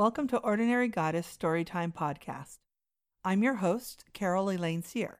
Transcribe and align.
Welcome 0.00 0.28
to 0.28 0.38
Ordinary 0.38 0.88
Goddess 0.88 1.26
Storytime 1.38 1.92
Podcast. 1.92 2.56
I'm 3.22 3.42
your 3.42 3.56
host, 3.56 4.06
Carol 4.14 4.48
Elaine 4.48 4.82
Sear. 4.82 5.18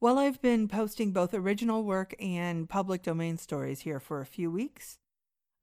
While 0.00 0.18
I've 0.18 0.42
been 0.42 0.66
posting 0.66 1.12
both 1.12 1.32
original 1.32 1.84
work 1.84 2.16
and 2.18 2.68
public 2.68 3.04
domain 3.04 3.38
stories 3.38 3.82
here 3.82 4.00
for 4.00 4.20
a 4.20 4.26
few 4.26 4.50
weeks, 4.50 4.98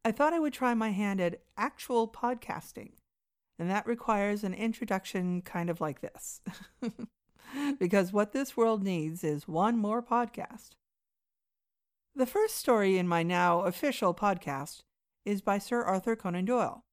I 0.05 0.13
thought 0.13 0.31
I 0.31 0.39
would 0.39 0.53
try 0.53 0.73
my 0.73 0.91
hand 0.91 1.19
at 1.19 1.41
actual 1.57 2.07
podcasting. 2.07 2.91
And 3.59 3.69
that 3.69 3.85
requires 3.85 4.45
an 4.45 4.53
introduction 4.53 5.41
kind 5.41 5.69
of 5.69 5.81
like 5.81 5.99
this. 5.99 6.39
because 7.77 8.13
what 8.13 8.31
this 8.31 8.55
world 8.55 8.83
needs 8.83 9.21
is 9.21 9.49
one 9.49 9.77
more 9.77 10.01
podcast. 10.01 10.69
The 12.15 12.25
first 12.25 12.55
story 12.55 12.97
in 12.97 13.05
my 13.09 13.21
now 13.21 13.63
official 13.63 14.13
podcast 14.13 14.83
is 15.25 15.41
by 15.41 15.57
Sir 15.57 15.81
Arthur 15.81 16.15
Conan 16.15 16.45
Doyle. 16.45 16.85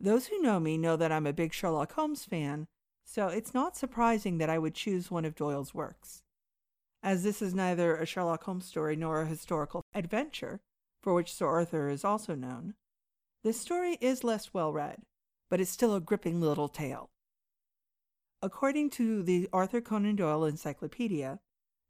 Those 0.00 0.26
who 0.28 0.40
know 0.40 0.60
me 0.60 0.78
know 0.78 0.96
that 0.96 1.10
I'm 1.10 1.26
a 1.26 1.32
big 1.32 1.52
Sherlock 1.52 1.92
Holmes 1.92 2.24
fan, 2.24 2.66
so 3.04 3.28
it's 3.28 3.54
not 3.54 3.76
surprising 3.76 4.38
that 4.38 4.50
I 4.50 4.58
would 4.58 4.74
choose 4.74 5.10
one 5.10 5.24
of 5.24 5.34
Doyle's 5.34 5.74
works. 5.74 6.22
As 7.02 7.22
this 7.24 7.42
is 7.42 7.54
neither 7.54 7.96
a 7.96 8.06
Sherlock 8.06 8.44
Holmes 8.44 8.66
story 8.66 8.94
nor 8.94 9.22
a 9.22 9.26
historical 9.26 9.82
adventure, 9.94 10.60
for 11.02 11.14
which 11.14 11.32
Sir 11.32 11.46
Arthur 11.46 11.88
is 11.88 12.04
also 12.04 12.34
known, 12.34 12.74
this 13.42 13.60
story 13.60 13.98
is 14.00 14.24
less 14.24 14.52
well 14.52 14.72
read, 14.72 15.02
but 15.48 15.60
it's 15.60 15.70
still 15.70 15.94
a 15.94 16.00
gripping 16.00 16.40
little 16.40 16.68
tale. 16.68 17.10
According 18.40 18.90
to 18.90 19.22
the 19.22 19.48
Arthur 19.52 19.80
Conan 19.80 20.16
Doyle 20.16 20.44
Encyclopedia, 20.44 21.40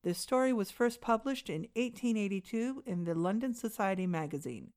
this 0.04 0.18
story 0.18 0.52
was 0.52 0.70
first 0.70 1.00
published 1.00 1.50
in 1.50 1.62
1882 1.74 2.84
in 2.86 3.04
the 3.04 3.14
London 3.14 3.52
Society 3.52 4.06
magazine, 4.06 4.72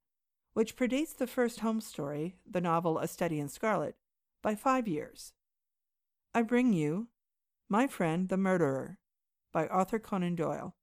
which 0.54 0.76
predates 0.76 1.16
the 1.16 1.28
first 1.28 1.62
home 1.62 1.82
story, 1.82 2.36
the 2.50 2.62
novel 2.62 3.00
A 3.00 3.08
Study 3.08 3.40
in 3.40 3.48
Scarlet, 3.48 3.96
by 4.42 4.56
five 4.56 4.88
years. 4.88 5.34
I 6.34 6.42
bring 6.42 6.74
you 6.74 7.08
My 7.70 7.88
Friend 7.88 8.28
the 8.28 8.38
Murderer 8.38 8.98
by 9.52 9.68
Arthur 9.68 10.00
Conan 10.00 10.36
Doyle. 10.36 10.76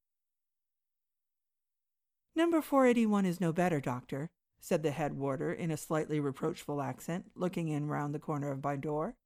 Number 2.35 2.63
481 2.63 3.27
is 3.27 3.41
no 3.41 3.53
better, 3.53 3.81
Doctor, 3.81 4.31
said 4.61 4.83
the 4.83 4.91
head 4.91 5.15
warder 5.15 5.53
in 5.53 5.71
a 5.71 5.77
slightly 5.77 6.21
reproachful 6.21 6.81
accent, 6.81 7.33
looking 7.35 7.69
in 7.69 7.89
round 7.89 8.15
the 8.15 8.19
corner 8.19 8.51
of 8.51 8.63
my 8.63 8.77
door. 8.77 9.17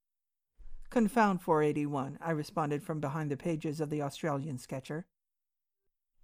Confound 0.90 1.40
481, 1.40 2.18
I 2.20 2.30
responded 2.30 2.82
from 2.82 3.00
behind 3.00 3.30
the 3.30 3.36
pages 3.36 3.80
of 3.80 3.90
the 3.90 4.02
Australian 4.02 4.58
sketcher. 4.58 5.06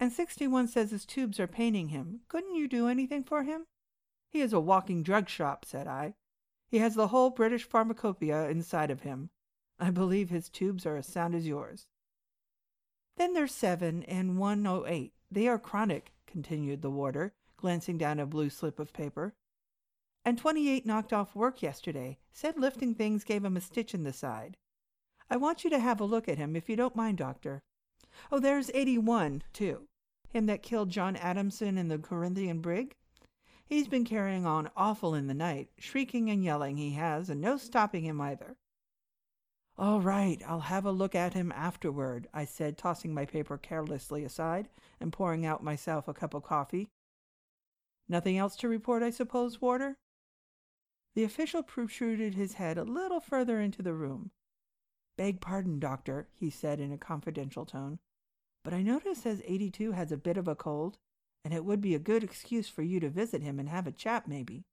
And 0.01 0.13
61 0.13 0.69
says 0.69 0.91
his 0.91 1.05
tubes 1.05 1.41
are 1.41 1.47
paining 1.47 1.89
him. 1.89 2.21
Couldn't 2.29 2.55
you 2.55 2.69
do 2.69 2.87
anything 2.87 3.25
for 3.25 3.43
him? 3.43 3.67
He 4.31 4.41
is 4.41 4.53
a 4.53 4.61
walking 4.61 5.03
drug 5.03 5.29
shop, 5.29 5.65
said 5.65 5.87
I. 5.87 6.15
He 6.71 6.79
has 6.79 6.95
the 6.95 7.09
whole 7.09 7.31
British 7.31 7.65
pharmacopoeia 7.65 8.49
inside 8.51 8.91
of 8.91 9.01
him. 9.01 9.31
I 9.81 9.91
believe 9.91 10.29
his 10.29 10.49
tubes 10.49 10.85
are 10.85 10.97
as 10.97 11.07
sound 11.07 11.35
as 11.35 11.47
yours. 11.47 11.87
Then 13.17 13.33
there's 13.33 13.55
seven 13.55 14.03
and 14.05 14.39
108. 14.39 15.13
They 15.31 15.49
are 15.49 15.59
chronic, 15.59 16.13
continued 16.27 16.83
the 16.83 16.91
warder, 16.91 17.33
glancing 17.57 17.99
down 17.99 18.21
a 18.21 18.27
blue 18.27 18.51
slip 18.51 18.79
of 18.79 18.93
paper. 18.93 19.35
And 20.25 20.37
28 20.37 20.85
knocked 20.85 21.13
off 21.13 21.35
work 21.35 21.63
yesterday. 21.63 22.19
Said 22.33 22.59
lifting 22.59 22.95
things 22.95 23.25
gave 23.25 23.45
him 23.45 23.57
a 23.57 23.61
stitch 23.61 23.95
in 23.95 24.05
the 24.05 24.13
side. 24.13 24.57
I 25.31 25.37
want 25.37 25.65
you 25.65 25.71
to 25.71 25.79
have 25.79 26.01
a 26.01 26.05
look 26.05 26.29
at 26.29 26.39
him, 26.39 26.55
if 26.55 26.69
you 26.69 26.77
don't 26.77 26.97
mind, 26.97 27.19
Doctor. 27.19 27.63
Oh, 28.31 28.39
there's 28.39 28.71
81, 28.75 29.43
too. 29.53 29.89
Him 30.31 30.47
that 30.47 30.63
killed 30.63 30.91
John 30.91 31.17
Adamson 31.17 31.79
in 31.79 31.89
the 31.89 31.99
Corinthian 31.99 32.61
brig. 32.61 32.95
He's 33.69 33.87
been 33.87 34.07
carrying 34.07 34.47
on 34.47 34.71
awful 34.75 35.15
in 35.15 35.27
the 35.27 35.35
night, 35.35 35.69
shrieking 35.79 36.31
and 36.31 36.43
yelling 36.43 36.79
he 36.79 36.93
has, 36.93 37.29
and 37.29 37.39
no 37.39 37.59
stopping 37.59 38.05
him 38.05 38.19
either. 38.19 38.57
All 39.77 40.01
right, 40.01 40.43
I'll 40.47 40.61
have 40.61 40.87
a 40.87 40.91
look 40.91 41.15
at 41.15 41.35
him 41.35 41.53
afterward, 41.53 42.29
I 42.33 42.47
said, 42.47 42.79
tossing 42.79 43.13
my 43.13 43.27
paper 43.27 43.59
carelessly 43.59 44.25
aside 44.25 44.71
and 44.99 45.13
pouring 45.13 45.45
out 45.45 45.63
myself 45.63 46.09
a 46.09 46.15
cup 46.15 46.33
of 46.33 46.43
coffee. 46.43 46.89
Nothing 48.09 48.39
else 48.39 48.57
to 48.57 48.69
report, 48.69 49.03
I 49.03 49.11
suppose, 49.11 49.61
Warder? 49.61 49.99
The 51.15 51.25
official 51.25 51.63
protruded 51.63 52.35
his 52.35 52.55
head 52.55 52.79
a 52.79 52.85
little 52.85 53.21
further 53.21 53.61
into 53.61 53.83
the 53.83 53.93
room. 53.93 54.31
Beg 55.19 55.43
pardon, 55.43 55.79
doctor, 55.79 56.29
he 56.33 56.49
said 56.49 56.81
in 56.81 56.91
a 56.91 56.99
confidential 56.99 57.67
tone, 57.67 57.99
but 58.65 58.73
I 58.73 58.83
notice 58.83 59.27
as 59.27 59.43
82 59.45 59.93
has 59.93 60.11
a 60.11 60.17
bit 60.17 60.39
of 60.39 60.49
a 60.49 60.55
cold, 60.55 60.97
and 61.45 61.55
it 61.55 61.65
would 61.65 61.81
be 61.81 61.95
a 61.95 61.99
good 61.99 62.23
excuse 62.23 62.69
for 62.69 62.83
you 62.83 63.01
to 63.01 63.09
visit 63.09 63.43
him 63.43 63.59
and 63.59 63.69
have 63.69 63.87
a 63.87 63.93
chat, 63.93 64.29
maybe. 64.29 64.65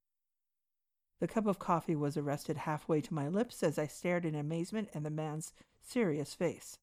The 1.19 1.27
cup 1.27 1.47
of 1.47 1.59
coffee 1.59 1.95
was 1.95 2.17
arrested 2.17 2.57
halfway 2.57 3.01
to 3.01 3.13
my 3.13 3.27
lips 3.27 3.63
as 3.63 3.79
I 3.79 3.87
stared 3.87 4.25
in 4.25 4.35
amazement 4.35 4.89
at 4.93 5.03
the 5.03 5.09
man's 5.09 5.53
serious 5.81 6.33
face. 6.33 6.77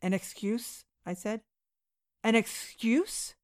An 0.00 0.12
excuse? 0.12 0.84
I 1.06 1.14
said. 1.14 1.42
An 2.24 2.34
excuse? 2.34 3.34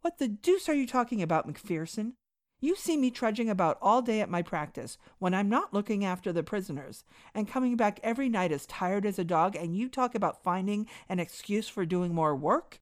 What 0.00 0.18
the 0.18 0.28
deuce 0.28 0.68
are 0.68 0.74
you 0.74 0.86
talking 0.86 1.20
about, 1.20 1.46
McPherson? 1.46 2.12
You 2.58 2.74
see 2.74 2.96
me 2.96 3.10
trudging 3.10 3.50
about 3.50 3.76
all 3.82 4.00
day 4.00 4.20
at 4.20 4.30
my 4.30 4.40
practice 4.40 4.96
when 5.18 5.34
I'm 5.34 5.48
not 5.50 5.74
looking 5.74 6.04
after 6.04 6.32
the 6.32 6.42
prisoners, 6.42 7.04
and 7.34 7.46
coming 7.46 7.76
back 7.76 8.00
every 8.02 8.30
night 8.30 8.50
as 8.50 8.64
tired 8.64 9.04
as 9.04 9.18
a 9.18 9.24
dog, 9.24 9.54
and 9.54 9.76
you 9.76 9.90
talk 9.90 10.14
about 10.14 10.42
finding 10.42 10.86
an 11.08 11.20
excuse 11.20 11.68
for 11.68 11.84
doing 11.84 12.14
more 12.14 12.34
work? 12.34 12.80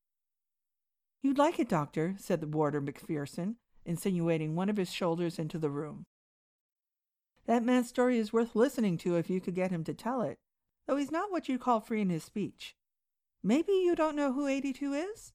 You'd 1.25 1.39
like 1.39 1.59
it, 1.59 1.71
Doctor, 1.71 2.17
said 2.19 2.43
the 2.43 2.47
warder 2.47 2.83
McPherson, 2.83 3.55
insinuating 3.87 4.55
one 4.55 4.69
of 4.69 4.77
his 4.77 4.93
shoulders 4.93 5.39
into 5.39 5.59
the 5.59 5.71
room. 5.71 6.05
That 7.47 7.65
man's 7.65 7.89
story 7.89 8.19
is 8.19 8.31
worth 8.31 8.55
listening 8.55 8.99
to 8.99 9.17
if 9.17 9.31
you 9.31 9.41
could 9.41 9.55
get 9.55 9.71
him 9.71 9.85
to 9.85 9.95
tell 9.95 10.21
it, 10.21 10.37
though 10.87 10.97
he's 10.97 11.11
not 11.11 11.33
what 11.33 11.49
you'd 11.49 11.63
call 11.63 11.81
free 11.81 12.03
in 12.03 12.11
his 12.11 12.25
speech. 12.25 12.75
Maybe 13.43 13.73
you 13.73 13.97
don't 13.97 14.17
know 14.17 14.35
who 14.35 14.47
82 14.47 14.93
is? 14.93 15.33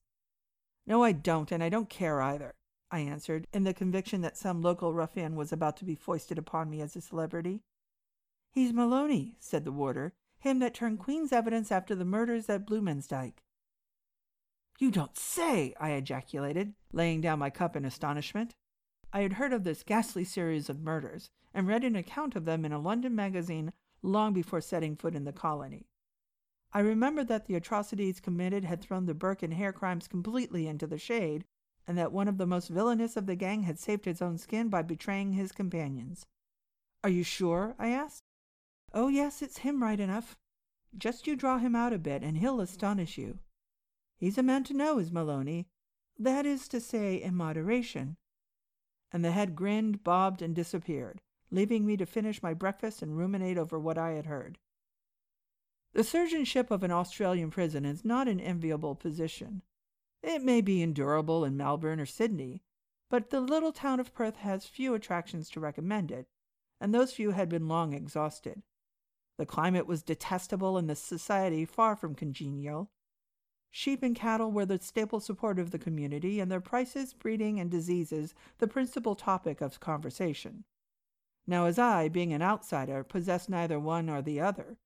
No, 0.86 1.02
I 1.02 1.10
don't, 1.10 1.50
and 1.50 1.60
I 1.60 1.68
don't 1.68 1.90
care 1.90 2.22
either. 2.22 2.54
I 2.92 3.00
answered, 3.00 3.48
in 3.52 3.64
the 3.64 3.74
conviction 3.74 4.20
that 4.20 4.36
some 4.36 4.62
local 4.62 4.94
ruffian 4.94 5.34
was 5.34 5.50
about 5.50 5.76
to 5.78 5.84
be 5.84 5.96
foisted 5.96 6.38
upon 6.38 6.70
me 6.70 6.80
as 6.80 6.94
a 6.94 7.00
celebrity. 7.00 7.62
He's 8.52 8.72
Maloney, 8.72 9.34
said 9.40 9.64
the 9.64 9.72
warder, 9.72 10.12
him 10.38 10.60
that 10.60 10.72
turned 10.72 11.00
Queen's 11.00 11.32
evidence 11.32 11.72
after 11.72 11.96
the 11.96 12.04
murders 12.04 12.48
at 12.48 12.64
Bluemansdyke. 12.64 13.42
You 14.80 14.90
don't 14.90 15.14
say, 15.14 15.74
I 15.78 15.90
ejaculated, 15.90 16.72
laying 16.90 17.20
down 17.20 17.38
my 17.38 17.50
cup 17.50 17.76
in 17.76 17.84
astonishment. 17.84 18.54
I 19.12 19.20
had 19.20 19.34
heard 19.34 19.52
of 19.52 19.62
this 19.62 19.82
ghastly 19.82 20.24
series 20.24 20.70
of 20.70 20.80
murders, 20.80 21.28
and 21.52 21.68
read 21.68 21.84
an 21.84 21.96
account 21.96 22.34
of 22.34 22.46
them 22.46 22.64
in 22.64 22.72
a 22.72 22.78
London 22.78 23.14
magazine 23.14 23.74
long 24.00 24.32
before 24.32 24.62
setting 24.62 24.96
foot 24.96 25.14
in 25.14 25.24
the 25.24 25.34
colony. 25.34 25.84
I 26.72 26.80
remembered 26.80 27.28
that 27.28 27.44
the 27.44 27.56
atrocities 27.56 28.20
committed 28.20 28.64
had 28.64 28.80
thrown 28.80 29.04
the 29.04 29.12
Burke 29.12 29.42
and 29.42 29.52
Hare 29.52 29.74
crimes 29.74 30.08
completely 30.08 30.66
into 30.66 30.86
the 30.86 30.96
shade, 30.96 31.44
and 31.86 31.98
that 31.98 32.10
one 32.10 32.26
of 32.26 32.38
the 32.38 32.46
most 32.46 32.68
villainous 32.68 33.18
of 33.18 33.26
the 33.26 33.36
gang 33.36 33.64
had 33.64 33.78
saved 33.78 34.06
his 34.06 34.22
own 34.22 34.38
skin 34.38 34.70
by 34.70 34.80
betraying 34.80 35.34
his 35.34 35.52
companions. 35.52 36.24
Are 37.04 37.10
you 37.10 37.22
sure? 37.22 37.74
I 37.78 37.88
asked. 37.88 38.22
Oh, 38.94 39.08
yes, 39.08 39.42
it's 39.42 39.58
him 39.58 39.82
right 39.82 40.00
enough. 40.00 40.38
Just 40.96 41.26
you 41.26 41.36
draw 41.36 41.58
him 41.58 41.76
out 41.76 41.92
a 41.92 41.98
bit, 41.98 42.22
and 42.22 42.38
he'll 42.38 42.62
astonish 42.62 43.18
you. 43.18 43.40
He's 44.20 44.36
a 44.36 44.42
man 44.42 44.64
to 44.64 44.74
know, 44.74 44.98
is 44.98 45.10
Maloney. 45.10 45.66
That 46.18 46.44
is 46.44 46.68
to 46.68 46.80
say, 46.80 47.16
in 47.16 47.34
moderation. 47.34 48.18
And 49.10 49.24
the 49.24 49.32
head 49.32 49.56
grinned, 49.56 50.04
bobbed, 50.04 50.42
and 50.42 50.54
disappeared, 50.54 51.22
leaving 51.50 51.86
me 51.86 51.96
to 51.96 52.04
finish 52.04 52.42
my 52.42 52.52
breakfast 52.52 53.00
and 53.00 53.16
ruminate 53.16 53.56
over 53.56 53.78
what 53.78 53.96
I 53.96 54.10
had 54.10 54.26
heard. 54.26 54.58
The 55.94 56.04
surgeonship 56.04 56.70
of 56.70 56.82
an 56.82 56.90
Australian 56.90 57.50
prison 57.50 57.86
is 57.86 58.04
not 58.04 58.28
an 58.28 58.40
enviable 58.40 58.94
position. 58.94 59.62
It 60.22 60.42
may 60.42 60.60
be 60.60 60.82
endurable 60.82 61.42
in 61.42 61.56
Melbourne 61.56 61.98
or 61.98 62.06
Sydney, 62.06 62.62
but 63.08 63.30
the 63.30 63.40
little 63.40 63.72
town 63.72 64.00
of 64.00 64.12
Perth 64.12 64.36
has 64.36 64.66
few 64.66 64.92
attractions 64.92 65.48
to 65.50 65.60
recommend 65.60 66.12
it, 66.12 66.28
and 66.78 66.94
those 66.94 67.14
few 67.14 67.30
had 67.30 67.48
been 67.48 67.68
long 67.68 67.94
exhausted. 67.94 68.62
The 69.38 69.46
climate 69.46 69.86
was 69.86 70.02
detestable 70.02 70.76
and 70.76 70.90
the 70.90 70.94
society 70.94 71.64
far 71.64 71.96
from 71.96 72.14
congenial. 72.14 72.90
Sheep 73.72 74.02
and 74.02 74.16
cattle 74.16 74.50
were 74.50 74.66
the 74.66 74.80
staple 74.80 75.20
support 75.20 75.58
of 75.58 75.70
the 75.70 75.78
community, 75.78 76.40
and 76.40 76.50
their 76.50 76.60
prices, 76.60 77.14
breeding, 77.14 77.60
and 77.60 77.70
diseases 77.70 78.34
the 78.58 78.66
principal 78.66 79.14
topic 79.14 79.60
of 79.60 79.78
conversation. 79.78 80.64
Now, 81.46 81.66
as 81.66 81.78
I, 81.78 82.08
being 82.08 82.32
an 82.32 82.42
outsider, 82.42 83.04
possessed 83.04 83.48
neither 83.48 83.78
one 83.78 84.06
nor 84.06 84.22
the 84.22 84.40
other, 84.40 84.76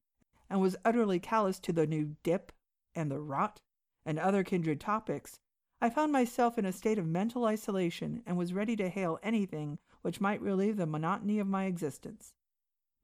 and 0.50 0.60
was 0.60 0.76
utterly 0.84 1.18
callous 1.18 1.58
to 1.60 1.72
the 1.72 1.86
new 1.86 2.16
dip 2.22 2.52
and 2.94 3.10
the 3.10 3.20
rot, 3.20 3.60
and 4.04 4.18
other 4.18 4.44
kindred 4.44 4.80
topics, 4.80 5.38
I 5.80 5.90
found 5.90 6.12
myself 6.12 6.58
in 6.58 6.64
a 6.64 6.72
state 6.72 6.98
of 6.98 7.06
mental 7.06 7.44
isolation 7.44 8.22
and 8.26 8.36
was 8.36 8.52
ready 8.52 8.76
to 8.76 8.88
hail 8.88 9.18
anything 9.22 9.78
which 10.02 10.20
might 10.20 10.40
relieve 10.40 10.76
the 10.76 10.86
monotony 10.86 11.38
of 11.38 11.46
my 11.46 11.64
existence. 11.64 12.34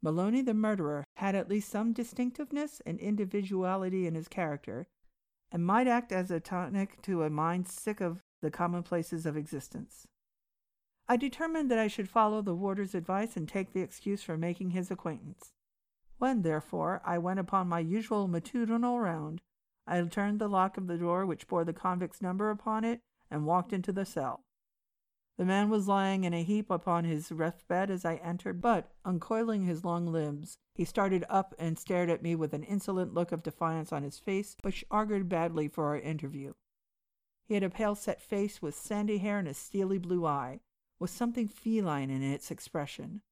Maloney 0.03 0.41
the 0.43 0.55
murderer 0.55 1.05
had 1.17 1.35
at 1.35 1.49
least 1.49 1.69
some 1.69 1.93
distinctiveness 1.93 2.81
and 2.87 2.99
individuality 3.00 4.06
in 4.06 4.15
his 4.15 4.29
character, 4.29 4.87
and 5.52 5.64
might 5.64 5.87
act 5.87 6.12
as 6.12 6.31
a 6.31 6.41
tonic 6.41 7.02
to 7.02 7.23
a 7.23 7.31
mind 7.31 7.69
sick 7.69 8.00
of 8.00 8.23
the 8.41 8.50
commonplaces 8.50 9.26
of 9.26 9.37
existence. 9.37 10.06
I 11.08 11.17
determined 11.17 11.70
that 11.70 11.79
I 11.79 11.88
should 11.88 12.08
follow 12.08 12.41
the 12.41 12.55
warder's 12.55 12.94
advice 12.94 13.37
and 13.37 13.49
take 13.49 13.73
the 13.73 13.81
excuse 13.81 14.23
for 14.23 14.37
making 14.37 14.70
his 14.70 14.91
acquaintance. 14.91 15.52
When, 16.19 16.43
therefore, 16.43 17.02
I 17.05 17.19
went 17.19 17.41
upon 17.41 17.69
my 17.69 17.81
usual 17.81 18.29
matutinal 18.29 19.00
round, 19.00 19.41
I 19.87 20.00
turned 20.02 20.38
the 20.38 20.49
lock 20.49 20.76
of 20.76 20.87
the 20.87 20.99
door 20.99 21.26
which 21.26 21.49
bore 21.49 21.64
the 21.64 21.73
convict's 21.73 22.23
number 22.23 22.50
upon 22.50 22.85
it 22.85 23.00
and 23.31 23.44
walked 23.44 23.73
into 23.73 23.93
the 23.93 24.05
cell. 24.05 24.44
The 25.41 25.47
man 25.47 25.71
was 25.71 25.89
lying 25.89 26.25
in 26.25 26.35
a 26.35 26.43
heap 26.43 26.69
upon 26.69 27.05
his 27.05 27.33
rough 27.33 27.67
bed 27.67 27.91
as 27.91 28.05
I 28.05 28.17
entered, 28.17 28.61
but, 28.61 28.93
uncoiling 29.07 29.65
his 29.65 29.87
long 29.87 30.07
limbs, 30.07 30.59
he 30.75 30.85
started 30.85 31.25
up 31.31 31.55
and 31.59 31.79
stared 31.79 32.11
at 32.11 32.21
me 32.21 32.35
with 32.35 32.53
an 32.53 32.63
insolent 32.63 33.15
look 33.15 33.33
of 33.33 33.43
defiance 33.43 33.91
on 33.91 34.03
his 34.03 34.19
face, 34.19 34.55
which 34.61 34.85
augured 34.91 35.31
badly 35.31 35.67
for 35.67 35.87
our 35.87 35.99
interview. 35.99 36.53
He 37.49 37.55
had 37.55 37.63
a 37.63 37.71
pale 37.71 37.95
set 37.95 38.21
face 38.21 38.61
with 38.61 38.75
sandy 38.75 39.17
hair 39.17 39.39
and 39.39 39.49
a 39.49 39.55
steely 39.55 39.97
blue 39.97 40.27
eye, 40.27 40.61
with 40.99 41.09
something 41.09 41.49
feline 41.49 42.11
in 42.11 42.23
its 42.23 42.51
expression. 42.51 43.23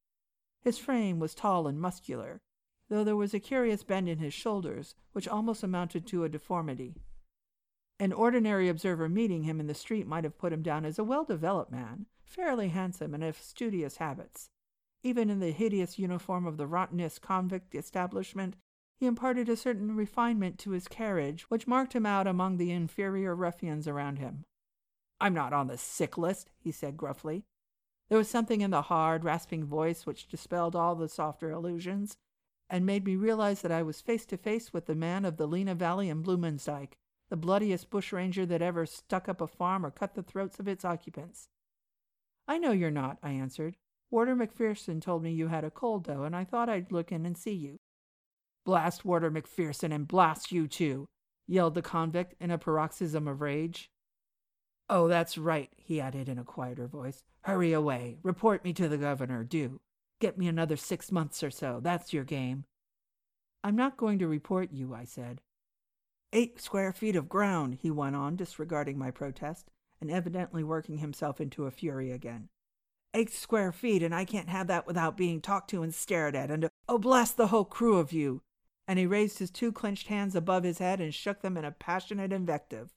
His 0.62 0.78
frame 0.78 1.18
was 1.18 1.34
tall 1.34 1.68
and 1.68 1.78
muscular, 1.78 2.40
though 2.88 3.04
there 3.04 3.16
was 3.16 3.34
a 3.34 3.38
curious 3.38 3.84
bend 3.84 4.08
in 4.08 4.16
his 4.16 4.32
shoulders, 4.32 4.94
which 5.12 5.28
almost 5.28 5.62
amounted 5.62 6.06
to 6.06 6.24
a 6.24 6.30
deformity. 6.30 6.94
An 8.00 8.12
ordinary 8.12 8.68
observer 8.68 9.08
meeting 9.08 9.42
him 9.42 9.58
in 9.58 9.66
the 9.66 9.74
street 9.74 10.06
might 10.06 10.24
have 10.24 10.38
put 10.38 10.52
him 10.52 10.62
down 10.62 10.84
as 10.84 10.98
a 10.98 11.04
well 11.04 11.24
developed 11.24 11.72
man, 11.72 12.06
fairly 12.22 12.68
handsome 12.68 13.12
and 13.12 13.24
of 13.24 13.36
studious 13.36 13.96
habits. 13.96 14.50
Even 15.02 15.30
in 15.30 15.40
the 15.40 15.50
hideous 15.50 15.98
uniform 15.98 16.46
of 16.46 16.56
the 16.56 16.66
rottenest 16.66 17.22
convict 17.22 17.74
establishment, 17.74 18.54
he 19.00 19.06
imparted 19.06 19.48
a 19.48 19.56
certain 19.56 19.96
refinement 19.96 20.58
to 20.58 20.70
his 20.70 20.88
carriage 20.88 21.42
which 21.50 21.66
marked 21.66 21.92
him 21.92 22.06
out 22.06 22.26
among 22.26 22.56
the 22.56 22.70
inferior 22.70 23.34
ruffians 23.34 23.88
around 23.88 24.18
him. 24.18 24.44
I'm 25.20 25.34
not 25.34 25.52
on 25.52 25.66
the 25.66 25.78
sick 25.78 26.16
list, 26.16 26.50
he 26.58 26.70
said 26.70 26.96
gruffly. 26.96 27.44
There 28.08 28.18
was 28.18 28.28
something 28.28 28.60
in 28.60 28.70
the 28.70 28.82
hard, 28.82 29.24
rasping 29.24 29.64
voice 29.64 30.06
which 30.06 30.28
dispelled 30.28 30.76
all 30.76 30.94
the 30.94 31.08
softer 31.08 31.50
illusions, 31.50 32.16
and 32.70 32.86
made 32.86 33.04
me 33.04 33.16
realize 33.16 33.62
that 33.62 33.72
I 33.72 33.82
was 33.82 34.00
face 34.00 34.24
to 34.26 34.36
face 34.36 34.72
with 34.72 34.86
the 34.86 34.94
man 34.94 35.24
of 35.24 35.36
the 35.36 35.46
Lena 35.46 35.74
Valley 35.74 36.08
and 36.08 36.24
Bluemansdyke, 36.24 36.96
the 37.30 37.36
bloodiest 37.36 37.90
bushranger 37.90 38.46
that 38.46 38.62
ever 38.62 38.86
stuck 38.86 39.28
up 39.28 39.40
a 39.40 39.46
farm 39.46 39.84
or 39.84 39.90
cut 39.90 40.14
the 40.14 40.22
throats 40.22 40.58
of 40.58 40.68
its 40.68 40.84
occupants. 40.84 41.48
I 42.46 42.58
know 42.58 42.72
you're 42.72 42.90
not, 42.90 43.18
I 43.22 43.30
answered. 43.30 43.76
Warder 44.10 44.34
McPherson 44.34 45.02
told 45.02 45.22
me 45.22 45.32
you 45.32 45.48
had 45.48 45.64
a 45.64 45.70
cold, 45.70 46.04
though, 46.04 46.22
and 46.22 46.34
I 46.34 46.44
thought 46.44 46.70
I'd 46.70 46.90
look 46.92 47.12
in 47.12 47.26
and 47.26 47.36
see 47.36 47.52
you. 47.52 47.78
Blast 48.64 49.04
Warder 49.04 49.30
McPherson 49.30 49.94
and 49.94 50.08
blast 50.08 50.50
you 50.50 50.66
too, 50.66 51.08
yelled 51.46 51.74
the 51.74 51.82
convict 51.82 52.34
in 52.40 52.50
a 52.50 52.58
paroxysm 52.58 53.28
of 53.28 53.40
rage. 53.40 53.90
Oh, 54.88 55.08
that's 55.08 55.36
right, 55.36 55.70
he 55.76 56.00
added 56.00 56.28
in 56.28 56.38
a 56.38 56.44
quieter 56.44 56.86
voice. 56.86 57.22
Hurry 57.42 57.74
away. 57.74 58.18
Report 58.22 58.64
me 58.64 58.72
to 58.74 58.88
the 58.88 58.96
governor, 58.96 59.44
do. 59.44 59.80
Get 60.20 60.38
me 60.38 60.48
another 60.48 60.76
six 60.76 61.12
months 61.12 61.42
or 61.42 61.50
so. 61.50 61.80
That's 61.82 62.12
your 62.12 62.24
game. 62.24 62.64
I'm 63.62 63.76
not 63.76 63.96
going 63.96 64.18
to 64.20 64.28
report 64.28 64.72
you, 64.72 64.94
I 64.94 65.04
said. 65.04 65.40
Eight 66.32 66.60
square 66.60 66.92
feet 66.92 67.16
of 67.16 67.28
ground, 67.28 67.78
he 67.80 67.90
went 67.90 68.14
on, 68.14 68.36
disregarding 68.36 68.98
my 68.98 69.10
protest, 69.10 69.70
and 69.98 70.10
evidently 70.10 70.62
working 70.62 70.98
himself 70.98 71.40
into 71.40 71.64
a 71.64 71.70
fury 71.70 72.10
again. 72.10 72.50
Eight 73.14 73.32
square 73.32 73.72
feet, 73.72 74.02
and 74.02 74.14
I 74.14 74.26
can't 74.26 74.50
have 74.50 74.66
that 74.66 74.86
without 74.86 75.16
being 75.16 75.40
talked 75.40 75.70
to 75.70 75.82
and 75.82 75.94
stared 75.94 76.36
at, 76.36 76.50
and 76.50 76.68
oh, 76.86 76.98
blast 76.98 77.38
the 77.38 77.46
whole 77.46 77.64
crew 77.64 77.96
of 77.96 78.12
you! 78.12 78.42
And 78.86 78.98
he 78.98 79.06
raised 79.06 79.38
his 79.38 79.50
two 79.50 79.72
clenched 79.72 80.08
hands 80.08 80.34
above 80.34 80.64
his 80.64 80.78
head 80.78 81.00
and 81.00 81.14
shook 81.14 81.40
them 81.40 81.56
in 81.56 81.64
a 81.64 81.72
passionate 81.72 82.32
invective. 82.32 82.92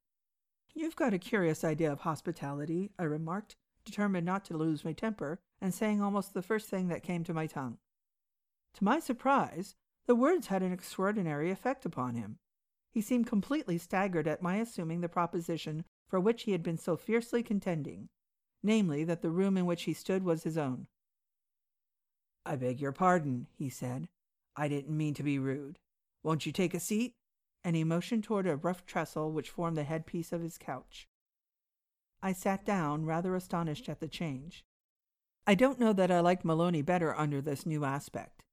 You've 0.74 0.98
got 0.98 1.13
a 1.13 1.19
curious 1.19 1.63
idea 1.63 1.92
of 1.92 2.01
hospitality, 2.01 2.92
I 3.00 3.04
remarked, 3.04 3.56
determined 3.86 4.25
not 4.25 4.44
to 4.45 4.57
lose 4.57 4.84
my 4.84 4.94
temper, 4.94 5.39
and 5.62 5.74
saying 5.74 6.01
almost 6.01 6.34
the 6.34 6.42
first 6.42 6.69
thing 6.69 6.89
that 6.89 7.04
came 7.04 7.24
to 7.24 7.34
my 7.34 7.48
tongue. 7.48 7.77
To 8.75 8.84
my 8.84 9.00
surprise, 9.00 9.75
the 10.06 10.16
words 10.16 10.48
had 10.48 10.63
an 10.63 10.74
extraordinary 10.74 11.50
effect 11.50 11.86
upon 11.86 12.16
him. 12.16 12.39
He 12.91 13.01
seemed 13.01 13.27
completely 13.27 13.77
staggered 13.77 14.27
at 14.27 14.41
my 14.41 14.57
assuming 14.57 15.01
the 15.01 15.09
proposition 15.09 15.85
for 16.07 16.19
which 16.19 16.43
he 16.43 16.51
had 16.51 16.61
been 16.61 16.77
so 16.77 16.97
fiercely 16.97 17.41
contending, 17.41 18.09
namely, 18.61 19.03
that 19.05 19.21
the 19.21 19.31
room 19.31 19.57
in 19.57 19.65
which 19.65 19.83
he 19.83 19.93
stood 19.93 20.23
was 20.23 20.43
his 20.43 20.57
own. 20.57 20.88
I 22.45 22.57
beg 22.57 22.81
your 22.81 22.91
pardon, 22.91 23.47
he 23.57 23.69
said. 23.69 24.09
I 24.55 24.67
didn't 24.67 24.97
mean 24.97 25.13
to 25.13 25.23
be 25.23 25.39
rude. 25.39 25.79
Won't 26.21 26.45
you 26.45 26.51
take 26.51 26.73
a 26.73 26.79
seat? 26.79 27.13
And 27.63 27.75
he 27.75 27.83
motioned 27.83 28.23
toward 28.23 28.47
a 28.47 28.57
rough 28.57 28.85
trestle 28.85 29.31
which 29.31 29.49
formed 29.49 29.77
the 29.77 29.83
headpiece 29.83 30.33
of 30.33 30.41
his 30.41 30.57
couch. 30.57 31.07
I 32.21 32.33
sat 32.33 32.65
down, 32.65 33.05
rather 33.05 33.35
astonished 33.35 33.88
at 33.88 33.99
the 33.99 34.07
change. 34.07 34.65
I 35.47 35.55
don't 35.55 35.79
know 35.79 35.93
that 35.93 36.11
I 36.11 36.19
liked 36.19 36.43
Maloney 36.43 36.81
better 36.81 37.15
under 37.15 37.41
this 37.41 37.65
new 37.65 37.85
aspect. 37.85 38.43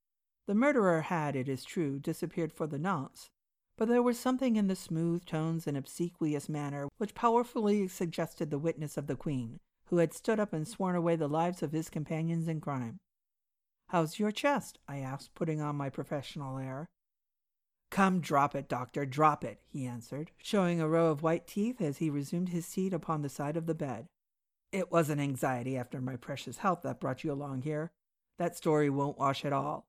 The 0.46 0.54
murderer 0.54 1.02
had, 1.02 1.36
it 1.36 1.48
is 1.48 1.64
true, 1.64 1.98
disappeared 1.98 2.52
for 2.52 2.66
the 2.66 2.78
nonce, 2.78 3.30
but 3.78 3.86
there 3.86 4.02
was 4.02 4.18
something 4.18 4.56
in 4.56 4.66
the 4.66 4.74
smooth 4.74 5.24
tones 5.24 5.66
and 5.68 5.76
obsequious 5.76 6.48
manner 6.48 6.88
which 6.98 7.14
powerfully 7.14 7.86
suggested 7.86 8.50
the 8.50 8.58
witness 8.58 8.96
of 8.96 9.06
the 9.06 9.14
Queen, 9.14 9.60
who 9.86 9.98
had 9.98 10.12
stood 10.12 10.40
up 10.40 10.52
and 10.52 10.66
sworn 10.66 10.96
away 10.96 11.14
the 11.14 11.28
lives 11.28 11.62
of 11.62 11.70
his 11.70 11.88
companions 11.88 12.48
in 12.48 12.60
crime. 12.60 12.98
How's 13.90 14.18
your 14.18 14.32
chest? 14.32 14.80
I 14.88 14.98
asked, 14.98 15.34
putting 15.34 15.60
on 15.60 15.76
my 15.76 15.90
professional 15.90 16.58
air. 16.58 16.88
Come, 17.90 18.20
drop 18.20 18.56
it, 18.56 18.68
doctor, 18.68 19.06
drop 19.06 19.44
it, 19.44 19.60
he 19.66 19.86
answered, 19.86 20.32
showing 20.42 20.80
a 20.80 20.88
row 20.88 21.06
of 21.06 21.22
white 21.22 21.46
teeth 21.46 21.80
as 21.80 21.98
he 21.98 22.10
resumed 22.10 22.48
his 22.48 22.66
seat 22.66 22.92
upon 22.92 23.22
the 23.22 23.28
side 23.28 23.56
of 23.56 23.66
the 23.66 23.74
bed. 23.74 24.06
It 24.72 24.90
wasn't 24.92 25.20
anxiety 25.20 25.78
after 25.78 26.00
my 26.00 26.16
precious 26.16 26.58
health 26.58 26.82
that 26.82 27.00
brought 27.00 27.22
you 27.22 27.32
along 27.32 27.62
here. 27.62 27.92
That 28.38 28.56
story 28.56 28.90
won't 28.90 29.18
wash 29.18 29.44
at 29.44 29.52
all. 29.52 29.86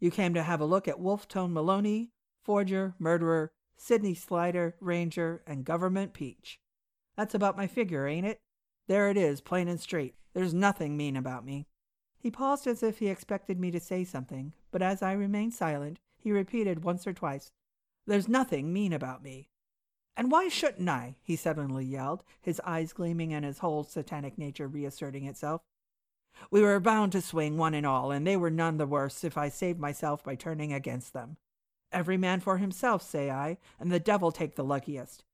You 0.00 0.10
came 0.10 0.32
to 0.34 0.42
have 0.42 0.60
a 0.60 0.64
look 0.64 0.88
at 0.88 0.98
Wolf 0.98 1.28
Tone 1.28 1.52
Maloney, 1.52 2.10
forger, 2.50 2.96
murderer, 2.98 3.52
Sydney 3.76 4.12
Slider, 4.12 4.74
ranger, 4.80 5.40
and 5.46 5.64
government 5.64 6.12
peach. 6.12 6.58
That's 7.16 7.32
about 7.32 7.56
my 7.56 7.68
figure, 7.68 8.08
ain't 8.08 8.26
it? 8.26 8.40
There 8.88 9.08
it 9.08 9.16
is, 9.16 9.40
plain 9.40 9.68
and 9.68 9.78
straight. 9.78 10.16
There's 10.34 10.52
nothing 10.52 10.96
mean 10.96 11.16
about 11.16 11.44
me. 11.44 11.68
He 12.18 12.28
paused 12.28 12.66
as 12.66 12.82
if 12.82 12.98
he 12.98 13.06
expected 13.06 13.60
me 13.60 13.70
to 13.70 13.78
say 13.78 14.02
something, 14.02 14.52
but 14.72 14.82
as 14.82 15.00
I 15.00 15.12
remained 15.12 15.54
silent, 15.54 16.00
he 16.18 16.32
repeated 16.32 16.82
once 16.82 17.06
or 17.06 17.12
twice, 17.12 17.52
There's 18.04 18.26
nothing 18.26 18.72
mean 18.72 18.92
about 18.92 19.22
me. 19.22 19.48
And 20.16 20.32
why 20.32 20.48
shouldn't 20.48 20.88
I? 20.88 21.14
he 21.22 21.36
suddenly 21.36 21.84
yelled, 21.84 22.24
his 22.40 22.60
eyes 22.64 22.92
gleaming 22.92 23.32
and 23.32 23.44
his 23.44 23.60
whole 23.60 23.84
satanic 23.84 24.38
nature 24.38 24.66
reasserting 24.66 25.24
itself. 25.26 25.62
We 26.50 26.62
were 26.62 26.80
bound 26.80 27.12
to 27.12 27.22
swing, 27.22 27.56
one 27.56 27.74
and 27.74 27.86
all, 27.86 28.10
and 28.10 28.26
they 28.26 28.36
were 28.36 28.50
none 28.50 28.76
the 28.76 28.88
worse 28.88 29.22
if 29.22 29.38
I 29.38 29.50
saved 29.50 29.78
myself 29.78 30.24
by 30.24 30.34
turning 30.34 30.72
against 30.72 31.12
them. 31.12 31.36
Every 31.92 32.16
man 32.16 32.40
for 32.40 32.58
himself, 32.58 33.02
say 33.02 33.30
I, 33.30 33.58
and 33.78 33.90
the 33.90 34.00
devil 34.00 34.30
take 34.30 34.54
the 34.54 34.64
luckiest. 34.64 35.24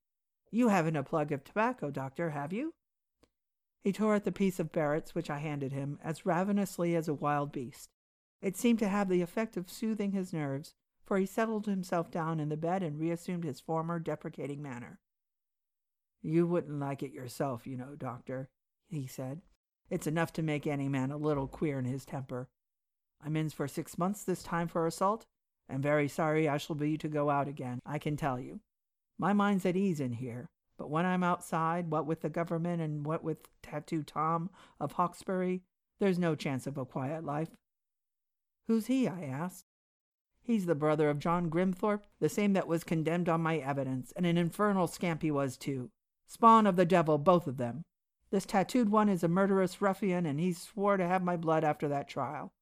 You 0.51 0.69
haven't 0.69 0.97
a 0.97 1.03
plug 1.03 1.33
of 1.33 1.45
tobacco, 1.45 1.91
doctor, 1.91 2.31
have 2.31 2.53
you? 2.53 2.73
He 3.83 3.93
tore 3.93 4.15
at 4.15 4.25
the 4.25 4.33
piece 4.33 4.59
of 4.59 4.73
Barrett's 4.73 5.15
which 5.15 5.31
I 5.31 5.39
handed 5.39 5.73
him 5.73 5.99
as 6.03 6.27
ravenously 6.27 6.97
as 6.97 7.09
a 7.09 7.15
wild 7.15 7.53
beast. 7.53 7.91
It 8.41 8.57
seemed 8.57 8.79
to 8.81 8.89
have 8.89 9.09
the 9.09 9.23
effect 9.23 9.57
of 9.57 9.71
soothing 9.71 10.13
his 10.13 10.33
nerves, 10.33 10.75
for 11.05 11.19
he 11.19 11.27
settled 11.27 11.67
himself 11.67 12.11
down 12.11 12.41
in 12.41 12.49
the 12.49 12.57
bed 12.57 12.83
and 12.83 12.99
reassumed 12.99 13.45
his 13.45 13.61
former 13.61 13.99
deprecating 13.99 14.63
manner. 14.63 14.99
You 16.23 16.47
wouldn't 16.47 16.81
like 16.81 17.03
it 17.03 17.13
yourself, 17.13 17.67
you 17.67 17.77
know, 17.77 17.95
doctor, 17.97 18.49
he 18.89 19.07
said. 19.07 19.43
It's 19.89 20.09
enough 20.09 20.33
to 20.33 20.43
make 20.43 20.67
any 20.67 20.89
man 20.89 21.13
a 21.13 21.17
little 21.17 21.47
queer 21.47 21.79
in 21.79 21.85
his 21.85 22.05
temper. 22.05 22.49
I'm 23.25 23.37
in 23.37 23.51
for 23.51 23.69
six 23.69 23.97
months 23.97 24.25
this 24.25 24.43
time 24.43 24.69
for 24.69 24.87
assault, 24.87 25.27
and 25.69 25.83
very 25.83 26.09
sorry 26.09 26.49
I 26.49 26.57
shall 26.59 26.77
be 26.77 26.97
to 26.99 27.09
go 27.09 27.31
out 27.31 27.49
again, 27.49 27.81
I 27.85 27.99
can 27.99 28.17
tell 28.17 28.39
you. 28.39 28.61
My 29.19 29.33
mind's 29.33 29.67
at 29.67 29.77
ease 29.77 30.01
in 30.01 30.13
here, 30.13 30.49
but 30.79 30.91
when 30.91 31.07
I'm 31.07 31.23
outside, 31.23 31.91
what 31.91 32.07
with 32.07 32.21
the 32.21 32.29
government 32.29 32.83
and 32.83 33.05
what 33.05 33.25
with 33.25 33.49
Tattoo 33.63 34.03
Tom 34.03 34.51
of 34.79 34.93
Hawkesbury, 34.93 35.63
there's 35.99 36.19
no 36.19 36.35
chance 36.35 36.67
of 36.67 36.77
a 36.77 36.85
quiet 36.85 37.25
life. 37.25 37.49
Who's 38.67 38.87
he? 38.87 39.09
I 39.09 39.25
asked. 39.25 39.65
He's 40.43 40.67
the 40.67 40.75
brother 40.75 41.11
of 41.11 41.19
John 41.19 41.51
Grimthorpe, 41.51 42.05
the 42.21 42.29
same 42.29 42.53
that 42.53 42.69
was 42.69 42.85
condemned 42.85 43.29
on 43.29 43.41
my 43.41 43.57
evidence, 43.59 44.13
and 44.15 44.27
an 44.27 44.39
infernal 44.39 44.87
scamp 44.87 45.23
he 45.23 45.31
was 45.31 45.57
too. 45.57 45.91
Spawn 46.27 46.67
of 46.67 46.77
the 46.77 46.85
devil, 46.85 47.19
both 47.19 47.47
of 47.47 47.57
them. 47.57 47.85
This 48.31 48.45
tattooed 48.45 48.91
one 48.91 49.09
is 49.09 49.25
a 49.25 49.29
murderous 49.29 49.81
ruffian, 49.81 50.27
and 50.27 50.39
he 50.39 50.53
swore 50.53 50.97
to 50.97 51.07
have 51.07 51.23
my 51.23 51.37
blood 51.37 51.65
after 51.65 51.89
that 51.89 52.09
trial. 52.09 52.53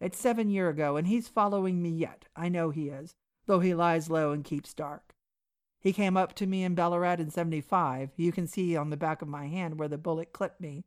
It's 0.00 0.18
seven 0.18 0.50
year 0.50 0.68
ago, 0.68 0.96
and 0.96 1.06
he's 1.06 1.28
following 1.28 1.82
me 1.82 1.90
yet. 1.90 2.26
I 2.36 2.48
know 2.48 2.70
he 2.70 2.88
is, 2.88 3.14
though 3.46 3.60
he 3.60 3.74
lies 3.74 4.10
low 4.10 4.32
and 4.32 4.44
keeps 4.44 4.74
dark. 4.74 5.14
He 5.80 5.92
came 5.92 6.16
up 6.16 6.34
to 6.34 6.46
me 6.46 6.64
in 6.64 6.74
Ballarat 6.74 7.20
in 7.20 7.30
75. 7.30 8.10
You 8.16 8.32
can 8.32 8.46
see 8.46 8.76
on 8.76 8.90
the 8.90 8.96
back 8.96 9.22
of 9.22 9.28
my 9.28 9.46
hand 9.46 9.78
where 9.78 9.88
the 9.88 9.98
bullet 9.98 10.32
clipped 10.32 10.60
me. 10.60 10.84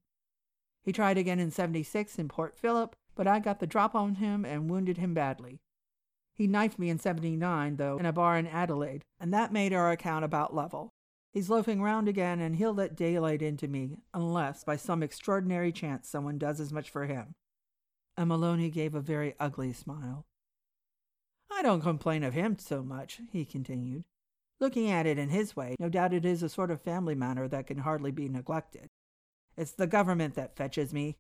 He 0.84 0.92
tried 0.92 1.18
again 1.18 1.40
in 1.40 1.52
76 1.52 2.20
in 2.20 2.28
Port 2.28 2.58
Phillip, 2.58 2.96
but 3.16 3.28
I 3.28 3.40
got 3.40 3.60
the 3.60 3.68
drop 3.68 3.96
on 3.96 4.16
him 4.16 4.46
and 4.46 4.70
wounded 4.70 4.98
him 4.98 5.14
badly. 5.14 5.60
He 6.36 6.48
knifed 6.48 6.80
me 6.80 6.90
in 6.90 7.00
79, 7.00 7.76
though, 7.76 7.98
in 7.98 8.06
a 8.06 8.14
bar 8.14 8.38
in 8.38 8.48
Adelaide, 8.48 9.04
and 9.20 9.34
that 9.34 9.52
made 9.52 9.74
our 9.74 9.92
account 9.92 10.24
about 10.24 10.56
level. 10.56 10.94
He's 11.32 11.50
loafing 11.50 11.82
round 11.82 12.08
again, 12.08 12.40
and 12.40 12.56
he'll 12.56 12.74
let 12.74 12.96
daylight 12.96 13.42
into 13.42 13.68
me, 13.68 13.98
unless 14.14 14.64
by 14.64 14.78
some 14.78 15.04
extraordinary 15.04 15.72
chance 15.72 16.08
someone 16.08 16.38
does 16.38 16.60
as 16.60 16.72
much 16.72 16.90
for 16.90 17.06
him. 17.06 17.36
And 18.20 18.28
Maloney 18.28 18.70
gave 18.70 18.96
a 18.96 19.00
very 19.00 19.34
ugly 19.40 19.72
smile. 19.72 20.26
I 21.50 21.62
don't 21.62 21.80
complain 21.80 22.22
of 22.26 22.34
him 22.34 22.60
so 22.60 22.84
much, 22.84 23.22
he 23.32 23.46
continued. 23.46 24.04
Looking 24.60 24.92
at 24.92 25.06
it 25.06 25.18
in 25.18 25.30
his 25.30 25.56
way, 25.56 25.78
no 25.80 25.88
doubt 25.88 26.14
it 26.14 26.26
is 26.26 26.44
a 26.44 26.50
sort 26.50 26.70
of 26.70 26.82
family 26.82 27.16
matter 27.16 27.48
that 27.48 27.66
can 27.66 27.78
hardly 27.78 28.12
be 28.12 28.28
neglected. 28.28 28.90
It's 29.56 29.72
the 29.72 29.88
government 29.88 30.36
that 30.36 30.58
fetches 30.58 30.94
me. 30.94 31.16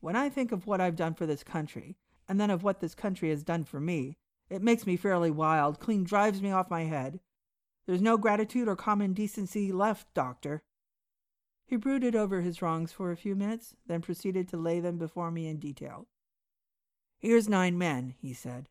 When 0.00 0.16
I 0.16 0.30
think 0.30 0.52
of 0.52 0.66
what 0.66 0.80
I've 0.80 0.96
done 0.96 1.12
for 1.12 1.26
this 1.26 1.44
country, 1.44 1.98
and 2.26 2.40
then 2.40 2.48
of 2.48 2.62
what 2.62 2.80
this 2.80 2.94
country 2.94 3.28
has 3.28 3.42
done 3.42 3.64
for 3.64 3.78
me, 3.78 4.16
it 4.48 4.62
makes 4.62 4.86
me 4.86 4.96
fairly 4.96 5.30
wild, 5.30 5.80
clean 5.80 6.04
drives 6.04 6.40
me 6.40 6.50
off 6.50 6.70
my 6.70 6.84
head. 6.84 7.20
There's 7.84 8.00
no 8.00 8.16
gratitude 8.16 8.68
or 8.68 8.74
common 8.74 9.12
decency 9.12 9.70
left, 9.70 10.06
Doctor. 10.14 10.62
He 11.70 11.76
brooded 11.76 12.16
over 12.16 12.40
his 12.40 12.60
wrongs 12.60 12.90
for 12.90 13.12
a 13.12 13.16
few 13.16 13.36
minutes, 13.36 13.76
then 13.86 14.00
proceeded 14.02 14.48
to 14.48 14.56
lay 14.56 14.80
them 14.80 14.98
before 14.98 15.30
me 15.30 15.46
in 15.46 15.58
detail. 15.58 16.08
Here's 17.20 17.48
nine 17.48 17.78
men, 17.78 18.16
he 18.20 18.32
said. 18.34 18.68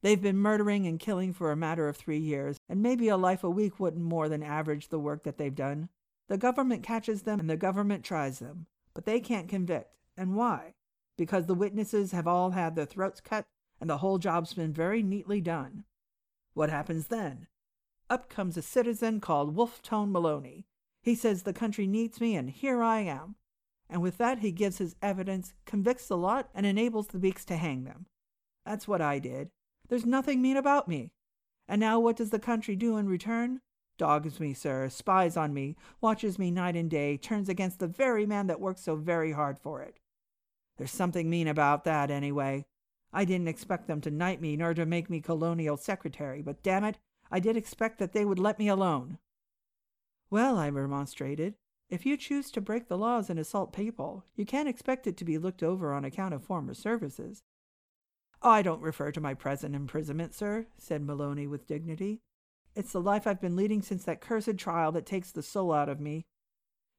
They've 0.00 0.20
been 0.20 0.38
murdering 0.38 0.86
and 0.86 0.98
killing 0.98 1.34
for 1.34 1.52
a 1.52 1.56
matter 1.56 1.88
of 1.88 1.96
three 1.98 2.18
years, 2.18 2.56
and 2.70 2.80
maybe 2.80 3.08
a 3.08 3.18
life 3.18 3.44
a 3.44 3.50
week 3.50 3.78
wouldn't 3.78 4.02
more 4.02 4.30
than 4.30 4.42
average 4.42 4.88
the 4.88 4.98
work 4.98 5.24
that 5.24 5.36
they've 5.36 5.54
done. 5.54 5.90
The 6.28 6.38
government 6.38 6.82
catches 6.82 7.24
them 7.24 7.38
and 7.38 7.50
the 7.50 7.56
government 7.58 8.02
tries 8.02 8.38
them, 8.38 8.64
but 8.94 9.04
they 9.04 9.20
can't 9.20 9.46
convict. 9.46 9.94
And 10.16 10.34
why? 10.34 10.72
Because 11.18 11.44
the 11.44 11.54
witnesses 11.54 12.12
have 12.12 12.26
all 12.26 12.52
had 12.52 12.76
their 12.76 12.86
throats 12.86 13.20
cut 13.20 13.44
and 13.78 13.90
the 13.90 13.98
whole 13.98 14.16
job's 14.16 14.54
been 14.54 14.72
very 14.72 15.02
neatly 15.02 15.42
done. 15.42 15.84
What 16.54 16.70
happens 16.70 17.08
then? 17.08 17.46
Up 18.08 18.30
comes 18.30 18.56
a 18.56 18.62
citizen 18.62 19.20
called 19.20 19.54
Wolfe 19.54 19.82
Tone 19.82 20.10
Maloney. 20.10 20.64
He 21.02 21.14
says 21.14 21.42
the 21.42 21.52
country 21.52 21.86
needs 21.86 22.20
me, 22.20 22.36
and 22.36 22.48
here 22.48 22.82
I 22.82 23.00
am. 23.00 23.34
And 23.90 24.00
with 24.00 24.18
that, 24.18 24.38
he 24.38 24.52
gives 24.52 24.78
his 24.78 24.96
evidence, 25.02 25.52
convicts 25.66 26.06
the 26.06 26.16
lot, 26.16 26.48
and 26.54 26.64
enables 26.64 27.08
the 27.08 27.18
Beaks 27.18 27.44
to 27.46 27.56
hang 27.56 27.84
them. 27.84 28.06
That's 28.64 28.86
what 28.86 29.02
I 29.02 29.18
did. 29.18 29.50
There's 29.88 30.06
nothing 30.06 30.40
mean 30.40 30.56
about 30.56 30.88
me. 30.88 31.12
And 31.68 31.80
now 31.80 31.98
what 32.00 32.16
does 32.16 32.30
the 32.30 32.38
country 32.38 32.76
do 32.76 32.96
in 32.96 33.08
return? 33.08 33.60
Dogs 33.98 34.40
me, 34.40 34.54
sir, 34.54 34.88
spies 34.88 35.36
on 35.36 35.52
me, 35.52 35.76
watches 36.00 36.38
me 36.38 36.50
night 36.50 36.76
and 36.76 36.90
day, 36.90 37.16
turns 37.16 37.48
against 37.48 37.78
the 37.78 37.86
very 37.86 38.24
man 38.24 38.46
that 38.46 38.60
works 38.60 38.82
so 38.82 38.96
very 38.96 39.32
hard 39.32 39.58
for 39.58 39.82
it. 39.82 39.98
There's 40.78 40.90
something 40.90 41.28
mean 41.28 41.48
about 41.48 41.84
that, 41.84 42.10
anyway. 42.10 42.64
I 43.12 43.24
didn't 43.24 43.48
expect 43.48 43.88
them 43.88 44.00
to 44.02 44.10
knight 44.10 44.40
me 44.40 44.56
nor 44.56 44.72
to 44.72 44.86
make 44.86 45.10
me 45.10 45.20
colonial 45.20 45.76
secretary, 45.76 46.40
but 46.40 46.62
damn 46.62 46.84
it, 46.84 46.98
I 47.30 47.40
did 47.40 47.56
expect 47.56 47.98
that 47.98 48.12
they 48.12 48.24
would 48.24 48.38
let 48.38 48.58
me 48.58 48.68
alone. 48.68 49.18
Well, 50.32 50.56
I 50.56 50.70
remonstrated, 50.70 51.56
if 51.90 52.06
you 52.06 52.16
choose 52.16 52.50
to 52.52 52.62
break 52.62 52.88
the 52.88 52.96
laws 52.96 53.28
and 53.28 53.38
assault 53.38 53.74
people, 53.74 54.24
you 54.34 54.46
can't 54.46 54.66
expect 54.66 55.06
it 55.06 55.14
to 55.18 55.26
be 55.26 55.36
looked 55.36 55.62
over 55.62 55.92
on 55.92 56.06
account 56.06 56.32
of 56.32 56.42
former 56.42 56.72
services. 56.72 57.42
I 58.40 58.62
don't 58.62 58.80
refer 58.80 59.12
to 59.12 59.20
my 59.20 59.34
present 59.34 59.74
imprisonment, 59.74 60.32
sir, 60.32 60.68
said 60.78 61.02
Maloney 61.02 61.46
with 61.46 61.66
dignity. 61.66 62.22
It's 62.74 62.92
the 62.92 63.00
life 63.02 63.26
I've 63.26 63.42
been 63.42 63.56
leading 63.56 63.82
since 63.82 64.04
that 64.04 64.22
cursed 64.22 64.56
trial 64.56 64.90
that 64.92 65.04
takes 65.04 65.30
the 65.30 65.42
soul 65.42 65.70
out 65.70 65.90
of 65.90 66.00
me. 66.00 66.24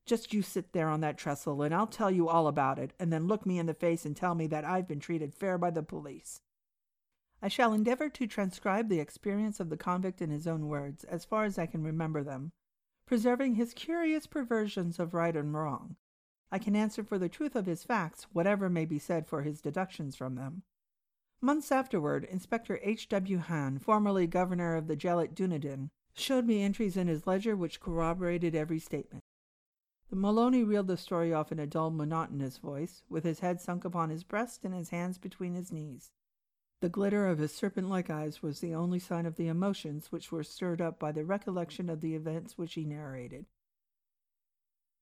Just 0.05 0.31
you 0.31 0.43
sit 0.43 0.71
there 0.71 0.89
on 0.89 1.01
that 1.01 1.17
trestle, 1.17 1.63
and 1.63 1.73
I'll 1.73 1.87
tell 1.87 2.11
you 2.11 2.29
all 2.29 2.45
about 2.45 2.77
it, 2.77 2.93
and 2.99 3.11
then 3.11 3.25
look 3.25 3.47
me 3.47 3.57
in 3.57 3.65
the 3.65 3.73
face 3.73 4.05
and 4.05 4.15
tell 4.15 4.35
me 4.35 4.45
that 4.45 4.63
I've 4.63 4.87
been 4.87 4.99
treated 4.99 5.33
fair 5.33 5.57
by 5.57 5.71
the 5.71 5.81
police. 5.81 6.41
I 7.41 7.47
shall 7.47 7.73
endeavor 7.73 8.09
to 8.09 8.27
transcribe 8.27 8.89
the 8.89 8.99
experience 8.99 9.59
of 9.59 9.71
the 9.71 9.75
convict 9.75 10.21
in 10.21 10.29
his 10.29 10.45
own 10.45 10.67
words, 10.67 11.03
as 11.05 11.25
far 11.25 11.45
as 11.45 11.57
I 11.57 11.65
can 11.65 11.81
remember 11.81 12.23
them, 12.23 12.51
preserving 13.13 13.53
his 13.53 13.75
curious 13.75 14.25
perversions 14.25 14.97
of 14.97 15.13
right 15.13 15.35
and 15.35 15.53
wrong. 15.53 15.95
I 16.51 16.57
can 16.57 16.75
answer 16.75 17.03
for 17.03 17.19
the 17.19 17.29
truth 17.29 17.55
of 17.55 17.67
his 17.67 17.83
facts, 17.83 18.25
whatever 18.33 18.71
may 18.71 18.85
be 18.85 18.97
said 18.97 19.27
for 19.27 19.43
his 19.43 19.61
deductions 19.61 20.15
from 20.15 20.33
them. 20.33 20.63
Months 21.39 21.71
afterward, 21.71 22.23
Inspector 22.23 22.79
H. 22.81 23.07
W. 23.09 23.37
Hahn, 23.37 23.77
formerly 23.77 24.25
governor 24.25 24.75
of 24.75 24.87
the 24.87 24.95
jail 24.95 25.19
at 25.19 25.35
Dunedin, 25.35 25.91
showed 26.15 26.47
me 26.47 26.63
entries 26.63 26.97
in 26.97 27.07
his 27.07 27.27
ledger 27.27 27.55
which 27.55 27.79
corroborated 27.79 28.55
every 28.55 28.79
statement. 28.79 29.21
The 30.09 30.15
Maloney 30.15 30.63
reeled 30.63 30.87
the 30.87 30.97
story 30.97 31.31
off 31.31 31.51
in 31.51 31.59
a 31.59 31.67
dull, 31.67 31.91
monotonous 31.91 32.57
voice, 32.57 33.03
with 33.09 33.25
his 33.25 33.41
head 33.41 33.61
sunk 33.61 33.85
upon 33.85 34.09
his 34.09 34.23
breast 34.23 34.65
and 34.65 34.73
his 34.73 34.89
hands 34.89 35.19
between 35.19 35.53
his 35.53 35.71
knees. 35.71 36.09
The 36.83 36.89
glitter 36.89 37.27
of 37.27 37.37
his 37.37 37.55
serpent 37.55 37.87
like 37.87 38.09
eyes 38.09 38.43
was 38.43 38.59
the 38.59 38.75
only 38.75 38.99
sign 38.99 39.25
of 39.25 39.37
the 39.37 39.47
emotions 39.47 40.11
which 40.11 40.33
were 40.33 40.43
stirred 40.43 40.81
up 40.81 40.99
by 40.99 41.13
the 41.13 41.23
recollection 41.23 41.89
of 41.89 42.01
the 42.01 42.13
events 42.13 42.57
which 42.57 42.73
he 42.73 42.83
narrated. 42.83 43.45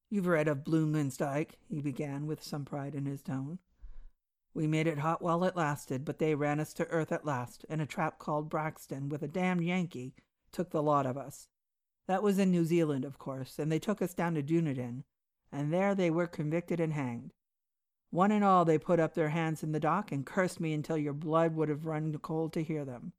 You've 0.07 0.27
read 0.27 0.47
of 0.47 0.63
Bluemansdyke, 0.63 1.57
he 1.67 1.81
began 1.81 2.27
with 2.27 2.43
some 2.43 2.65
pride 2.65 2.93
in 2.93 3.07
his 3.07 3.23
tone. 3.23 3.57
We 4.53 4.67
made 4.67 4.85
it 4.85 4.99
hot 4.99 5.23
while 5.23 5.43
it 5.43 5.55
lasted, 5.55 6.05
but 6.05 6.19
they 6.19 6.35
ran 6.35 6.59
us 6.59 6.71
to 6.73 6.87
earth 6.89 7.11
at 7.11 7.25
last, 7.25 7.65
and 7.67 7.81
a 7.81 7.87
trap 7.87 8.19
called 8.19 8.47
Braxton, 8.47 9.09
with 9.09 9.23
a 9.23 9.27
damned 9.27 9.63
Yankee, 9.63 10.13
took 10.51 10.69
the 10.69 10.83
lot 10.83 11.07
of 11.07 11.17
us. 11.17 11.47
That 12.05 12.21
was 12.21 12.37
in 12.37 12.51
New 12.51 12.63
Zealand, 12.63 13.05
of 13.05 13.17
course, 13.17 13.57
and 13.57 13.71
they 13.71 13.79
took 13.79 14.03
us 14.03 14.13
down 14.13 14.35
to 14.35 14.43
Dunedin, 14.43 15.03
and 15.51 15.73
there 15.73 15.95
they 15.95 16.11
were 16.11 16.27
convicted 16.27 16.79
and 16.79 16.93
hanged. 16.93 17.33
One 18.11 18.31
and 18.31 18.43
all 18.43 18.65
they 18.65 18.77
put 18.77 18.99
up 18.99 19.13
their 19.13 19.29
hands 19.29 19.63
in 19.63 19.71
the 19.71 19.79
dock 19.79 20.11
and 20.11 20.25
cursed 20.25 20.59
me 20.59 20.73
until 20.73 20.97
your 20.97 21.13
blood 21.13 21.55
would 21.55 21.69
have 21.69 21.85
run 21.85 22.17
cold 22.17 22.51
to 22.53 22.63
hear 22.63 22.83
them, 22.83 23.13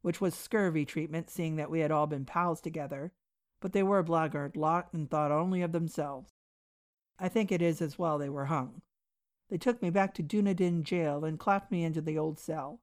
which 0.00 0.22
was 0.22 0.34
scurvy 0.34 0.86
treatment, 0.86 1.28
seeing 1.28 1.56
that 1.56 1.70
we 1.70 1.80
had 1.80 1.90
all 1.90 2.06
been 2.06 2.24
pals 2.24 2.62
together, 2.62 3.12
but 3.60 3.72
they 3.72 3.82
were 3.82 3.98
a 3.98 4.04
blackguard 4.04 4.56
lot 4.56 4.88
and 4.92 5.10
thought 5.10 5.30
only 5.30 5.60
of 5.60 5.72
themselves. 5.72 6.32
I 7.18 7.28
think 7.28 7.52
it 7.52 7.60
is 7.60 7.82
as 7.82 7.98
well 7.98 8.16
they 8.16 8.30
were 8.30 8.46
hung. 8.46 8.80
They 9.50 9.58
took 9.58 9.82
me 9.82 9.90
back 9.90 10.14
to 10.14 10.22
Dunedin 10.22 10.82
jail 10.82 11.26
and 11.26 11.38
clapped 11.38 11.70
me 11.70 11.84
into 11.84 12.00
the 12.00 12.16
old 12.16 12.38
cell. 12.38 12.80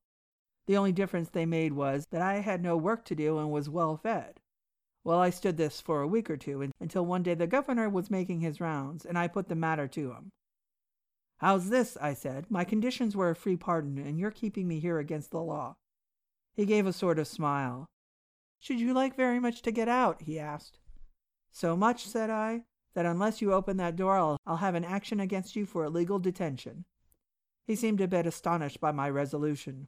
The 0.68 0.78
only 0.78 0.92
difference 0.92 1.30
they 1.30 1.46
made 1.48 1.74
was 1.74 2.06
that 2.12 2.22
I 2.22 2.42
had 2.42 2.62
no 2.62 2.78
work 2.78 3.06
to 3.06 3.16
do 3.16 3.40
and 3.40 3.52
was 3.52 3.70
well 3.70 3.98
fed. 3.98 4.40
Well, 5.04 5.20
I 5.20 5.30
stood 5.30 5.58
this 5.58 5.82
for 5.82 6.02
a 6.02 6.08
week 6.08 6.30
or 6.30 6.38
two 6.38 6.72
until 6.80 7.06
one 7.06 7.24
day 7.24 7.34
the 7.34 7.48
governor 7.48 7.90
was 7.90 8.12
making 8.12 8.42
his 8.42 8.62
rounds, 8.62 9.06
and 9.06 9.18
I 9.18 9.28
put 9.28 9.48
the 9.48 9.56
matter 9.56 9.88
to 9.88 10.12
him. 10.12 10.32
How's 11.38 11.70
this? 11.70 11.98
I 12.02 12.14
said. 12.14 12.46
My 12.50 12.64
conditions 12.64 13.16
were 13.16 13.30
a 13.30 13.36
free 13.36 13.58
pardon, 13.58 13.98
and 13.98 14.18
you're 14.18 14.32
keeping 14.32 14.68
me 14.68 14.80
here 14.80 15.00
against 15.00 15.32
the 15.32 15.42
law. 15.42 15.76
He 16.54 16.66
gave 16.66 16.88
a 16.88 16.94
sort 16.94 17.20
of 17.20 17.28
smile. 17.28 17.86
Should 18.60 18.80
you 18.80 18.94
like 18.94 19.16
very 19.16 19.40
much 19.40 19.62
to 19.64 19.72
get 19.72 19.90
out? 19.90 20.22
he 20.22 20.40
asked. 20.40 20.80
So 21.52 21.76
much, 21.76 22.08
said 22.08 22.30
I, 22.30 22.64
that 22.94 23.06
unless 23.06 23.42
you 23.42 23.54
open 23.54 23.78
that 23.78 23.96
door, 23.96 24.18
I'll, 24.18 24.38
I'll 24.46 24.58
have 24.58 24.76
an 24.76 24.86
action 24.86 25.20
against 25.20 25.56
you 25.56 25.66
for 25.66 25.84
illegal 25.84 26.20
detention. 26.20 26.86
He 27.68 27.76
seemed 27.76 28.00
a 28.00 28.08
bit 28.08 28.26
astonished 28.26 28.80
by 28.80 28.92
my 28.92 29.10
resolution. 29.10 29.88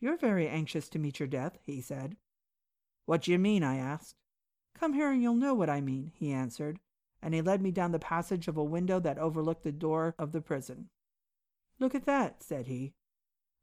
You're 0.00 0.16
very 0.16 0.48
anxious 0.48 0.88
to 0.90 0.98
meet 0.98 1.18
your 1.18 1.26
death, 1.26 1.58
he 1.64 1.80
said. 1.80 2.16
What 3.06 3.22
do 3.22 3.32
you 3.32 3.38
mean? 3.38 3.64
I 3.64 3.78
asked. 3.78 4.14
Come 4.78 4.92
here 4.92 5.10
and 5.10 5.20
you'll 5.20 5.34
know 5.34 5.54
what 5.54 5.70
I 5.70 5.80
mean, 5.80 6.12
he 6.14 6.30
answered, 6.30 6.78
and 7.22 7.34
he 7.34 7.42
led 7.42 7.60
me 7.60 7.70
down 7.70 7.92
the 7.92 7.98
passage 7.98 8.48
of 8.48 8.56
a 8.56 8.64
window 8.64 9.00
that 9.00 9.18
overlooked 9.18 9.64
the 9.64 9.72
door 9.72 10.14
of 10.18 10.32
the 10.32 10.40
prison. 10.40 10.88
Look 11.78 11.94
at 11.94 12.06
that, 12.06 12.42
said 12.42 12.66
he. 12.66 12.94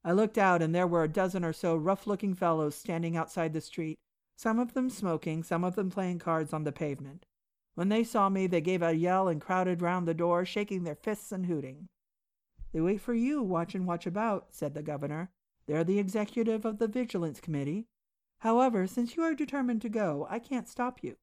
I 0.03 0.11
looked 0.11 0.37
out, 0.37 0.61
and 0.61 0.73
there 0.73 0.87
were 0.87 1.03
a 1.03 1.09
dozen 1.09 1.43
or 1.43 1.53
so 1.53 1.75
rough 1.75 2.05
looking 2.05 2.35
fellows 2.35 2.75
standing 2.75 3.17
outside 3.17 3.53
the 3.53 3.61
street, 3.61 3.97
some 4.37 4.59
of 4.59 4.73
them 4.73 4.89
smoking, 4.89 5.43
some 5.43 5.63
of 5.63 5.75
them 5.75 5.89
playing 5.89 6.19
cards 6.19 6.53
on 6.53 6.63
the 6.63 6.71
pavement. 6.71 7.25
When 7.75 7.89
they 7.89 8.03
saw 8.03 8.29
me, 8.29 8.47
they 8.47 8.61
gave 8.61 8.81
a 8.81 8.93
yell 8.93 9.27
and 9.27 9.41
crowded 9.41 9.81
round 9.81 10.07
the 10.07 10.13
door, 10.13 10.45
shaking 10.45 10.83
their 10.83 10.95
fists 10.95 11.31
and 11.31 11.45
hooting. 11.45 11.87
They 12.71 12.81
wait 12.81 13.01
for 13.01 13.13
you, 13.13 13.41
watch 13.41 13.73
and 13.73 13.87
watch 13.87 14.05
about, 14.05 14.47
said 14.51 14.73
the 14.73 14.83
governor. 14.83 15.31
They're 15.65 15.83
the 15.83 15.99
executive 15.99 16.65
of 16.65 16.77
the 16.77 16.87
Vigilance 16.87 17.39
Committee. 17.39 17.87
However, 18.39 18.85
since 18.85 19.15
you 19.15 19.23
are 19.23 19.33
determined 19.33 19.81
to 19.81 19.89
go, 19.89 20.27
I 20.29 20.39
can't 20.39 20.67
stop 20.67 21.01
you. 21.01 21.15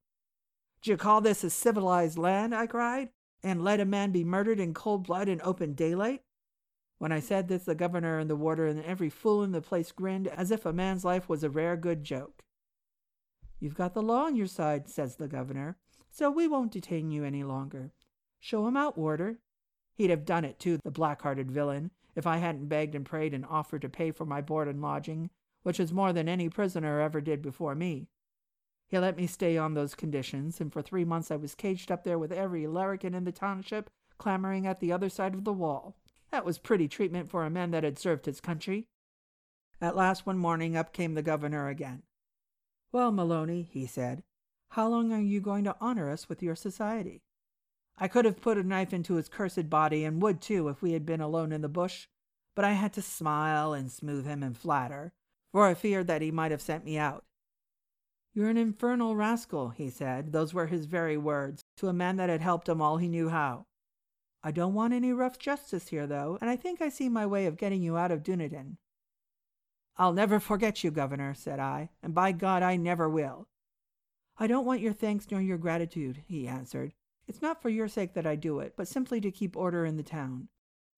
D'you 0.82 0.96
call 0.96 1.20
this 1.20 1.44
a 1.44 1.50
civilized 1.50 2.18
land? 2.18 2.54
I 2.54 2.66
cried. 2.66 3.10
And 3.44 3.62
let 3.62 3.80
a 3.80 3.84
man 3.84 4.12
be 4.12 4.24
murdered 4.24 4.60
in 4.60 4.74
cold 4.74 5.04
blood 5.06 5.28
in 5.28 5.40
open 5.42 5.74
daylight? 5.74 6.22
When 6.98 7.10
I 7.10 7.18
said 7.18 7.48
this, 7.48 7.64
the 7.64 7.74
governor 7.74 8.18
and 8.18 8.30
the 8.30 8.36
warder 8.36 8.66
and 8.66 8.84
every 8.84 9.10
fool 9.10 9.42
in 9.42 9.50
the 9.50 9.60
place 9.60 9.90
grinned 9.90 10.28
as 10.28 10.52
if 10.52 10.64
a 10.64 10.72
man's 10.72 11.04
life 11.04 11.28
was 11.28 11.42
a 11.42 11.50
rare 11.50 11.76
good 11.76 12.04
joke. 12.04 12.42
You've 13.58 13.74
got 13.74 13.94
the 13.94 14.02
law 14.02 14.26
on 14.26 14.36
your 14.36 14.46
side, 14.46 14.88
says 14.88 15.16
the 15.16 15.26
governor, 15.28 15.76
so 16.10 16.30
we 16.30 16.46
won't 16.46 16.72
detain 16.72 17.10
you 17.10 17.24
any 17.24 17.42
longer. 17.42 17.92
Show 18.38 18.66
him 18.66 18.76
out, 18.76 18.96
warder. 18.96 19.38
He'd 19.94 20.10
have 20.10 20.24
done 20.24 20.44
it, 20.44 20.58
too, 20.58 20.78
the 20.84 20.90
black-hearted 20.90 21.50
villain, 21.50 21.90
if 22.14 22.26
I 22.26 22.36
hadn't 22.38 22.68
begged 22.68 22.94
and 22.94 23.04
prayed 23.04 23.34
and 23.34 23.46
offered 23.46 23.82
to 23.82 23.88
pay 23.88 24.10
for 24.10 24.24
my 24.24 24.40
board 24.40 24.68
and 24.68 24.80
lodging, 24.80 25.30
which 25.62 25.80
is 25.80 25.92
more 25.92 26.12
than 26.12 26.28
any 26.28 26.48
prisoner 26.48 27.00
ever 27.00 27.20
did 27.20 27.42
before 27.42 27.74
me. 27.74 28.08
He 28.92 28.98
let 28.98 29.16
me 29.16 29.26
stay 29.26 29.56
on 29.56 29.72
those 29.72 29.94
conditions, 29.94 30.60
and 30.60 30.70
for 30.70 30.82
three 30.82 31.06
months 31.06 31.30
I 31.30 31.36
was 31.36 31.54
caged 31.54 31.90
up 31.90 32.04
there 32.04 32.18
with 32.18 32.30
every 32.30 32.66
larrikin 32.66 33.14
in 33.14 33.24
the 33.24 33.32
township 33.32 33.88
clamoring 34.18 34.66
at 34.66 34.80
the 34.80 34.92
other 34.92 35.08
side 35.08 35.32
of 35.32 35.44
the 35.44 35.52
wall. 35.52 35.96
That 36.30 36.44
was 36.44 36.58
pretty 36.58 36.88
treatment 36.88 37.30
for 37.30 37.46
a 37.46 37.48
man 37.48 37.70
that 37.70 37.84
had 37.84 37.98
served 37.98 38.26
his 38.26 38.38
country. 38.38 38.88
At 39.80 39.96
last 39.96 40.26
one 40.26 40.36
morning 40.36 40.76
up 40.76 40.92
came 40.92 41.14
the 41.14 41.22
governor 41.22 41.68
again. 41.68 42.02
Well, 42.92 43.12
Maloney, 43.12 43.66
he 43.72 43.86
said, 43.86 44.24
How 44.72 44.88
long 44.88 45.10
are 45.10 45.22
you 45.22 45.40
going 45.40 45.64
to 45.64 45.76
honor 45.80 46.10
us 46.10 46.28
with 46.28 46.42
your 46.42 46.54
society? 46.54 47.22
I 47.96 48.08
could 48.08 48.26
have 48.26 48.42
put 48.42 48.58
a 48.58 48.62
knife 48.62 48.92
into 48.92 49.14
his 49.14 49.30
cursed 49.30 49.70
body, 49.70 50.04
and 50.04 50.20
would 50.20 50.42
too 50.42 50.68
if 50.68 50.82
we 50.82 50.92
had 50.92 51.06
been 51.06 51.22
alone 51.22 51.50
in 51.50 51.62
the 51.62 51.68
bush, 51.70 52.08
but 52.54 52.66
I 52.66 52.72
had 52.72 52.92
to 52.92 53.00
smile 53.00 53.72
and 53.72 53.90
smooth 53.90 54.26
him 54.26 54.42
and 54.42 54.54
flatter, 54.54 55.14
for 55.50 55.66
I 55.66 55.72
feared 55.72 56.08
that 56.08 56.20
he 56.20 56.30
might 56.30 56.50
have 56.50 56.60
sent 56.60 56.84
me 56.84 56.98
out. 56.98 57.24
You're 58.34 58.48
an 58.48 58.56
infernal 58.56 59.14
rascal, 59.14 59.70
he 59.70 59.90
said. 59.90 60.32
Those 60.32 60.54
were 60.54 60.66
his 60.66 60.86
very 60.86 61.18
words, 61.18 61.62
to 61.76 61.88
a 61.88 61.92
man 61.92 62.16
that 62.16 62.30
had 62.30 62.40
helped 62.40 62.68
him 62.68 62.80
all 62.80 62.96
he 62.96 63.08
knew 63.08 63.28
how. 63.28 63.66
I 64.42 64.50
don't 64.50 64.74
want 64.74 64.94
any 64.94 65.12
rough 65.12 65.38
justice 65.38 65.88
here, 65.88 66.06
though, 66.06 66.38
and 66.40 66.48
I 66.48 66.56
think 66.56 66.80
I 66.80 66.88
see 66.88 67.08
my 67.08 67.26
way 67.26 67.46
of 67.46 67.58
getting 67.58 67.82
you 67.82 67.96
out 67.96 68.10
of 68.10 68.22
Dunedin. 68.22 68.78
I'll 69.98 70.14
never 70.14 70.40
forget 70.40 70.82
you, 70.82 70.90
Governor, 70.90 71.34
said 71.34 71.60
I, 71.60 71.90
and 72.02 72.14
by 72.14 72.32
God 72.32 72.62
I 72.62 72.76
never 72.76 73.08
will. 73.08 73.48
I 74.38 74.46
don't 74.46 74.64
want 74.64 74.80
your 74.80 74.94
thanks 74.94 75.26
nor 75.30 75.40
your 75.40 75.58
gratitude, 75.58 76.22
he 76.26 76.48
answered. 76.48 76.94
It's 77.28 77.42
not 77.42 77.60
for 77.60 77.68
your 77.68 77.86
sake 77.86 78.14
that 78.14 78.26
I 78.26 78.34
do 78.34 78.58
it, 78.60 78.72
but 78.76 78.88
simply 78.88 79.20
to 79.20 79.30
keep 79.30 79.56
order 79.56 79.84
in 79.84 79.96
the 79.96 80.02
town. 80.02 80.48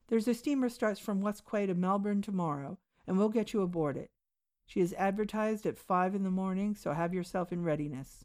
There's 0.06 0.28
a 0.28 0.34
steamer 0.34 0.68
starts 0.68 1.00
from 1.00 1.20
West 1.20 1.42
Quay 1.50 1.66
to 1.66 1.74
Melbourne 1.74 2.22
tomorrow, 2.22 2.78
and 3.06 3.18
we'll 3.18 3.28
get 3.28 3.52
you 3.52 3.62
aboard 3.62 3.96
it. 3.96 4.10
She 4.66 4.80
is 4.80 4.94
advertised 4.94 5.66
at 5.66 5.78
five 5.78 6.14
in 6.14 6.22
the 6.22 6.30
morning, 6.30 6.74
so 6.74 6.92
have 6.92 7.14
yourself 7.14 7.52
in 7.52 7.62
readiness. 7.62 8.24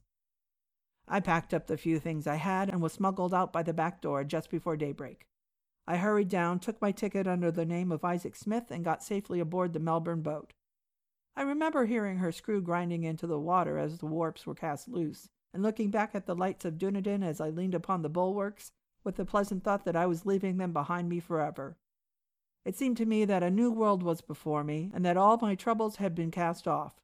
I 1.07 1.19
packed 1.19 1.53
up 1.53 1.67
the 1.67 1.77
few 1.77 1.99
things 1.99 2.27
I 2.27 2.35
had 2.35 2.69
and 2.69 2.81
was 2.81 2.93
smuggled 2.93 3.33
out 3.33 3.51
by 3.51 3.63
the 3.63 3.73
back 3.73 4.01
door 4.01 4.23
just 4.23 4.49
before 4.49 4.77
daybreak. 4.77 5.27
I 5.87 5.97
hurried 5.97 6.29
down, 6.29 6.59
took 6.59 6.79
my 6.81 6.91
ticket 6.91 7.27
under 7.27 7.51
the 7.51 7.65
name 7.65 7.91
of 7.91 8.05
Isaac 8.05 8.35
Smith, 8.35 8.69
and 8.69 8.85
got 8.85 9.03
safely 9.03 9.39
aboard 9.39 9.73
the 9.73 9.79
Melbourne 9.79 10.21
boat. 10.21 10.53
I 11.35 11.41
remember 11.41 11.85
hearing 11.85 12.17
her 12.17 12.31
screw 12.31 12.61
grinding 12.61 13.03
into 13.03 13.25
the 13.25 13.39
water 13.39 13.77
as 13.79 13.97
the 13.97 14.05
warps 14.05 14.45
were 14.45 14.53
cast 14.53 14.87
loose, 14.87 15.29
and 15.53 15.63
looking 15.63 15.89
back 15.89 16.13
at 16.13 16.25
the 16.25 16.35
lights 16.35 16.63
of 16.63 16.77
Dunedin 16.77 17.23
as 17.23 17.41
I 17.41 17.49
leaned 17.49 17.73
upon 17.73 18.01
the 18.01 18.09
bulwarks, 18.09 18.71
with 19.03 19.15
the 19.15 19.25
pleasant 19.25 19.63
thought 19.63 19.85
that 19.85 19.95
I 19.95 20.05
was 20.05 20.25
leaving 20.25 20.57
them 20.57 20.73
behind 20.73 21.09
me 21.09 21.19
forever. 21.19 21.77
It 22.65 22.75
seemed 22.75 22.97
to 22.97 23.05
me 23.05 23.25
that 23.25 23.43
a 23.43 23.49
new 23.49 23.71
world 23.71 24.03
was 24.03 24.21
before 24.21 24.63
me, 24.63 24.91
and 24.93 25.05
that 25.05 25.17
all 25.17 25.37
my 25.37 25.55
troubles 25.55 25.95
had 25.95 26.13
been 26.13 26.31
cast 26.31 26.67
off. 26.67 26.99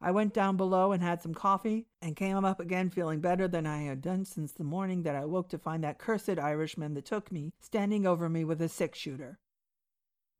I 0.00 0.10
went 0.10 0.34
down 0.34 0.56
below 0.56 0.90
and 0.90 1.00
had 1.02 1.22
some 1.22 1.32
coffee, 1.32 1.86
and 2.00 2.16
came 2.16 2.44
up 2.44 2.58
again 2.58 2.90
feeling 2.90 3.20
better 3.20 3.46
than 3.46 3.66
I 3.66 3.82
had 3.82 4.00
done 4.02 4.24
since 4.24 4.52
the 4.52 4.64
morning 4.64 5.04
that 5.04 5.14
I 5.14 5.24
woke 5.24 5.48
to 5.50 5.58
find 5.58 5.84
that 5.84 5.98
cursed 5.98 6.38
Irishman 6.38 6.94
that 6.94 7.04
took 7.04 7.30
me 7.30 7.52
standing 7.60 8.04
over 8.06 8.28
me 8.28 8.44
with 8.44 8.60
a 8.60 8.68
six 8.68 8.98
shooter. 8.98 9.38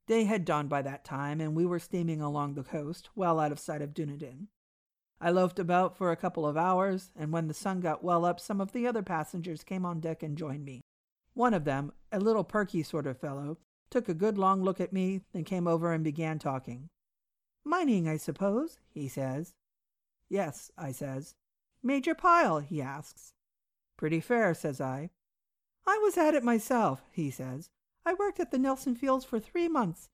Day 0.05 0.25
had 0.25 0.43
dawned 0.43 0.67
by 0.67 0.81
that 0.81 1.05
time, 1.05 1.39
and 1.39 1.55
we 1.55 1.65
were 1.65 1.79
steaming 1.79 2.19
along 2.19 2.55
the 2.55 2.63
coast, 2.63 3.09
well 3.15 3.39
out 3.39 3.53
of 3.53 3.59
sight 3.59 3.81
of 3.81 3.93
Dunedin. 3.93 4.49
I 5.21 5.29
loafed 5.29 5.59
about 5.59 5.95
for 5.95 6.11
a 6.11 6.17
couple 6.17 6.45
of 6.45 6.57
hours, 6.57 7.11
and 7.15 7.31
when 7.31 7.47
the 7.47 7.53
sun 7.53 7.79
got 7.79 8.03
well 8.03 8.25
up, 8.25 8.41
some 8.41 8.59
of 8.59 8.73
the 8.73 8.85
other 8.85 9.01
passengers 9.01 9.63
came 9.63 9.85
on 9.85 10.01
deck 10.01 10.21
and 10.21 10.37
joined 10.37 10.65
me. 10.65 10.81
One 11.33 11.53
of 11.53 11.63
them, 11.63 11.93
a 12.11 12.19
little 12.19 12.43
perky 12.43 12.83
sort 12.83 13.07
of 13.07 13.17
fellow, 13.17 13.57
took 13.93 14.09
a 14.09 14.13
good 14.15 14.39
long 14.39 14.63
look 14.63 14.81
at 14.81 14.91
me, 14.91 15.21
then 15.33 15.43
came 15.43 15.67
over 15.67 15.93
and 15.93 16.03
began 16.03 16.39
talking. 16.39 16.89
Mining, 17.63 18.07
I 18.09 18.17
suppose, 18.17 18.79
he 18.89 19.07
says. 19.07 19.53
Yes, 20.27 20.71
I 20.75 20.91
says. 20.91 21.35
Made 21.83 22.07
your 22.07 22.15
pile, 22.15 22.57
he 22.57 22.81
asks. 22.81 23.33
Pretty 23.95 24.19
fair, 24.19 24.55
says 24.55 24.81
I. 24.81 25.11
I 25.85 25.99
was 25.99 26.17
at 26.17 26.33
it 26.33 26.43
myself, 26.43 27.03
he 27.11 27.29
says. 27.29 27.69
I 28.03 28.15
worked 28.15 28.39
at 28.39 28.49
the 28.49 28.57
Nelson 28.57 28.95
Fields 28.95 29.25
for 29.25 29.39
three 29.39 29.67
months, 29.67 30.09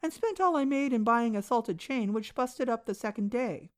and 0.00 0.12
spent 0.12 0.40
all 0.40 0.54
I 0.54 0.64
made 0.64 0.92
in 0.92 1.02
buying 1.02 1.34
a 1.34 1.42
salted 1.42 1.80
chain 1.80 2.12
which 2.12 2.36
busted 2.36 2.68
up 2.68 2.86
the 2.86 2.94
second 2.94 3.32
day. 3.32 3.72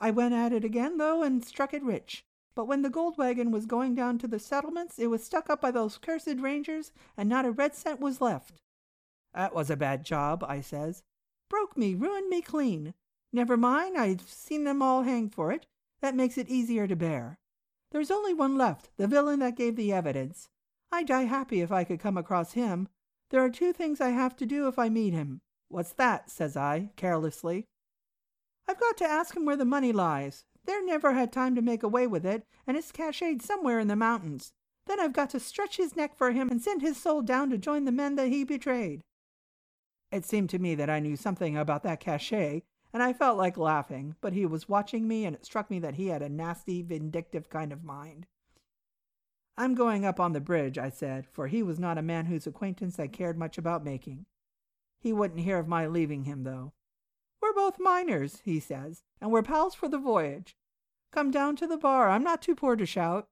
I 0.00 0.12
went 0.12 0.32
at 0.32 0.54
it 0.54 0.64
again, 0.64 0.96
though, 0.96 1.22
and 1.22 1.44
struck 1.44 1.74
it 1.74 1.82
rich. 1.82 2.24
But 2.54 2.64
when 2.64 2.80
the 2.80 2.88
gold 2.88 3.18
wagon 3.18 3.50
was 3.50 3.66
going 3.66 3.94
down 3.94 4.16
to 4.20 4.26
the 4.26 4.38
settlements, 4.38 4.98
it 4.98 5.08
was 5.08 5.22
stuck 5.22 5.50
up 5.50 5.60
by 5.60 5.72
those 5.72 5.98
cursed 5.98 6.38
rangers, 6.38 6.90
and 7.18 7.28
not 7.28 7.44
a 7.44 7.50
red 7.50 7.74
cent 7.74 8.00
was 8.00 8.22
left. 8.22 8.62
That 9.34 9.54
was 9.54 9.68
a 9.70 9.76
bad 9.76 10.04
job, 10.04 10.44
I 10.46 10.60
says. 10.60 11.02
Broke 11.50 11.76
me, 11.76 11.94
ruined 11.94 12.28
me 12.28 12.40
clean. 12.40 12.94
Never 13.32 13.56
mind, 13.56 13.98
I've 13.98 14.22
seen 14.22 14.64
them 14.64 14.80
all 14.80 15.02
hang 15.02 15.28
for 15.28 15.50
it. 15.50 15.66
That 16.00 16.14
makes 16.14 16.38
it 16.38 16.48
easier 16.48 16.86
to 16.86 16.94
bear. 16.94 17.38
There's 17.90 18.10
only 18.10 18.32
one 18.34 18.56
left, 18.56 18.90
the 18.96 19.08
villain 19.08 19.40
that 19.40 19.56
gave 19.56 19.76
the 19.76 19.92
evidence. 19.92 20.48
I'd 20.92 21.06
die 21.06 21.24
happy 21.24 21.60
if 21.60 21.72
I 21.72 21.84
could 21.84 21.98
come 21.98 22.16
across 22.16 22.52
him. 22.52 22.88
There 23.30 23.42
are 23.42 23.50
two 23.50 23.72
things 23.72 24.00
I 24.00 24.10
have 24.10 24.36
to 24.36 24.46
do 24.46 24.68
if 24.68 24.78
I 24.78 24.88
meet 24.88 25.12
him. 25.12 25.40
What's 25.68 25.92
that? 25.94 26.30
says 26.30 26.56
I, 26.56 26.90
carelessly. 26.94 27.66
I've 28.68 28.78
got 28.78 28.96
to 28.98 29.04
ask 29.04 29.36
him 29.36 29.44
where 29.44 29.56
the 29.56 29.64
money 29.64 29.92
lies. 29.92 30.44
There 30.64 30.84
never 30.84 31.12
had 31.12 31.32
time 31.32 31.54
to 31.56 31.62
make 31.62 31.82
away 31.82 32.06
with 32.06 32.24
it, 32.24 32.46
and 32.66 32.76
it's 32.76 32.92
cached 32.92 33.42
somewhere 33.42 33.80
in 33.80 33.88
the 33.88 33.96
mountains. 33.96 34.52
Then 34.86 35.00
I've 35.00 35.12
got 35.12 35.30
to 35.30 35.40
stretch 35.40 35.76
his 35.76 35.96
neck 35.96 36.16
for 36.16 36.30
him 36.30 36.50
and 36.50 36.62
send 36.62 36.82
his 36.82 36.96
soul 36.96 37.22
down 37.22 37.50
to 37.50 37.58
join 37.58 37.84
the 37.84 37.92
men 37.92 38.14
that 38.16 38.28
he 38.28 38.44
betrayed. 38.44 39.02
It 40.14 40.24
seemed 40.24 40.48
to 40.50 40.60
me 40.60 40.76
that 40.76 40.88
I 40.88 41.00
knew 41.00 41.16
something 41.16 41.56
about 41.56 41.82
that 41.82 41.98
cachet, 41.98 42.62
and 42.92 43.02
I 43.02 43.12
felt 43.12 43.36
like 43.36 43.56
laughing, 43.56 44.14
but 44.20 44.32
he 44.32 44.46
was 44.46 44.68
watching 44.68 45.08
me, 45.08 45.24
and 45.24 45.34
it 45.34 45.44
struck 45.44 45.68
me 45.68 45.80
that 45.80 45.96
he 45.96 46.06
had 46.06 46.22
a 46.22 46.28
nasty, 46.28 46.82
vindictive 46.82 47.50
kind 47.50 47.72
of 47.72 47.82
mind. 47.82 48.28
I'm 49.58 49.74
going 49.74 50.04
up 50.04 50.20
on 50.20 50.32
the 50.32 50.40
bridge, 50.40 50.78
I 50.78 50.88
said, 50.88 51.26
for 51.26 51.48
he 51.48 51.64
was 51.64 51.80
not 51.80 51.98
a 51.98 52.02
man 52.02 52.26
whose 52.26 52.46
acquaintance 52.46 52.96
I 53.00 53.08
cared 53.08 53.36
much 53.36 53.58
about 53.58 53.82
making. 53.82 54.26
He 55.00 55.12
wouldn't 55.12 55.40
hear 55.40 55.58
of 55.58 55.66
my 55.66 55.88
leaving 55.88 56.26
him, 56.26 56.44
though. 56.44 56.74
We're 57.42 57.52
both 57.52 57.80
miners, 57.80 58.40
he 58.44 58.60
says, 58.60 59.02
and 59.20 59.32
we're 59.32 59.42
pals 59.42 59.74
for 59.74 59.88
the 59.88 59.98
voyage. 59.98 60.54
Come 61.10 61.32
down 61.32 61.56
to 61.56 61.66
the 61.66 61.76
bar. 61.76 62.08
I'm 62.08 62.22
not 62.22 62.40
too 62.40 62.54
poor 62.54 62.76
to 62.76 62.86
shout. 62.86 63.26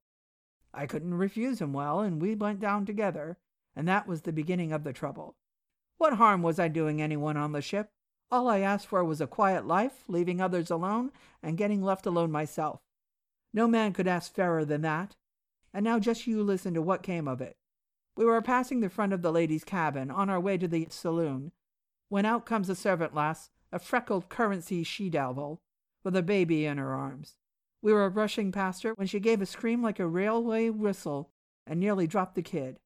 I 0.75 0.87
couldn't 0.87 1.15
refuse 1.15 1.61
him 1.61 1.73
well, 1.73 2.01
and 2.01 2.21
we 2.21 2.35
went 2.35 2.59
down 2.59 2.87
together, 2.87 3.39
and 3.77 3.87
that 3.87 4.09
was 4.09 4.23
the 4.23 4.33
beginning 4.33 4.73
of 4.73 4.83
the 4.83 4.93
trouble. 4.93 5.37
What 6.03 6.15
harm 6.15 6.43
was 6.43 6.59
I 6.59 6.67
doing 6.67 7.01
anyone 7.01 7.37
on 7.37 7.53
the 7.53 7.63
ship? 7.63 7.93
All 8.29 8.49
I 8.49 8.59
asked 8.59 8.89
for 8.89 9.05
was 9.05 9.21
a 9.21 9.29
quiet 9.29 9.69
life, 9.69 10.03
leaving 10.09 10.41
others 10.41 10.69
alone, 10.69 11.13
and 11.45 11.57
getting 11.57 11.81
left 11.81 12.07
alone 12.07 12.33
myself. 12.33 12.81
No 13.55 13.69
man 13.69 13.93
could 13.93 14.09
ask 14.09 14.35
fairer 14.35 14.65
than 14.65 14.83
that. 14.83 15.15
And 15.73 15.85
now 15.85 16.01
just 16.01 16.27
you 16.27 16.43
listen 16.43 16.75
to 16.75 16.83
what 16.83 17.05
came 17.05 17.29
of 17.29 17.41
it. 17.41 17.57
We 18.17 18.25
were 18.25 18.43
passing 18.43 18.81
the 18.81 18.91
front 18.91 19.13
of 19.13 19.23
the 19.23 19.31
ladies' 19.31 19.63
cabin, 19.63 20.11
on 20.11 20.29
our 20.29 20.41
way 20.41 20.59
to 20.59 20.67
the 20.67 20.89
saloon, 20.91 21.53
when 22.09 22.27
out 22.27 22.47
comes 22.47 22.69
a 22.69 22.75
servant 22.75 23.15
lass, 23.15 23.51
a 23.71 23.79
freckled 23.79 24.29
currency 24.29 24.83
she-devil, 24.83 25.61
with 26.03 26.17
a 26.17 26.23
baby 26.23 26.67
in 26.67 26.79
her 26.79 26.95
arms. 26.95 27.37
We 27.81 27.93
were 27.93 28.11
rushing 28.11 28.51
past 28.51 28.83
her 28.83 28.95
when 28.95 29.07
she 29.07 29.21
gave 29.21 29.41
a 29.41 29.47
scream 29.47 29.85
like 29.85 30.01
a 30.01 30.09
railway 30.09 30.69
whistle 30.69 31.31
and 31.65 31.79
nearly 31.79 32.09
dropped 32.09 32.35
the 32.35 32.43
kid. 32.43 32.81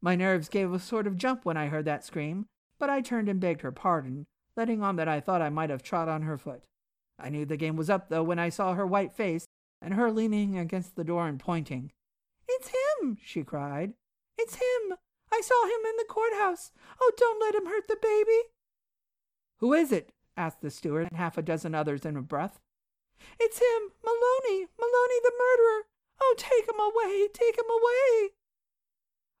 My 0.00 0.14
nerves 0.14 0.48
gave 0.48 0.72
a 0.72 0.78
sort 0.78 1.08
of 1.08 1.16
jump 1.16 1.44
when 1.44 1.56
I 1.56 1.66
heard 1.66 1.86
that 1.86 2.04
scream, 2.04 2.46
but 2.82 2.90
I 2.90 3.00
turned 3.00 3.28
and 3.28 3.38
begged 3.38 3.60
her 3.60 3.70
pardon, 3.70 4.26
letting 4.56 4.82
on 4.82 4.96
that 4.96 5.06
I 5.06 5.20
thought 5.20 5.40
I 5.40 5.50
might 5.50 5.70
have 5.70 5.84
trod 5.84 6.08
on 6.08 6.22
her 6.22 6.36
foot. 6.36 6.64
I 7.16 7.28
knew 7.28 7.44
the 7.44 7.56
game 7.56 7.76
was 7.76 7.88
up, 7.88 8.08
though, 8.08 8.24
when 8.24 8.40
I 8.40 8.48
saw 8.48 8.74
her 8.74 8.84
white 8.84 9.12
face 9.12 9.46
and 9.80 9.94
her 9.94 10.10
leaning 10.10 10.58
against 10.58 10.96
the 10.96 11.04
door 11.04 11.28
and 11.28 11.38
pointing. 11.38 11.92
It's 12.48 12.72
him, 13.00 13.18
she 13.24 13.44
cried. 13.44 13.92
It's 14.36 14.56
him. 14.56 14.96
I 15.32 15.40
saw 15.42 15.64
him 15.64 15.86
in 15.90 15.96
the 15.96 16.06
courthouse. 16.08 16.72
Oh, 17.00 17.12
don't 17.16 17.40
let 17.40 17.54
him 17.54 17.66
hurt 17.66 17.86
the 17.86 17.98
baby. 18.02 18.48
Who 19.58 19.72
is 19.74 19.92
it? 19.92 20.10
asked 20.36 20.60
the 20.60 20.68
steward 20.68 21.06
and 21.08 21.16
half 21.16 21.38
a 21.38 21.42
dozen 21.42 21.76
others 21.76 22.04
in 22.04 22.16
a 22.16 22.20
breath. 22.20 22.58
It's 23.38 23.58
him, 23.58 23.92
Maloney, 24.02 24.66
Maloney 24.76 25.20
the 25.22 25.32
murderer. 25.38 25.86
Oh, 26.20 26.34
take 26.36 26.68
him 26.68 26.80
away, 26.80 27.28
take 27.32 27.56
him 27.56 27.70
away. 27.70 28.30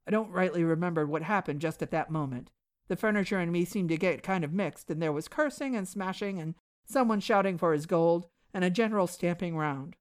I 0.06 0.12
don't 0.12 0.30
rightly 0.30 0.62
remember 0.62 1.04
what 1.06 1.22
happened 1.22 1.60
just 1.60 1.82
at 1.82 1.90
that 1.90 2.08
moment. 2.08 2.52
The 2.92 2.96
furniture 2.96 3.38
and 3.38 3.50
me 3.50 3.64
seemed 3.64 3.88
to 3.88 3.96
get 3.96 4.22
kind 4.22 4.44
of 4.44 4.52
mixed, 4.52 4.90
and 4.90 5.00
there 5.00 5.14
was 5.14 5.26
cursing 5.26 5.74
and 5.74 5.88
smashing, 5.88 6.38
and 6.38 6.54
someone 6.84 7.20
shouting 7.20 7.56
for 7.56 7.72
his 7.72 7.86
gold, 7.86 8.26
and 8.52 8.62
a 8.64 8.68
general 8.68 9.06
stamping 9.06 9.56
round. 9.56 9.96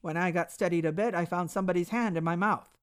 When 0.00 0.16
I 0.16 0.32
got 0.32 0.50
steadied 0.50 0.84
a 0.84 0.90
bit, 0.90 1.14
I 1.14 1.24
found 1.24 1.52
somebody's 1.52 1.90
hand 1.90 2.16
in 2.16 2.24
my 2.24 2.34
mouth. 2.34 2.76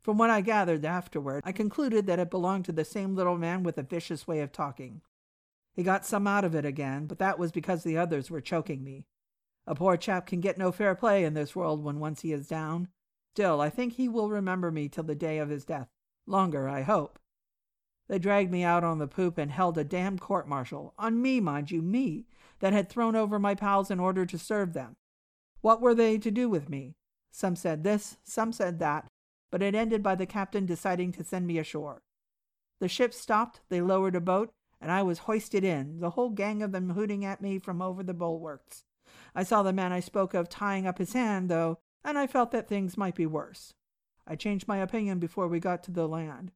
From 0.00 0.16
what 0.16 0.30
I 0.30 0.40
gathered 0.40 0.86
afterward, 0.86 1.42
I 1.44 1.52
concluded 1.52 2.06
that 2.06 2.18
it 2.18 2.30
belonged 2.30 2.64
to 2.64 2.72
the 2.72 2.82
same 2.82 3.14
little 3.14 3.36
man 3.36 3.62
with 3.62 3.76
a 3.76 3.82
vicious 3.82 4.26
way 4.26 4.40
of 4.40 4.52
talking. 4.52 5.02
He 5.74 5.82
got 5.82 6.06
some 6.06 6.26
out 6.26 6.42
of 6.42 6.54
it 6.54 6.64
again, 6.64 7.04
but 7.04 7.18
that 7.18 7.38
was 7.38 7.52
because 7.52 7.84
the 7.84 7.98
others 7.98 8.30
were 8.30 8.40
choking 8.40 8.82
me. 8.82 9.04
A 9.66 9.74
poor 9.74 9.98
chap 9.98 10.24
can 10.24 10.40
get 10.40 10.56
no 10.56 10.72
fair 10.72 10.94
play 10.94 11.24
in 11.24 11.34
this 11.34 11.54
world 11.54 11.84
when 11.84 12.00
once 12.00 12.22
he 12.22 12.32
is 12.32 12.48
down. 12.48 12.88
Still, 13.34 13.60
I 13.60 13.68
think 13.68 13.92
he 13.92 14.08
will 14.08 14.30
remember 14.30 14.70
me 14.70 14.88
till 14.88 15.04
the 15.04 15.14
day 15.14 15.36
of 15.36 15.50
his 15.50 15.66
death. 15.66 15.88
Longer, 16.26 16.70
I 16.70 16.80
hope. 16.80 17.18
They 18.08 18.18
dragged 18.18 18.50
me 18.50 18.64
out 18.64 18.84
on 18.84 18.98
the 18.98 19.06
poop 19.06 19.38
and 19.38 19.50
held 19.50 19.78
a 19.78 19.84
damned 19.84 20.20
court 20.20 20.48
martial, 20.48 20.94
on 20.98 21.22
me, 21.22 21.40
mind 21.40 21.70
you, 21.70 21.82
me, 21.82 22.26
that 22.60 22.72
had 22.72 22.88
thrown 22.88 23.16
over 23.16 23.38
my 23.38 23.54
pals 23.54 23.90
in 23.90 24.00
order 24.00 24.26
to 24.26 24.38
serve 24.38 24.72
them. 24.72 24.96
What 25.60 25.80
were 25.80 25.94
they 25.94 26.18
to 26.18 26.30
do 26.30 26.48
with 26.48 26.68
me? 26.68 26.94
Some 27.30 27.56
said 27.56 27.84
this, 27.84 28.18
some 28.24 28.52
said 28.52 28.78
that, 28.80 29.06
but 29.50 29.62
it 29.62 29.74
ended 29.74 30.02
by 30.02 30.14
the 30.14 30.26
captain 30.26 30.66
deciding 30.66 31.12
to 31.12 31.24
send 31.24 31.46
me 31.46 31.58
ashore. 31.58 32.02
The 32.80 32.88
ship 32.88 33.14
stopped, 33.14 33.60
they 33.68 33.80
lowered 33.80 34.16
a 34.16 34.20
boat, 34.20 34.50
and 34.80 34.90
I 34.90 35.02
was 35.02 35.20
hoisted 35.20 35.64
in, 35.64 36.00
the 36.00 36.10
whole 36.10 36.30
gang 36.30 36.62
of 36.62 36.72
them 36.72 36.90
hooting 36.90 37.24
at 37.24 37.40
me 37.40 37.58
from 37.58 37.80
over 37.80 38.02
the 38.02 38.14
bulwarks. 38.14 38.84
I 39.34 39.44
saw 39.44 39.62
the 39.62 39.72
man 39.72 39.92
I 39.92 40.00
spoke 40.00 40.34
of 40.34 40.48
tying 40.48 40.86
up 40.86 40.98
his 40.98 41.12
hand, 41.12 41.48
though 41.48 41.78
and 42.04 42.18
I 42.18 42.26
felt 42.26 42.50
that 42.52 42.68
things 42.68 42.96
might 42.96 43.14
be 43.14 43.26
worse. 43.26 43.74
I 44.26 44.36
changed 44.36 44.68
my 44.68 44.78
opinion 44.78 45.18
before 45.18 45.48
we 45.48 45.60
got 45.60 45.82
to 45.84 45.90
the 45.90 46.08
land. 46.08 46.52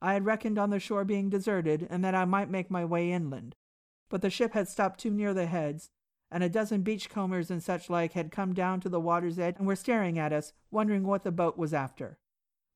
I 0.00 0.12
had 0.12 0.24
reckoned 0.24 0.58
on 0.58 0.70
the 0.70 0.78
shore 0.78 1.04
being 1.04 1.28
deserted 1.28 1.86
and 1.90 2.04
that 2.04 2.14
I 2.14 2.24
might 2.24 2.50
make 2.50 2.70
my 2.70 2.84
way 2.84 3.10
inland. 3.10 3.56
But 4.08 4.22
the 4.22 4.30
ship 4.30 4.54
had 4.54 4.68
stopped 4.68 5.00
too 5.00 5.10
near 5.10 5.34
the 5.34 5.46
heads, 5.46 5.90
and 6.30 6.44
a 6.44 6.48
dozen 6.48 6.82
beachcombers 6.82 7.50
and 7.50 7.62
such 7.62 7.90
like 7.90 8.12
had 8.12 8.30
come 8.30 8.54
down 8.54 8.80
to 8.80 8.88
the 8.88 9.00
water's 9.00 9.38
edge 9.38 9.56
and 9.58 9.66
were 9.66 9.76
staring 9.76 10.18
at 10.18 10.32
us, 10.32 10.52
wondering 10.70 11.04
what 11.04 11.24
the 11.24 11.32
boat 11.32 11.56
was 11.56 11.74
after. 11.74 12.18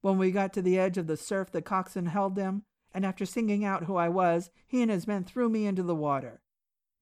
When 0.01 0.19
we 0.19 0.31
got 0.31 0.53
to 0.55 0.63
the 0.63 0.79
edge 0.79 0.99
of 0.99 1.07
the 1.07 1.17
surf, 1.17 1.51
the 1.53 1.63
coxswain 1.63 2.07
held 2.07 2.35
them, 2.35 2.65
and 2.93 3.07
after 3.07 3.25
singing 3.25 3.65
out 3.65 3.85
who 3.85 3.97
I 3.97 4.09
was, 4.09 4.51
he 4.67 4.83
and 4.83 4.91
his 4.91 5.07
men 5.07 5.25
threw 5.25 5.49
me 5.49 5.67
into 5.67 5.83
the 5.83 5.95
water. 5.95 6.43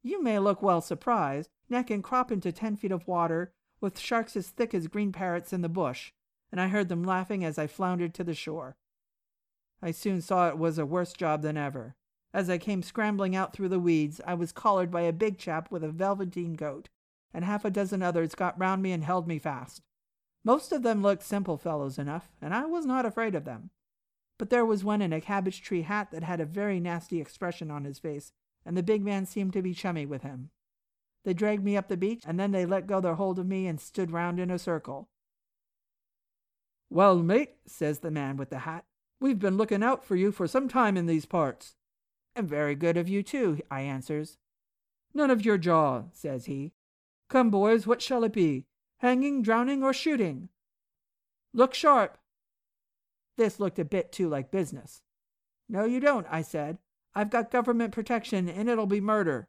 You 0.03 0.23
may 0.23 0.39
look 0.39 0.63
well 0.63 0.81
surprised, 0.81 1.51
neck 1.69 1.91
and 1.91 2.05
crop 2.05 2.31
into 2.31 2.53
ten 2.53 2.77
feet 2.77 2.93
of 2.93 3.07
water, 3.07 3.53
with 3.81 3.99
sharks 3.99 4.37
as 4.37 4.51
thick 4.51 4.75
as 4.75 4.87
green 4.87 5.13
parrots 5.13 5.53
in 5.53 5.63
the 5.63 5.69
bush, 5.69 6.13
and 6.53 6.61
I 6.61 6.69
heard 6.69 6.89
them 6.89 7.03
laughing 7.03 7.45
as 7.45 7.59
I 7.59 7.67
floundered 7.67 8.15
to 8.15 8.25
the 8.25 8.35
shore. 8.35 8.77
I 9.83 9.91
soon 9.91 10.21
saw 10.21 10.49
it 10.49 10.59
was 10.59 10.79
a 10.79 10.87
worse 10.87 11.13
job 11.13 11.43
than 11.43 11.57
ever. 11.57 11.95
As 12.33 12.49
I 12.49 12.59
came 12.59 12.83
scrambling 12.83 13.35
out 13.35 13.53
through 13.53 13.71
the 13.71 13.81
weeds, 13.81 14.21
I 14.27 14.35
was 14.35 14.53
collared 14.53 14.91
by 14.91 15.03
a 15.03 15.13
big 15.13 15.39
chap 15.39 15.71
with 15.71 15.83
a 15.83 15.89
velveteen 15.89 16.57
coat, 16.57 16.89
and 17.35 17.45
half 17.45 17.65
a 17.65 17.71
dozen 17.71 18.03
others 18.03 18.35
got 18.35 18.59
round 18.59 18.83
me 18.83 18.93
and 18.93 19.03
held 19.03 19.27
me 19.27 19.39
fast. 19.39 19.83
Most 20.45 20.73
of 20.73 20.83
them 20.83 21.03
looked 21.03 21.23
simple 21.23 21.57
fellows 21.57 21.99
enough, 21.99 22.31
and 22.41 22.55
I 22.55 22.67
was 22.67 22.87
not 22.87 23.05
afraid 23.05 23.35
of 23.35 23.45
them. 23.45 23.71
But 24.39 24.51
there 24.51 24.65
was 24.65 24.85
one 24.85 25.03
in 25.03 25.13
a 25.13 25.21
cabbage 25.21 25.61
tree 25.61 25.83
hat 25.83 26.11
that 26.13 26.23
had 26.23 26.41
a 26.41 26.47
very 26.47 26.81
nasty 26.81 27.21
expression 27.21 27.71
on 27.71 27.85
his 27.85 27.99
face, 27.99 28.33
and 28.65 28.77
the 28.77 28.83
big 28.83 29.03
man 29.03 29.27
seemed 29.27 29.53
to 29.55 29.63
be 29.63 29.75
chummy 29.75 30.07
with 30.07 30.23
him. 30.23 30.51
They 31.25 31.35
dragged 31.35 31.65
me 31.65 31.77
up 31.77 31.89
the 31.89 31.97
beach, 31.97 32.23
and 32.27 32.41
then 32.41 32.53
they 32.53 32.65
let 32.65 32.87
go 32.87 33.01
their 33.01 33.17
hold 33.17 33.39
of 33.39 33.47
me 33.47 33.67
and 33.67 33.81
stood 33.81 34.11
round 34.11 34.41
in 34.41 34.51
a 34.51 34.59
circle. 34.59 35.09
Well, 36.89 37.17
mate, 37.23 37.57
says 37.67 37.99
the 37.99 38.11
man 38.11 38.37
with 38.37 38.51
the 38.51 38.61
hat, 38.61 38.85
we've 39.21 39.39
been 39.39 39.57
looking 39.57 39.83
out 39.83 40.05
for 40.05 40.17
you 40.17 40.33
for 40.33 40.47
some 40.47 40.69
time 40.69 40.97
in 40.97 41.07
these 41.07 41.27
parts. 41.27 41.75
And 42.35 42.49
very 42.49 42.75
good 42.75 42.97
of 42.97 43.09
you, 43.09 43.23
too, 43.23 43.61
I 43.71 43.83
answers. 43.83 44.39
None 45.13 45.31
of 45.31 45.45
your 45.45 45.59
jaw, 45.59 46.05
says 46.13 46.47
he. 46.47 46.73
Come, 47.29 47.51
boys, 47.51 47.87
what 47.87 48.03
shall 48.03 48.25
it 48.25 48.33
be? 48.33 48.67
Hanging, 48.99 49.43
drowning, 49.43 49.83
or 49.83 49.93
shooting? 49.93 50.49
Look 51.53 51.75
sharp. 51.75 52.19
This 53.37 53.59
looked 53.59 53.79
a 53.79 53.85
bit 53.85 54.13
too 54.13 54.29
like 54.29 54.51
business. 54.51 55.03
No, 55.69 55.85
you 55.85 56.01
don't, 56.01 56.27
I 56.31 56.43
said. 56.43 56.79
I've 57.15 57.31
got 57.31 57.51
government 57.51 57.93
protection, 57.93 58.49
and 58.49 58.69
it'll 58.69 58.87
be 58.87 59.01
murder. 59.01 59.49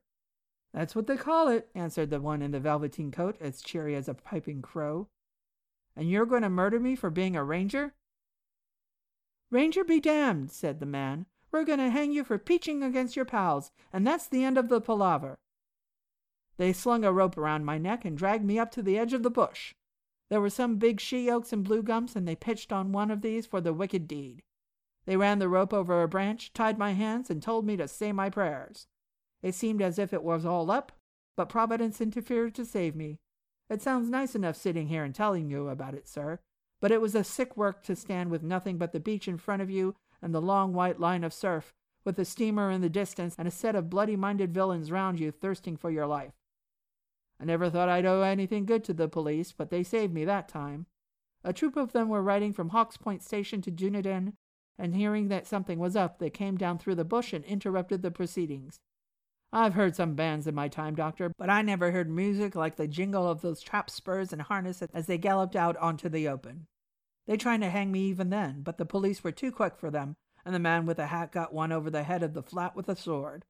That's 0.74 0.96
what 0.96 1.08
they 1.08 1.18
call 1.18 1.50
it, 1.50 1.68
answered 1.76 2.10
the 2.10 2.22
one 2.22 2.42
in 2.42 2.52
the 2.52 2.60
velveteen 2.60 3.12
coat, 3.12 3.36
as 3.42 3.62
cheery 3.62 3.96
as 3.96 4.08
a 4.08 4.14
piping 4.14 4.62
crow. 4.62 5.10
And 5.96 6.10
you're 6.10 6.26
going 6.26 6.44
to 6.44 6.50
murder 6.50 6.80
me 6.80 6.96
for 6.96 7.10
being 7.10 7.36
a 7.36 7.44
ranger? 7.44 7.94
Ranger 9.52 9.84
be 9.84 10.00
damned, 10.00 10.50
said 10.52 10.80
the 10.80 10.86
man. 10.86 11.26
We're 11.52 11.66
going 11.66 11.80
to 11.80 11.90
hang 11.90 12.14
you 12.14 12.24
for 12.24 12.38
peaching 12.38 12.82
against 12.82 13.18
your 13.18 13.26
pals, 13.26 13.72
and 13.92 14.08
that's 14.08 14.28
the 14.28 14.46
end 14.46 14.58
of 14.58 14.70
the 14.70 14.80
palaver. 14.80 15.38
They 16.58 16.72
slung 16.72 17.04
a 17.04 17.12
rope 17.12 17.38
around 17.38 17.66
my 17.66 17.78
neck 17.78 18.06
and 18.06 18.18
dragged 18.18 18.46
me 18.46 18.58
up 18.58 18.72
to 18.72 18.82
the 18.82 18.98
edge 18.98 19.12
of 19.14 19.24
the 19.24 19.30
bush. 19.30 19.76
There 20.30 20.40
were 20.40 20.50
some 20.50 20.78
big 20.78 21.02
she 21.02 21.30
oaks 21.30 21.52
and 21.52 21.66
blue 21.66 21.84
gums, 21.84 22.16
and 22.16 22.26
they 22.26 22.36
pitched 22.36 22.72
on 22.72 22.94
one 22.94 23.12
of 23.12 23.22
these 23.22 23.46
for 23.46 23.60
the 23.60 23.74
wicked 23.74 24.08
deed. 24.08 24.44
They 25.06 25.18
ran 25.18 25.40
the 25.40 25.50
rope 25.50 25.74
over 25.74 26.02
a 26.02 26.08
branch, 26.08 26.54
tied 26.54 26.78
my 26.78 26.94
hands, 26.94 27.30
and 27.30 27.44
told 27.44 27.66
me 27.66 27.76
to 27.76 27.88
say 27.90 28.14
my 28.14 28.30
prayers. 28.30 28.88
It 29.42 29.56
seemed 29.56 29.82
as 29.82 30.00
if 30.00 30.14
it 30.14 30.24
was 30.24 30.46
all 30.46 30.72
up, 30.72 30.94
but 31.36 31.50
Providence 31.50 32.00
interfered 32.00 32.56
to 32.56 32.66
save 32.66 32.96
me. 32.96 33.20
It 33.70 33.82
sounds 33.82 34.10
nice 34.10 34.36
enough 34.36 34.56
sitting 34.56 34.88
here 34.88 35.04
and 35.04 35.14
telling 35.14 35.50
you 35.50 35.68
about 35.68 35.96
it, 35.96 36.08
sir, 36.08 36.40
but 36.82 36.92
it 36.92 37.00
was 37.00 37.16
a 37.16 37.24
sick 37.24 37.56
work 37.56 37.84
to 37.84 37.96
stand 37.96 38.30
with 38.30 38.44
nothing 38.44 38.78
but 38.78 38.92
the 38.92 39.00
beach 39.00 39.28
in 39.28 39.38
front 39.38 39.62
of 39.62 39.70
you 39.70 39.96
and 40.22 40.36
the 40.36 40.42
long 40.42 40.74
white 40.74 41.00
line 41.00 41.24
of 41.24 41.34
surf, 41.34 41.74
with 42.04 42.16
the 42.18 42.26
steamer 42.26 42.70
in 42.70 42.82
the 42.82 42.90
distance 42.90 43.36
and 43.38 43.48
a 43.48 43.52
set 43.52 43.76
of 43.76 43.90
bloody 43.90 44.16
minded 44.16 44.54
villains 44.54 44.92
round 44.92 45.20
you 45.20 45.32
thirsting 45.32 45.78
for 45.78 45.90
your 45.90 46.08
life. 46.08 46.34
I 47.40 47.46
never 47.46 47.70
thought 47.70 47.90
I'd 47.90 48.06
owe 48.06 48.22
anything 48.22 48.66
good 48.66 48.84
to 48.86 48.94
the 48.94 49.08
police, 49.08 49.52
but 49.52 49.70
they 49.70 49.84
saved 49.84 50.14
me 50.14 50.26
that 50.26 50.50
time. 50.50 50.88
A 51.44 51.54
troop 51.54 51.76
of 51.76 51.92
them 51.92 52.10
were 52.10 52.22
riding 52.22 52.54
from 52.54 52.70
Hawks 52.70 52.98
Point 52.98 53.24
Station 53.24 53.62
to 53.64 53.72
Dunedin, 53.72 54.34
and 54.78 54.96
hearing 54.96 55.28
that 55.28 55.48
something 55.48 55.80
was 55.80 55.96
up, 55.96 56.20
they 56.20 56.30
came 56.30 56.58
down 56.58 56.78
through 56.78 56.96
the 56.96 57.06
bush 57.06 57.34
and 57.34 57.46
interrupted 57.46 58.02
the 58.02 58.12
proceedings. 58.12 58.80
I've 59.54 59.74
heard 59.74 59.96
some 59.96 60.16
bands 60.16 60.48
in 60.48 60.56
my 60.56 60.70
time, 60.70 60.96
Doctor, 60.96 61.32
but 61.38 61.50
I 61.50 61.62
never 61.62 61.92
heard 61.92 62.10
music 62.10 62.56
like 62.56 62.78
the 62.78 62.88
jingle 62.88 63.28
of 63.28 63.42
those 63.42 63.62
trap 63.62 63.90
spurs 63.90 64.32
and 64.32 64.42
harness 64.44 64.82
as 64.94 65.08
they 65.08 65.18
galloped 65.18 65.56
out 65.56 65.76
onto 65.78 66.10
the 66.10 66.28
open. 66.28 66.68
They 67.28 67.38
tried 67.38 67.62
to 67.62 67.70
hang 67.70 67.92
me 67.92 68.02
even 68.06 68.30
then, 68.30 68.62
but 68.62 68.78
the 68.78 68.86
police 68.86 69.24
were 69.24 69.32
too 69.32 69.52
quick 69.52 69.78
for 69.78 69.92
them, 69.92 70.16
and 70.46 70.54
the 70.56 70.60
man 70.60 70.86
with 70.86 70.98
the 70.98 71.08
hat 71.08 71.32
got 71.32 71.54
one 71.54 71.72
over 71.72 71.90
the 71.90 72.04
head 72.04 72.24
of 72.24 72.34
the 72.34 72.44
flat 72.44 72.76
with 72.76 72.90
a 72.90 72.96
sword. 72.96 73.46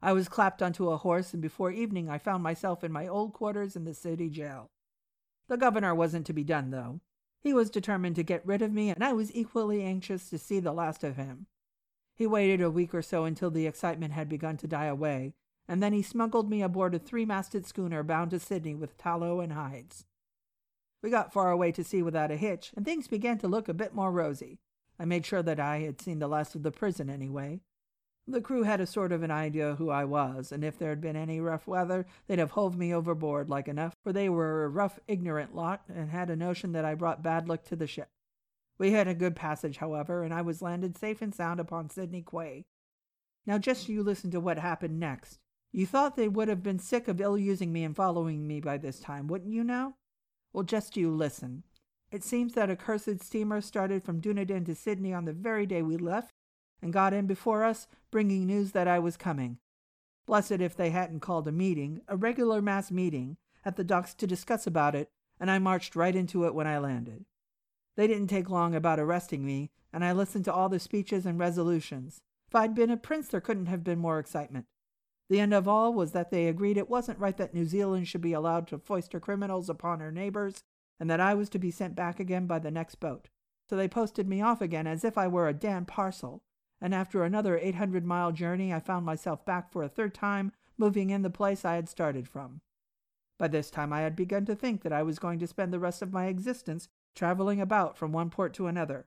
I 0.00 0.12
was 0.12 0.28
clapped 0.28 0.62
onto 0.62 0.90
a 0.90 0.96
horse, 0.96 1.32
and 1.32 1.42
before 1.42 1.70
evening 1.70 2.08
I 2.08 2.18
found 2.18 2.42
myself 2.42 2.82
in 2.82 2.92
my 2.92 3.06
old 3.06 3.32
quarters 3.32 3.76
in 3.76 3.84
the 3.84 3.94
city 3.94 4.28
jail. 4.28 4.70
The 5.48 5.56
governor 5.56 5.94
wasn't 5.94 6.26
to 6.26 6.32
be 6.32 6.44
done, 6.44 6.70
though. 6.70 7.00
He 7.40 7.52
was 7.52 7.70
determined 7.70 8.16
to 8.16 8.22
get 8.22 8.46
rid 8.46 8.62
of 8.62 8.72
me, 8.72 8.90
and 8.90 9.02
I 9.02 9.12
was 9.12 9.34
equally 9.34 9.82
anxious 9.82 10.30
to 10.30 10.38
see 10.38 10.60
the 10.60 10.72
last 10.72 11.02
of 11.02 11.16
him. 11.16 11.46
He 12.14 12.26
waited 12.26 12.60
a 12.60 12.70
week 12.70 12.94
or 12.94 13.02
so 13.02 13.24
until 13.24 13.50
the 13.50 13.66
excitement 13.66 14.12
had 14.12 14.28
begun 14.28 14.56
to 14.58 14.68
die 14.68 14.86
away, 14.86 15.34
and 15.66 15.82
then 15.82 15.92
he 15.92 16.02
smuggled 16.02 16.48
me 16.48 16.62
aboard 16.62 16.94
a 16.94 16.98
three 16.98 17.24
masted 17.24 17.66
schooner 17.66 18.02
bound 18.02 18.30
to 18.30 18.38
Sydney 18.38 18.74
with 18.74 18.96
tallow 18.96 19.40
and 19.40 19.52
hides. 19.52 20.04
We 21.02 21.10
got 21.10 21.32
far 21.32 21.50
away 21.50 21.72
to 21.72 21.84
sea 21.84 22.02
without 22.02 22.30
a 22.30 22.36
hitch, 22.36 22.72
and 22.76 22.84
things 22.84 23.08
began 23.08 23.38
to 23.38 23.48
look 23.48 23.68
a 23.68 23.74
bit 23.74 23.94
more 23.94 24.12
rosy. 24.12 24.60
I 24.98 25.04
made 25.04 25.26
sure 25.26 25.42
that 25.42 25.58
I 25.58 25.80
had 25.80 26.00
seen 26.00 26.20
the 26.20 26.28
last 26.28 26.54
of 26.54 26.62
the 26.62 26.70
prison 26.70 27.10
anyway. 27.10 27.60
The 28.28 28.40
crew 28.40 28.62
had 28.62 28.80
a 28.80 28.86
sort 28.86 29.10
of 29.10 29.24
an 29.24 29.32
idea 29.32 29.74
who 29.74 29.90
I 29.90 30.04
was, 30.04 30.52
and 30.52 30.62
if 30.62 30.78
there 30.78 30.90
had 30.90 31.00
been 31.00 31.16
any 31.16 31.40
rough 31.40 31.66
weather, 31.66 32.06
they'd 32.26 32.38
have 32.38 32.52
hove 32.52 32.78
me 32.78 32.94
overboard 32.94 33.50
like 33.50 33.66
enough, 33.66 33.96
for 34.04 34.12
they 34.12 34.28
were 34.28 34.64
a 34.64 34.68
rough, 34.68 35.00
ignorant 35.08 35.56
lot, 35.56 35.82
and 35.88 36.10
had 36.10 36.30
a 36.30 36.36
notion 36.36 36.70
that 36.72 36.84
I 36.84 36.94
brought 36.94 37.20
bad 37.20 37.48
luck 37.48 37.64
to 37.64 37.76
the 37.76 37.88
ship. 37.88 38.10
We 38.78 38.92
had 38.92 39.08
a 39.08 39.14
good 39.14 39.34
passage, 39.34 39.78
however, 39.78 40.22
and 40.22 40.32
I 40.32 40.42
was 40.42 40.62
landed 40.62 40.96
safe 40.96 41.20
and 41.20 41.34
sound 41.34 41.58
upon 41.58 41.90
Sydney 41.90 42.22
Quay. 42.22 42.64
Now 43.44 43.58
just 43.58 43.88
you 43.88 44.04
listen 44.04 44.30
to 44.30 44.40
what 44.40 44.58
happened 44.58 45.00
next. 45.00 45.40
You 45.72 45.84
thought 45.84 46.14
they 46.14 46.28
would 46.28 46.48
have 46.48 46.62
been 46.62 46.78
sick 46.78 47.08
of 47.08 47.20
ill 47.20 47.36
using 47.36 47.72
me 47.72 47.82
and 47.82 47.96
following 47.96 48.46
me 48.46 48.60
by 48.60 48.78
this 48.78 49.00
time, 49.00 49.26
wouldn't 49.26 49.52
you 49.52 49.64
now? 49.64 49.96
Well, 50.52 50.64
just 50.64 50.96
you 50.96 51.10
listen. 51.10 51.62
It 52.10 52.22
seems 52.22 52.52
that 52.54 52.70
a 52.70 52.76
cursed 52.76 53.20
steamer 53.20 53.60
started 53.60 54.04
from 54.04 54.20
Dunedin 54.20 54.64
to 54.66 54.74
Sydney 54.74 55.14
on 55.14 55.24
the 55.24 55.32
very 55.32 55.64
day 55.64 55.80
we 55.80 55.96
left, 55.96 56.34
and 56.82 56.92
got 56.92 57.14
in 57.14 57.26
before 57.26 57.64
us, 57.64 57.86
bringing 58.10 58.46
news 58.46 58.72
that 58.72 58.88
I 58.88 58.98
was 58.98 59.16
coming. 59.16 59.58
Blessed 60.26 60.60
if 60.60 60.76
they 60.76 60.90
hadn't 60.90 61.20
called 61.20 61.48
a 61.48 61.52
meeting, 61.52 62.02
a 62.06 62.16
regular 62.16 62.60
mass 62.60 62.90
meeting, 62.90 63.36
at 63.64 63.76
the 63.76 63.84
docks 63.84 64.14
to 64.14 64.26
discuss 64.26 64.66
about 64.66 64.94
it, 64.94 65.08
and 65.40 65.50
I 65.50 65.58
marched 65.58 65.96
right 65.96 66.14
into 66.14 66.44
it 66.44 66.54
when 66.54 66.66
I 66.66 66.78
landed. 66.78 67.24
They 67.96 68.06
didn't 68.06 68.28
take 68.28 68.50
long 68.50 68.74
about 68.74 68.98
arresting 68.98 69.44
me, 69.44 69.70
and 69.92 70.04
I 70.04 70.12
listened 70.12 70.44
to 70.46 70.52
all 70.52 70.68
the 70.68 70.78
speeches 70.78 71.24
and 71.24 71.38
resolutions. 71.38 72.20
If 72.48 72.54
I'd 72.54 72.74
been 72.74 72.90
a 72.90 72.96
prince, 72.96 73.28
there 73.28 73.40
couldn't 73.40 73.66
have 73.66 73.84
been 73.84 73.98
more 73.98 74.18
excitement. 74.18 74.66
The 75.32 75.40
end 75.40 75.54
of 75.54 75.66
all 75.66 75.94
was 75.94 76.12
that 76.12 76.30
they 76.30 76.46
agreed 76.46 76.76
it 76.76 76.90
wasn't 76.90 77.18
right 77.18 77.34
that 77.38 77.54
New 77.54 77.64
Zealand 77.64 78.06
should 78.06 78.20
be 78.20 78.34
allowed 78.34 78.68
to 78.68 78.78
foist 78.78 79.14
her 79.14 79.18
criminals 79.18 79.70
upon 79.70 80.00
her 80.00 80.12
neighbors, 80.12 80.62
and 81.00 81.08
that 81.08 81.20
I 81.20 81.32
was 81.32 81.48
to 81.48 81.58
be 81.58 81.70
sent 81.70 81.94
back 81.94 82.20
again 82.20 82.46
by 82.46 82.58
the 82.58 82.70
next 82.70 82.96
boat. 82.96 83.30
So 83.66 83.74
they 83.74 83.88
posted 83.88 84.28
me 84.28 84.42
off 84.42 84.60
again 84.60 84.86
as 84.86 85.06
if 85.06 85.16
I 85.16 85.28
were 85.28 85.48
a 85.48 85.54
damned 85.54 85.88
parcel, 85.88 86.42
and 86.82 86.94
after 86.94 87.24
another 87.24 87.56
800 87.56 88.04
mile 88.04 88.30
journey, 88.30 88.74
I 88.74 88.80
found 88.80 89.06
myself 89.06 89.42
back 89.46 89.72
for 89.72 89.82
a 89.82 89.88
third 89.88 90.12
time, 90.12 90.52
moving 90.76 91.08
in 91.08 91.22
the 91.22 91.30
place 91.30 91.64
I 91.64 91.76
had 91.76 91.88
started 91.88 92.28
from. 92.28 92.60
By 93.38 93.48
this 93.48 93.70
time, 93.70 93.90
I 93.90 94.02
had 94.02 94.14
begun 94.14 94.44
to 94.44 94.54
think 94.54 94.82
that 94.82 94.92
I 94.92 95.02
was 95.02 95.18
going 95.18 95.38
to 95.38 95.46
spend 95.46 95.72
the 95.72 95.80
rest 95.80 96.02
of 96.02 96.12
my 96.12 96.26
existence 96.26 96.90
traveling 97.14 97.58
about 97.58 97.96
from 97.96 98.12
one 98.12 98.28
port 98.28 98.52
to 98.56 98.66
another. 98.66 99.06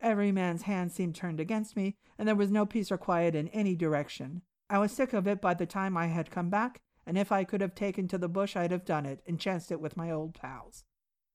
Every 0.00 0.32
man's 0.32 0.62
hand 0.62 0.90
seemed 0.90 1.14
turned 1.14 1.38
against 1.38 1.76
me, 1.76 1.94
and 2.18 2.26
there 2.26 2.34
was 2.34 2.50
no 2.50 2.66
peace 2.66 2.90
or 2.90 2.98
quiet 2.98 3.36
in 3.36 3.46
any 3.50 3.76
direction. 3.76 4.42
I 4.72 4.78
was 4.78 4.90
sick 4.90 5.12
of 5.12 5.26
it 5.26 5.42
by 5.42 5.52
the 5.52 5.66
time 5.66 5.98
I 5.98 6.06
had 6.06 6.30
come 6.30 6.48
back, 6.48 6.80
and 7.04 7.18
if 7.18 7.30
I 7.30 7.44
could 7.44 7.60
have 7.60 7.74
taken 7.74 8.08
to 8.08 8.16
the 8.16 8.26
bush, 8.26 8.56
I'd 8.56 8.70
have 8.70 8.86
done 8.86 9.04
it 9.04 9.20
and 9.26 9.38
chanced 9.38 9.70
it 9.70 9.82
with 9.82 9.98
my 9.98 10.10
old 10.10 10.32
pals. 10.32 10.84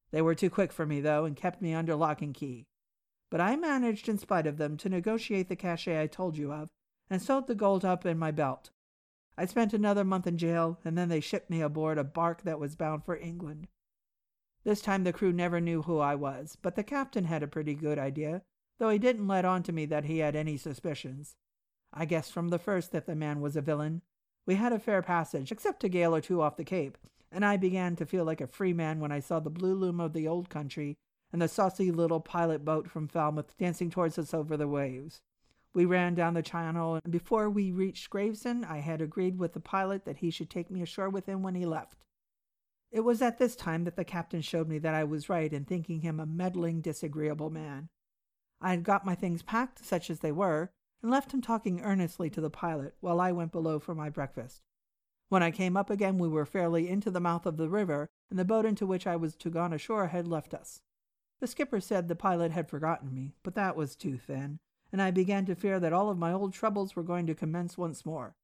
They 0.10 0.24
were 0.24 0.34
too 0.34 0.50
quick 0.50 0.74
for 0.74 0.88
me, 0.88 1.02
though, 1.02 1.24
and 1.24 1.36
kept 1.36 1.62
me 1.62 1.72
under 1.72 1.94
lock 1.96 2.24
and 2.24 2.34
key. 2.34 2.66
But 3.30 3.40
I 3.40 3.56
managed, 3.56 4.10
in 4.10 4.18
spite 4.18 4.48
of 4.48 4.58
them, 4.58 4.76
to 4.78 4.90
negotiate 4.90 5.50
the 5.50 5.56
cachet 5.56 6.02
I 6.02 6.08
told 6.08 6.36
you 6.36 6.52
of, 6.52 6.70
and 7.12 7.22
sewed 7.22 7.46
the 7.46 7.54
gold 7.54 7.86
up 7.86 8.08
in 8.08 8.18
my 8.18 8.32
belt. 8.32 8.72
I 9.38 9.46
spent 9.46 9.72
another 9.72 10.04
month 10.04 10.26
in 10.26 10.40
jail, 10.40 10.80
and 10.84 10.98
then 10.98 11.10
they 11.10 11.20
shipped 11.20 11.52
me 11.52 11.62
aboard 11.62 12.00
a 12.00 12.04
bark 12.04 12.42
that 12.42 12.60
was 12.60 12.76
bound 12.76 13.06
for 13.06 13.18
England. 13.18 13.68
This 14.64 14.82
time 14.82 15.04
the 15.04 15.14
crew 15.14 15.32
never 15.32 15.62
knew 15.62 15.84
who 15.84 16.00
I 16.00 16.16
was, 16.16 16.58
but 16.60 16.76
the 16.76 16.84
captain 16.84 17.26
had 17.26 17.44
a 17.44 17.48
pretty 17.48 17.76
good 17.76 18.00
idea, 18.00 18.42
though 18.80 18.90
he 18.90 18.98
didn't 18.98 19.28
let 19.28 19.46
on 19.46 19.62
to 19.62 19.72
me 19.72 19.86
that 19.86 20.06
he 20.06 20.18
had 20.18 20.36
any 20.36 20.58
suspicions. 20.58 21.36
I 21.94 22.06
guessed 22.06 22.32
from 22.32 22.50
the 22.50 22.60
first 22.60 22.92
that 22.92 23.06
the 23.06 23.16
man 23.16 23.42
was 23.42 23.56
a 23.56 23.62
villain. 23.62 24.02
We 24.46 24.56
had 24.56 24.74
a 24.74 24.80
fair 24.80 25.02
passage, 25.02 25.52
except 25.52 25.84
a 25.84 25.90
gale 25.90 26.16
or 26.16 26.22
two 26.22 26.42
off 26.42 26.58
the 26.58 26.64
Cape, 26.64 26.98
and 27.32 27.46
I 27.46 27.58
began 27.58 27.96
to 27.98 28.06
feel 28.06 28.24
like 28.24 28.42
a 28.42 28.48
free 28.48 28.74
man 28.74 29.00
when 29.00 29.12
I 29.12 29.20
saw 29.20 29.40
the 29.40 29.50
blue 29.50 29.76
loom 29.76 30.00
of 30.00 30.14
the 30.14 30.28
old 30.28 30.50
country 30.50 30.98
and 31.32 31.42
the 31.42 31.48
saucy 31.48 31.92
little 31.92 32.20
pilot 32.20 32.64
boat 32.64 32.90
from 32.90 33.08
Falmouth 33.08 33.58
dancing 33.58 33.90
towards 33.90 34.18
us 34.18 34.34
over 34.34 34.56
the 34.56 34.68
waves. 34.68 35.22
We 35.74 35.86
ran 35.86 36.16
down 36.16 36.34
the 36.34 36.42
channel, 36.42 37.00
and 37.04 37.12
before 37.12 37.50
we 37.50 37.72
reached 37.72 38.10
Gravesend, 38.10 38.66
I 38.66 38.78
had 38.78 39.02
agreed 39.02 39.38
with 39.38 39.54
the 39.54 39.60
pilot 39.60 40.06
that 40.06 40.18
he 40.18 40.32
should 40.32 40.50
take 40.50 40.72
me 40.72 40.82
ashore 40.82 41.10
with 41.10 41.26
him 41.26 41.44
when 41.44 41.56
he 41.56 41.66
left. 41.66 42.06
It 42.92 43.02
was 43.02 43.22
at 43.22 43.38
this 43.38 43.56
time 43.56 43.84
that 43.84 43.98
the 43.98 44.06
captain 44.06 44.42
showed 44.42 44.70
me 44.70 44.80
that 44.80 44.96
I 44.96 45.04
was 45.04 45.30
right 45.30 45.52
in 45.52 45.66
thinking 45.66 46.02
him 46.02 46.20
a 46.20 46.26
meddling, 46.26 46.82
disagreeable 46.82 47.50
man. 47.50 47.90
I 48.62 48.72
had 48.72 48.84
got 48.84 49.06
my 49.06 49.14
things 49.14 49.44
packed, 49.44 49.86
such 49.86 50.10
as 50.10 50.22
they 50.22 50.32
were, 50.32 50.72
and 51.02 51.12
left 51.12 51.34
him 51.34 51.42
talking 51.42 51.82
earnestly 51.82 52.30
to 52.30 52.42
the 52.42 52.50
pilot 52.50 52.96
while 53.00 53.20
I 53.20 53.32
went 53.32 53.52
below 53.52 53.80
for 53.80 53.96
my 53.96 54.10
breakfast. 54.10 54.62
When 55.30 55.44
I 55.44 55.52
came 55.52 55.76
up 55.76 55.90
again, 55.90 56.18
we 56.18 56.28
were 56.28 56.46
fairly 56.46 56.88
into 56.88 57.12
the 57.12 57.20
mouth 57.20 57.46
of 57.46 57.58
the 57.58 57.70
river, 57.70 58.08
and 58.30 58.40
the 58.40 58.46
boat 58.46 58.66
into 58.66 58.88
which 58.88 59.06
I 59.06 59.16
was 59.16 59.36
to 59.36 59.50
go 59.50 59.66
ashore 59.66 60.08
had 60.08 60.28
left 60.28 60.54
us. 60.54 60.82
The 61.40 61.48
skipper 61.48 61.80
said 61.80 62.08
the 62.08 62.16
pilot 62.16 62.52
had 62.52 62.70
forgotten 62.70 63.14
me, 63.14 63.34
but 63.44 63.56
that 63.56 63.76
was 63.76 63.96
too 63.96 64.18
thin, 64.18 64.60
and 64.92 65.02
I 65.02 65.12
began 65.12 65.46
to 65.46 65.56
fear 65.56 65.80
that 65.80 65.94
all 65.94 66.10
of 66.10 66.18
my 66.18 66.32
old 66.32 66.54
troubles 66.54 66.96
were 66.96 67.04
going 67.04 67.28
to 67.28 67.36
commence 67.36 67.78
once 67.78 68.06
more. 68.06 68.36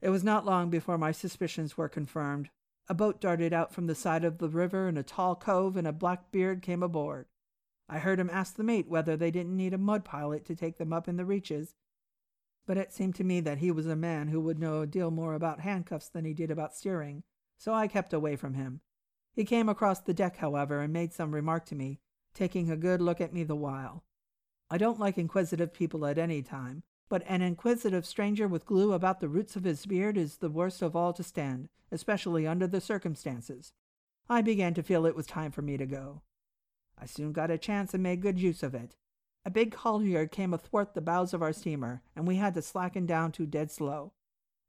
It 0.00 0.08
was 0.08 0.24
not 0.24 0.46
long 0.46 0.70
before 0.70 0.98
my 0.98 1.12
suspicions 1.12 1.76
were 1.76 1.88
confirmed. 1.88 2.50
A 2.88 2.94
boat 2.94 3.20
darted 3.20 3.52
out 3.52 3.72
from 3.72 3.86
the 3.86 3.94
side 3.94 4.24
of 4.24 4.38
the 4.38 4.48
river, 4.48 4.88
in 4.88 4.96
a 4.96 5.02
tall 5.02 5.36
cove 5.36 5.76
and 5.76 5.86
a 5.86 5.92
black 5.92 6.32
beard 6.32 6.62
came 6.62 6.82
aboard. 6.82 7.26
I 7.92 7.98
heard 7.98 8.20
him 8.20 8.30
ask 8.30 8.54
the 8.54 8.62
mate 8.62 8.88
whether 8.88 9.16
they 9.16 9.32
didn't 9.32 9.56
need 9.56 9.74
a 9.74 9.78
mud 9.78 10.04
pilot 10.04 10.44
to 10.44 10.54
take 10.54 10.78
them 10.78 10.92
up 10.92 11.08
in 11.08 11.16
the 11.16 11.24
reaches, 11.24 11.74
but 12.64 12.76
it 12.76 12.92
seemed 12.92 13.16
to 13.16 13.24
me 13.24 13.40
that 13.40 13.58
he 13.58 13.72
was 13.72 13.88
a 13.88 13.96
man 13.96 14.28
who 14.28 14.40
would 14.40 14.60
know 14.60 14.82
a 14.82 14.86
deal 14.86 15.10
more 15.10 15.34
about 15.34 15.58
handcuffs 15.58 16.08
than 16.08 16.24
he 16.24 16.32
did 16.32 16.52
about 16.52 16.72
steering, 16.72 17.24
so 17.58 17.74
I 17.74 17.88
kept 17.88 18.12
away 18.12 18.36
from 18.36 18.54
him. 18.54 18.80
He 19.32 19.44
came 19.44 19.68
across 19.68 19.98
the 19.98 20.14
deck, 20.14 20.36
however, 20.36 20.80
and 20.80 20.92
made 20.92 21.12
some 21.12 21.34
remark 21.34 21.66
to 21.66 21.74
me, 21.74 21.98
taking 22.32 22.70
a 22.70 22.76
good 22.76 23.00
look 23.00 23.20
at 23.20 23.32
me 23.32 23.42
the 23.42 23.56
while. 23.56 24.04
I 24.70 24.78
don't 24.78 25.00
like 25.00 25.18
inquisitive 25.18 25.72
people 25.72 26.06
at 26.06 26.16
any 26.16 26.42
time, 26.42 26.84
but 27.08 27.24
an 27.26 27.42
inquisitive 27.42 28.06
stranger 28.06 28.46
with 28.46 28.66
glue 28.66 28.92
about 28.92 29.18
the 29.18 29.28
roots 29.28 29.56
of 29.56 29.64
his 29.64 29.84
beard 29.84 30.16
is 30.16 30.36
the 30.36 30.48
worst 30.48 30.80
of 30.80 30.94
all 30.94 31.12
to 31.14 31.24
stand, 31.24 31.68
especially 31.90 32.46
under 32.46 32.68
the 32.68 32.80
circumstances. 32.80 33.72
I 34.28 34.42
began 34.42 34.74
to 34.74 34.82
feel 34.84 35.06
it 35.06 35.16
was 35.16 35.26
time 35.26 35.50
for 35.50 35.62
me 35.62 35.76
to 35.76 35.86
go. 35.86 36.22
I 37.00 37.06
soon 37.06 37.32
got 37.32 37.50
a 37.50 37.56
chance 37.56 37.94
and 37.94 38.02
made 38.02 38.20
good 38.20 38.38
use 38.38 38.62
of 38.62 38.74
it. 38.74 38.94
A 39.44 39.50
big 39.50 39.74
halyard 39.74 40.30
came 40.30 40.52
athwart 40.52 40.92
the 40.92 41.00
bows 41.00 41.32
of 41.32 41.42
our 41.42 41.52
steamer, 41.52 42.02
and 42.14 42.26
we 42.26 42.36
had 42.36 42.52
to 42.54 42.62
slacken 42.62 43.06
down 43.06 43.32
to 43.32 43.46
dead 43.46 43.70
slow. 43.70 44.12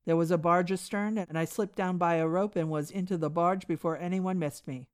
There 0.06 0.16
was 0.16 0.32
a 0.32 0.38
barge 0.38 0.72
astern, 0.72 1.18
and 1.18 1.38
I 1.38 1.44
slipped 1.44 1.76
down 1.76 1.98
by 1.98 2.16
a 2.16 2.28
rope 2.28 2.56
and 2.56 2.70
was 2.70 2.90
into 2.90 3.18
the 3.18 3.30
barge 3.30 3.68
before 3.68 3.98
anyone 3.98 4.40
missed 4.40 4.66
me. 4.68 4.88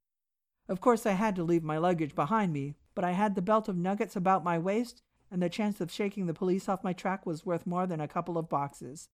Of 0.68 0.82
course, 0.82 1.06
I 1.06 1.12
had 1.12 1.36
to 1.36 1.44
leave 1.44 1.64
my 1.64 1.78
luggage 1.78 2.16
behind 2.16 2.54
me, 2.54 2.74
but 2.96 3.06
I 3.06 3.12
had 3.12 3.36
the 3.36 3.42
belt 3.42 3.70
of 3.70 3.78
nuggets 3.78 4.16
about 4.16 4.44
my 4.44 4.58
waist, 4.58 5.04
and 5.30 5.42
the 5.42 5.50
chance 5.50 5.80
of 5.80 5.92
shaking 5.92 6.26
the 6.26 6.34
police 6.34 6.68
off 6.68 6.84
my 6.84 6.94
track 6.94 7.26
was 7.26 7.46
worth 7.46 7.68
more 7.68 7.86
than 7.86 8.02
a 8.02 8.08
couple 8.08 8.38
of 8.38 8.50
boxes. 8.50 9.10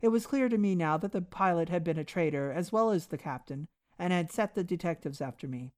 It 0.00 0.08
was 0.08 0.26
clear 0.26 0.48
to 0.48 0.58
me 0.58 0.74
now 0.74 0.96
that 0.98 1.12
the 1.12 1.22
pilot 1.22 1.68
had 1.68 1.84
been 1.84 1.98
a 1.98 2.04
traitor, 2.04 2.50
as 2.50 2.72
well 2.72 2.90
as 2.90 3.06
the 3.06 3.16
captain, 3.16 3.68
and 3.98 4.12
had 4.12 4.32
set 4.32 4.54
the 4.54 4.64
detectives 4.64 5.20
after 5.20 5.46
me. 5.46 5.72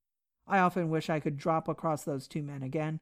I 0.47 0.59
often 0.59 0.91
wish 0.91 1.11
I 1.11 1.21
could 1.21 1.37
drop 1.37 1.69
across 1.69 2.05
those 2.05 2.29
two 2.29 2.43
men 2.43 2.63
again. 2.63 3.01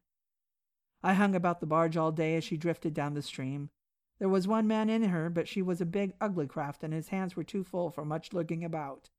I 1.03 1.15
hung 1.15 1.35
about 1.35 1.61
the 1.61 1.67
barge 1.67 1.97
all 1.97 2.13
day 2.13 2.37
as 2.37 2.45
she 2.45 2.57
drifted 2.57 2.95
down 2.95 3.15
the 3.15 3.23
stream. 3.23 3.71
There 4.19 4.29
was 4.29 4.49
one 4.49 4.67
man 4.67 4.89
in 4.89 5.05
her, 5.05 5.29
but 5.29 5.49
she 5.49 5.61
was 5.61 5.81
a 5.81 5.87
big, 5.87 6.15
ugly 6.21 6.47
craft, 6.47 6.83
and 6.83 6.95
his 6.95 7.09
hands 7.09 7.37
were 7.37 7.45
too 7.45 7.65
full 7.65 7.91
for 7.91 8.05
much 8.05 8.33
looking 8.33 8.65
about. 8.65 9.11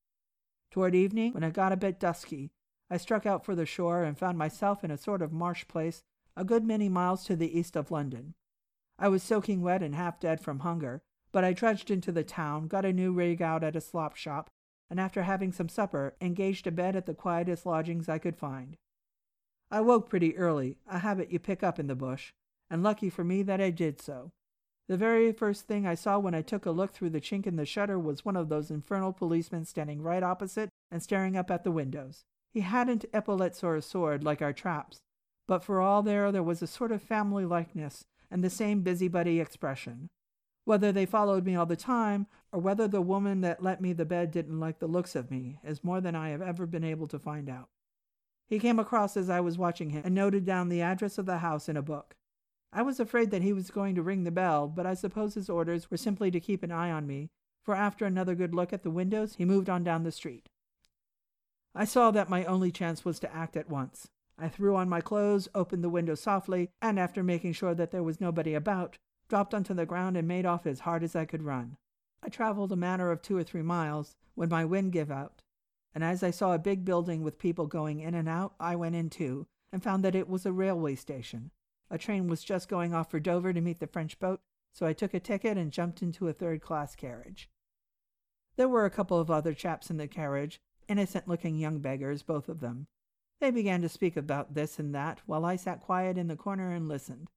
Toward 0.71 0.95
evening, 0.95 1.33
when 1.33 1.43
it 1.43 1.53
got 1.53 1.71
a 1.71 1.77
bit 1.77 1.99
dusky, 1.99 2.51
I 2.89 2.97
struck 2.97 3.25
out 3.25 3.45
for 3.45 3.55
the 3.55 3.65
shore 3.65 4.03
and 4.03 4.17
found 4.17 4.37
myself 4.37 4.83
in 4.83 4.91
a 4.91 4.97
sort 4.97 5.21
of 5.21 5.31
marsh 5.31 5.67
place 5.67 6.03
a 6.35 6.43
good 6.43 6.63
many 6.63 6.89
miles 6.89 7.23
to 7.25 7.35
the 7.35 7.57
east 7.57 7.75
of 7.75 7.91
London. 7.91 8.33
I 8.97 9.07
was 9.07 9.23
soaking 9.23 9.61
wet 9.61 9.83
and 9.83 9.95
half 9.95 10.19
dead 10.19 10.41
from 10.41 10.59
hunger, 10.59 11.01
but 11.31 11.43
I 11.43 11.53
trudged 11.53 11.91
into 11.91 12.11
the 12.11 12.23
town, 12.23 12.67
got 12.67 12.85
a 12.85 12.93
new 12.93 13.11
rig 13.11 13.41
out 13.41 13.63
at 13.63 13.75
a 13.75 13.81
slop 13.81 14.15
shop, 14.15 14.49
and 14.89 14.99
after 14.99 15.23
having 15.23 15.51
some 15.51 15.69
supper, 15.69 16.15
engaged 16.21 16.67
a 16.67 16.71
bed 16.71 16.95
at 16.95 17.05
the 17.05 17.13
quietest 17.13 17.65
lodgings 17.65 18.07
I 18.07 18.17
could 18.17 18.37
find. 18.37 18.77
I 19.71 19.81
woke 19.81 20.09
pretty 20.09 20.37
early, 20.37 20.77
a 20.87 20.99
habit 20.99 21.31
you 21.31 21.39
pick 21.39 21.63
up 21.63 21.79
in 21.79 21.87
the 21.87 21.95
bush, 21.95 22.31
and 22.69 22.83
lucky 22.83 23.09
for 23.09 23.23
me 23.23 23.41
that 23.43 23.61
I 23.61 23.71
did 23.71 24.01
so. 24.01 24.31
The 24.87 24.97
very 24.97 25.31
first 25.31 25.65
thing 25.65 25.87
I 25.87 25.95
saw 25.95 26.19
when 26.19 26.35
I 26.35 26.43
took 26.43 26.65
a 26.65 26.71
look 26.71 26.93
through 26.93 27.09
the 27.09 27.21
chink 27.21 27.47
in 27.47 27.55
the 27.55 27.65
shutter 27.65 27.97
was 27.97 28.23
one 28.23 28.35
of 28.35 28.49
those 28.49 28.69
infernal 28.69 29.13
policemen 29.13 29.65
standing 29.65 30.01
right 30.01 30.21
opposite 30.21 30.69
and 30.91 31.01
staring 31.01 31.35
up 31.35 31.49
at 31.49 31.63
the 31.63 31.71
windows. 31.71 32.23
He 32.53 32.61
hadn't 32.61 33.05
epaulets 33.11 33.63
or 33.63 33.75
a 33.75 33.81
sword 33.81 34.23
like 34.23 34.41
our 34.41 34.53
traps, 34.53 34.99
but 35.47 35.63
for 35.63 35.81
all 35.81 36.03
there 36.03 36.31
there 36.31 36.43
was 36.43 36.61
a 36.61 36.67
sort 36.67 36.91
of 36.91 37.01
family 37.01 37.45
likeness 37.45 38.05
and 38.29 38.43
the 38.43 38.49
same 38.49 38.81
busybody 38.81 39.39
expression. 39.39 40.09
Whether 40.65 40.91
they 40.91 41.05
followed 41.05 41.45
me 41.45 41.55
all 41.55 41.65
the 41.65 41.75
time, 41.75 42.27
or 42.51 42.59
whether 42.59 42.87
the 42.87 43.01
woman 43.01 43.41
that 43.41 43.63
let 43.63 43.79
me 43.79 43.93
the 43.93 44.03
bed 44.03 44.31
didn't 44.31 44.59
like 44.59 44.79
the 44.79 44.87
looks 44.87 45.15
of 45.15 45.31
me, 45.31 45.59
is 45.63 45.83
more 45.83 46.01
than 46.01 46.15
I 46.15 46.29
have 46.29 46.41
ever 46.41 46.65
been 46.65 46.83
able 46.83 47.07
to 47.07 47.19
find 47.19 47.49
out. 47.49 47.69
He 48.47 48.59
came 48.59 48.79
across 48.79 49.15
as 49.15 49.29
I 49.29 49.39
was 49.39 49.57
watching 49.57 49.91
him 49.91 50.01
and 50.05 50.13
noted 50.13 50.45
down 50.45 50.69
the 50.69 50.81
address 50.81 51.17
of 51.17 51.25
the 51.25 51.37
house 51.37 51.69
in 51.69 51.77
a 51.77 51.81
book. 51.81 52.15
I 52.73 52.81
was 52.81 52.99
afraid 52.99 53.31
that 53.31 53.41
he 53.41 53.53
was 53.53 53.71
going 53.71 53.95
to 53.95 54.01
ring 54.01 54.23
the 54.23 54.31
bell, 54.31 54.67
but 54.67 54.85
I 54.85 54.95
suppose 54.95 55.35
his 55.35 55.49
orders 55.49 55.89
were 55.89 55.97
simply 55.97 56.29
to 56.31 56.39
keep 56.39 56.61
an 56.61 56.71
eye 56.71 56.91
on 56.91 57.07
me, 57.07 57.29
for 57.63 57.75
after 57.75 58.05
another 58.05 58.35
good 58.35 58.53
look 58.53 58.73
at 58.73 58.83
the 58.83 58.91
windows, 58.91 59.35
he 59.35 59.45
moved 59.45 59.69
on 59.69 59.83
down 59.83 60.03
the 60.03 60.11
street. 60.11 60.49
I 61.73 61.85
saw 61.85 62.11
that 62.11 62.29
my 62.29 62.43
only 62.45 62.71
chance 62.71 63.05
was 63.05 63.19
to 63.19 63.33
act 63.33 63.55
at 63.55 63.69
once. 63.69 64.09
I 64.37 64.49
threw 64.49 64.75
on 64.75 64.89
my 64.89 65.01
clothes, 65.01 65.47
opened 65.55 65.83
the 65.83 65.89
window 65.89 66.15
softly, 66.15 66.69
and 66.81 66.99
after 66.99 67.23
making 67.23 67.53
sure 67.53 67.73
that 67.75 67.91
there 67.91 68.03
was 68.03 68.19
nobody 68.19 68.53
about, 68.53 68.97
dropped 69.27 69.53
onto 69.53 69.73
the 69.73 69.85
ground 69.85 70.17
and 70.17 70.27
made 70.27 70.45
off 70.45 70.65
as 70.65 70.81
hard 70.81 71.03
as 71.03 71.15
I 71.15 71.25
could 71.25 71.43
run. 71.43 71.77
I 72.21 72.29
traveled 72.29 72.71
a 72.71 72.75
matter 72.77 73.11
of 73.11 73.21
two 73.21 73.37
or 73.37 73.43
three 73.43 73.61
miles 73.61 74.15
when 74.35 74.49
my 74.49 74.65
wind 74.65 74.91
gave 74.91 75.11
out 75.11 75.41
and 75.95 76.03
as 76.03 76.21
I 76.21 76.29
saw 76.29 76.53
a 76.53 76.59
big 76.59 76.83
building 76.83 77.23
with 77.23 77.39
people 77.39 77.67
going 77.67 78.01
in 78.01 78.13
and 78.13 78.27
out, 78.27 78.53
I 78.59 78.75
went 78.75 78.95
in 78.95 79.09
too, 79.09 79.47
and 79.71 79.81
found 79.81 80.03
that 80.03 80.13
it 80.13 80.27
was 80.27 80.45
a 80.45 80.51
railway 80.51 80.95
station. 80.95 81.51
A 81.89 81.97
train 81.97 82.27
was 82.27 82.43
just 82.43 82.67
going 82.67 82.93
off 82.93 83.09
for 83.09 83.19
Dover 83.19 83.53
to 83.53 83.61
meet 83.61 83.79
the 83.79 83.87
French 83.87 84.19
boat, 84.19 84.41
so 84.73 84.85
I 84.85 84.91
took 84.91 85.13
a 85.13 85.21
ticket 85.21 85.57
and 85.57 85.71
jumped 85.71 86.01
into 86.01 86.27
a 86.27 86.33
third 86.33 86.61
class 86.61 86.97
carriage. 86.97 87.49
There 88.57 88.67
were 88.67 88.85
a 88.85 88.89
couple 88.89 89.19
of 89.19 89.31
other 89.31 89.53
chaps 89.53 89.89
in 89.89 89.95
the 89.95 90.07
carriage, 90.07 90.59
innocent 90.89 91.29
looking 91.29 91.57
young 91.57 91.79
beggars, 91.79 92.23
both 92.23 92.49
of 92.49 92.59
them. 92.59 92.87
They 93.39 93.51
began 93.51 93.81
to 93.81 93.89
speak 93.89 94.17
about 94.17 94.53
this 94.53 94.77
and 94.77 94.93
that, 94.93 95.21
while 95.25 95.45
I 95.45 95.55
sat 95.55 95.79
quiet 95.79 96.17
in 96.17 96.27
the 96.27 96.35
corner 96.35 96.71
and 96.71 96.89
listened. 96.89 97.29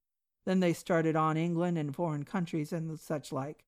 Then 0.45 0.59
they 0.59 0.73
started 0.73 1.15
on 1.15 1.37
England 1.37 1.77
and 1.77 1.95
foreign 1.95 2.23
countries 2.23 2.73
and 2.73 2.99
such 2.99 3.31
like. 3.31 3.65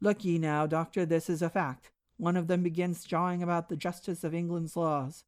Look 0.00 0.24
ye 0.24 0.38
now, 0.38 0.66
doctor, 0.66 1.06
this 1.06 1.30
is 1.30 1.42
a 1.42 1.50
fact. 1.50 1.90
One 2.18 2.36
of 2.36 2.46
them 2.46 2.62
begins 2.62 3.04
jawing 3.04 3.42
about 3.42 3.68
the 3.68 3.76
justice 3.76 4.24
of 4.24 4.34
England's 4.34 4.76
laws. 4.76 5.24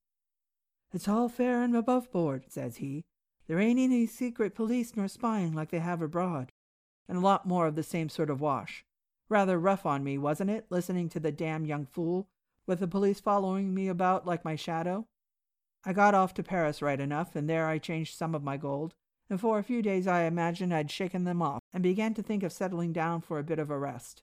It's 0.93 1.09
all 1.09 1.29
fair 1.29 1.63
and 1.63 1.77
above 1.77 2.11
board, 2.11 2.47
says 2.49 2.77
he. 2.77 3.05
There 3.47 3.59
ain't 3.59 3.79
any 3.79 4.07
secret 4.07 4.55
police 4.55 4.97
nor 4.97 5.09
spying 5.09 5.55
like 5.55 5.71
they 5.71 5.79
have 5.79 6.03
abroad. 6.03 6.53
And 7.09 7.17
a 7.17 7.23
lot 7.23 7.47
more 7.47 7.67
of 7.67 7.75
the 7.75 7.83
same 7.83 8.09
sort 8.09 8.31
of 8.31 8.41
wash. 8.41 8.85
Rather 9.29 9.59
rough 9.59 9.85
on 9.85 10.05
me, 10.05 10.17
wasn't 10.17 10.51
it, 10.51 10.67
listening 10.71 11.09
to 11.11 11.21
the 11.21 11.33
damn 11.33 11.67
young 11.67 11.87
fool, 11.87 12.29
with 12.67 12.81
the 12.81 12.89
police 12.89 13.21
following 13.21 13.75
me 13.75 13.89
about 13.89 14.27
like 14.27 14.45
my 14.45 14.57
shadow? 14.57 15.07
I 15.85 15.93
got 15.93 16.15
off 16.15 16.35
to 16.35 16.43
Paris 16.43 16.83
right 16.83 17.01
enough, 17.01 17.37
and 17.37 17.49
there 17.49 17.67
I 17.67 17.79
changed 17.79 18.17
some 18.17 18.35
of 18.35 18.43
my 18.43 18.57
gold, 18.57 18.95
and 19.31 19.41
for 19.41 19.59
a 19.59 19.65
few 19.65 19.83
days 19.83 20.07
I 20.07 20.23
imagined 20.23 20.73
I'd 20.73 20.91
shaken 20.91 21.25
them 21.25 21.43
off, 21.43 21.61
and 21.73 21.83
began 21.83 22.15
to 22.15 22.23
think 22.23 22.43
of 22.43 22.53
settling 22.53 22.93
down 22.93 23.21
for 23.21 23.39
a 23.39 23.45
bit 23.45 23.59
of 23.59 23.71
a 23.71 23.79
rest. 23.79 24.23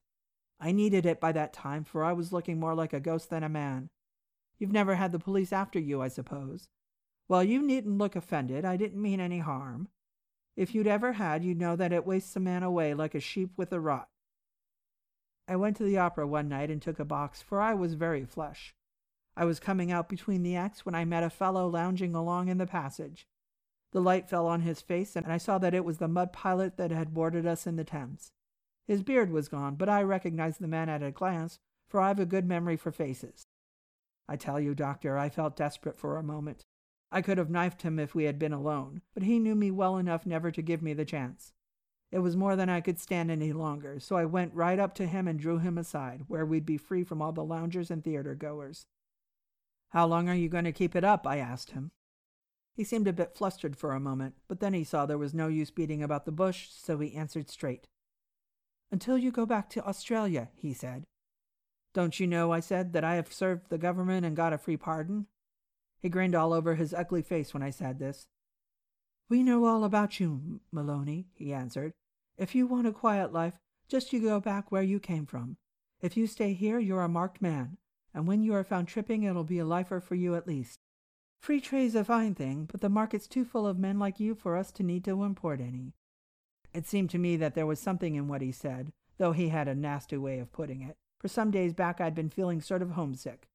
I 0.60 0.72
needed 0.72 1.06
it 1.06 1.20
by 1.20 1.32
that 1.34 1.54
time, 1.54 1.84
for 1.84 2.04
I 2.04 2.13
was 2.13 2.32
looking 2.32 2.60
more 2.60 2.76
like 2.76 2.94
a 2.94 3.00
ghost 3.00 3.30
than 3.30 3.44
a 3.44 3.50
man. 3.50 3.89
You've 4.58 4.72
never 4.72 4.96
had 4.96 5.12
the 5.12 5.20
police 5.20 5.52
after 5.52 5.80
you, 5.80 6.02
I 6.02 6.08
suppose. 6.08 6.70
Well, 7.28 7.44
you 7.44 7.62
needn't 7.62 7.98
look 7.98 8.15
offended. 8.15 8.65
I 8.65 8.78
didn't 8.78 9.02
mean 9.02 9.20
any 9.20 9.39
harm. 9.39 9.89
If 10.56 10.74
you'd 10.74 10.88
ever 10.88 11.13
had, 11.13 11.44
you'd 11.44 11.60
know 11.60 11.76
that 11.76 11.91
it 11.91 12.06
wastes 12.06 12.36
a 12.36 12.39
man 12.39 12.63
away 12.63 12.94
like 12.94 13.15
a 13.15 13.20
sheep 13.20 13.52
with 13.58 13.74
a 13.74 13.80
rot. 13.80 14.08
I 15.48 15.58
went 15.58 15.78
to 15.78 15.84
the 15.84 15.98
opera 15.98 16.26
one 16.26 16.48
night 16.48 16.72
and 16.72 16.82
took 16.82 17.00
a 17.00 17.06
box, 17.06 17.41
for 17.41 17.62
I 17.62 17.74
was 17.74 17.94
very 17.94 18.26
flush. 18.26 18.74
I 19.36 19.46
was 19.46 19.60
coming 19.60 19.91
out 19.91 20.08
between 20.08 20.44
the 20.44 20.56
acts 20.56 20.86
when 20.86 20.96
I 20.96 21.04
met 21.04 21.24
a 21.24 21.30
fellow 21.30 21.68
lounging 21.68 22.15
along 22.15 22.48
in 22.48 22.58
the 22.58 22.65
passage. 22.65 23.28
The 23.91 24.02
light 24.02 24.30
fell 24.30 24.48
on 24.48 24.62
his 24.62 24.82
face, 24.82 25.15
and 25.15 25.26
I 25.26 25.38
saw 25.38 25.58
that 25.60 25.74
it 25.74 25.86
was 25.86 25.98
the 26.00 26.08
mud 26.08 26.34
pilot 26.34 26.78
that 26.78 26.91
had 26.91 27.13
boarded 27.13 27.45
us 27.45 27.65
in 27.65 27.76
the 27.76 27.84
Thames. 27.84 28.32
His 28.86 29.04
beard 29.04 29.32
was 29.32 29.48
gone, 29.48 29.76
but 29.76 29.89
I 29.89 30.04
recognized 30.04 30.60
the 30.60 30.67
man 30.67 30.89
at 30.89 31.04
a 31.04 31.12
glance, 31.12 31.60
for 31.88 32.02
I've 32.02 32.19
a 32.19 32.26
good 32.26 32.45
memory 32.45 32.78
for 32.78 32.91
faces. 32.91 33.48
I 34.28 34.36
tell 34.36 34.60
you, 34.60 34.76
doctor, 34.76 35.17
I 35.17 35.30
felt 35.30 35.56
desperate 35.56 35.98
for 35.98 36.17
a 36.17 36.24
moment. 36.24 36.65
I 37.12 37.21
could 37.21 37.38
have 37.38 37.50
knifed 37.50 37.84
him 37.84 38.00
if 38.00 38.13
we 38.13 38.26
had 38.26 38.39
been 38.39 38.54
alone, 38.54 39.02
but 39.13 39.24
he 39.24 39.39
knew 39.39 39.56
me 39.56 39.71
well 39.71 39.98
enough 39.98 40.26
never 40.26 40.52
to 40.52 40.62
give 40.62 40.82
me 40.82 40.93
the 40.93 41.06
chance. 41.06 41.54
It 42.12 42.19
was 42.19 42.36
more 42.36 42.56
than 42.56 42.69
I 42.69 42.82
could 42.82 43.00
stand 43.00 43.32
any 43.32 43.54
longer, 43.54 44.00
so 44.00 44.15
I 44.15 44.26
went 44.26 44.54
right 44.54 44.80
up 44.80 44.93
to 44.95 45.08
him 45.08 45.28
and 45.28 45.39
drew 45.39 45.60
him 45.60 45.78
aside, 45.78 46.24
where 46.28 46.45
we'd 46.45 46.65
be 46.65 46.78
free 46.78 47.04
from 47.04 47.21
all 47.21 47.32
the 47.32 47.43
loungers 47.43 47.91
and 47.91 48.04
theater 48.04 48.36
goers. 48.36 48.86
How 49.89 50.06
long 50.08 50.28
are 50.30 50.36
you 50.36 50.50
going 50.50 50.65
to 50.65 50.71
keep 50.71 50.95
it 50.95 51.04
up? 51.04 51.26
I 51.26 51.38
asked 51.38 51.71
him. 51.71 51.91
He 52.76 52.84
seemed 52.84 53.08
a 53.08 53.14
bit 53.14 53.34
flustered 53.34 53.78
for 53.78 53.94
a 53.94 54.00
moment, 54.02 54.36
but 54.50 54.60
then 54.60 54.74
he 54.74 54.84
saw 54.84 55.06
there 55.06 55.18
was 55.18 55.34
no 55.34 55.48
use 55.48 55.72
beating 55.72 56.04
about 56.04 56.26
the 56.26 56.32
bush, 56.32 56.68
so 56.70 57.00
he 57.00 57.16
answered 57.16 57.50
straight. 57.50 57.88
Until 58.92 59.18
you 59.18 59.32
go 59.32 59.46
back 59.46 59.70
to 59.72 59.86
Australia, 59.86 60.50
he 60.54 60.74
said. 60.74 61.06
Don't 61.94 62.20
you 62.20 62.28
know, 62.28 62.52
I 62.52 62.60
said, 62.60 62.92
that 62.92 63.06
I 63.06 63.16
have 63.16 63.32
served 63.32 63.70
the 63.70 63.78
government 63.78 64.26
and 64.26 64.36
got 64.36 64.52
a 64.52 64.58
free 64.58 64.76
pardon? 64.76 65.28
He 66.02 66.10
grinned 66.10 66.36
all 66.36 66.52
over 66.52 66.76
his 66.76 66.94
ugly 66.94 67.22
face 67.22 67.54
when 67.54 67.64
I 67.64 67.70
said 67.70 67.98
this. 67.98 68.28
We 69.30 69.42
know 69.42 69.66
all 69.66 69.86
about 69.86 70.20
you, 70.20 70.60
Maloney, 70.72 71.28
he 71.34 71.54
answered. 71.54 71.94
If 72.38 72.54
you 72.54 72.68
want 72.68 72.88
a 72.88 72.92
quiet 72.92 73.32
life, 73.32 73.54
just 73.88 74.12
you 74.12 74.20
go 74.20 74.42
back 74.42 74.72
where 74.72 74.84
you 74.84 75.00
came 75.00 75.26
from. 75.26 75.56
If 76.02 76.18
you 76.18 76.28
stay 76.28 76.54
here, 76.54 76.78
you're 76.78 77.02
a 77.02 77.08
marked 77.08 77.42
man, 77.42 77.78
and 78.14 78.28
when 78.28 78.44
you 78.44 78.54
are 78.54 78.66
found 78.66 78.90
tripping, 78.90 79.24
it'll 79.24 79.46
be 79.46 79.60
a 79.60 79.66
lifer 79.66 80.02
for 80.02 80.16
you 80.16 80.36
at 80.36 80.48
least. 80.48 80.80
Free 81.46 81.62
trade's 81.62 81.94
a 81.94 82.04
fine 82.04 82.34
thing, 82.34 82.68
but 82.72 82.82
the 82.82 82.90
market's 82.90 83.28
too 83.28 83.46
full 83.46 83.68
of 83.68 83.78
men 83.78 84.00
like 84.00 84.20
you 84.20 84.34
for 84.34 84.58
us 84.58 84.72
to 84.72 84.82
need 84.82 85.06
to 85.06 85.22
import 85.22 85.62
any. 85.62 85.94
It 86.74 86.88
seemed 86.88 87.12
to 87.12 87.20
me 87.20 87.38
that 87.38 87.54
there 87.54 87.68
was 87.68 87.80
something 87.80 88.16
in 88.16 88.28
what 88.28 88.42
he 88.42 88.52
said, 88.52 88.92
though 89.20 89.32
he 89.32 89.50
had 89.50 89.68
a 89.68 89.76
nasty 89.76 90.18
way 90.18 90.40
of 90.40 90.52
putting 90.52 90.82
it. 90.82 90.98
For 91.20 91.28
some 91.28 91.52
days 91.52 91.72
back 91.72 92.02
I'd 92.02 92.16
been 92.16 92.32
feeling 92.32 92.62
sort 92.62 92.82
of 92.82 92.94
homesick. 92.94 93.48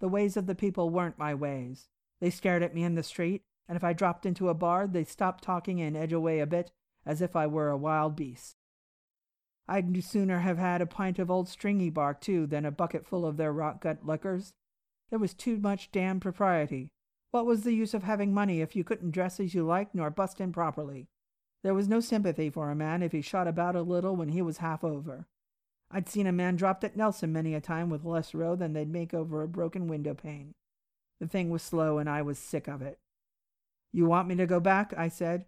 The 0.00 0.08
ways 0.08 0.36
of 0.36 0.46
the 0.46 0.56
people 0.56 0.90
weren't 0.90 1.20
my 1.20 1.36
ways. 1.36 1.88
They 2.20 2.30
stared 2.30 2.64
at 2.64 2.74
me 2.74 2.82
in 2.82 2.96
the 2.96 3.04
street, 3.04 3.42
and 3.68 3.76
if 3.76 3.84
I 3.84 3.92
dropped 3.92 4.26
into 4.26 4.48
a 4.48 4.52
bar, 4.52 4.88
they'd 4.88 5.06
stop 5.06 5.40
talking 5.40 5.80
and 5.80 5.96
edge 5.96 6.12
away 6.12 6.40
a 6.40 6.48
bit, 6.48 6.72
as 7.06 7.22
if 7.22 7.36
I 7.36 7.46
were 7.46 7.70
a 7.70 7.76
wild 7.76 8.16
beast. 8.16 8.56
I'd 9.68 10.02
sooner 10.02 10.40
have 10.40 10.58
had 10.58 10.82
a 10.82 10.86
pint 10.86 11.20
of 11.20 11.30
old 11.30 11.48
stringy 11.48 11.90
bark, 11.90 12.20
too, 12.20 12.48
than 12.48 12.64
a 12.64 12.72
bucket 12.72 13.06
full 13.06 13.24
of 13.24 13.36
their 13.36 13.52
rot 13.52 13.80
gut 13.80 14.04
liquors. 14.04 14.52
There 15.10 15.20
was 15.20 15.32
too 15.32 15.58
much 15.58 15.92
damned 15.92 16.22
propriety. 16.22 16.90
What 17.30 17.46
was 17.46 17.62
the 17.62 17.74
use 17.74 17.94
of 17.94 18.02
having 18.02 18.32
money 18.32 18.60
if 18.60 18.74
you 18.74 18.84
couldn't 18.84 19.10
dress 19.10 19.40
as 19.40 19.54
you 19.54 19.64
liked 19.64 19.94
nor 19.94 20.10
bust 20.10 20.40
in 20.40 20.52
properly? 20.52 21.08
There 21.62 21.74
was 21.74 21.88
no 21.88 22.00
sympathy 22.00 22.50
for 22.50 22.70
a 22.70 22.76
man 22.76 23.02
if 23.02 23.12
he 23.12 23.20
shot 23.20 23.48
about 23.48 23.76
a 23.76 23.82
little 23.82 24.14
when 24.14 24.28
he 24.28 24.42
was 24.42 24.58
half 24.58 24.84
over. 24.84 25.26
I'd 25.90 26.08
seen 26.08 26.26
a 26.26 26.32
man 26.32 26.56
dropped 26.56 26.84
at 26.84 26.96
Nelson 26.96 27.32
many 27.32 27.54
a 27.54 27.60
time 27.60 27.90
with 27.90 28.04
less 28.04 28.34
row 28.34 28.56
than 28.56 28.72
they'd 28.72 28.88
make 28.88 29.14
over 29.14 29.42
a 29.42 29.48
broken 29.48 29.88
window 29.88 30.14
pane. 30.14 30.54
The 31.20 31.26
thing 31.26 31.50
was 31.50 31.62
slow, 31.62 31.98
and 31.98 32.08
I 32.08 32.22
was 32.22 32.38
sick 32.38 32.68
of 32.68 32.82
it. 32.82 32.98
You 33.92 34.06
want 34.06 34.28
me 34.28 34.34
to 34.36 34.46
go 34.46 34.60
back? 34.60 34.92
I 34.96 35.08
said. 35.08 35.46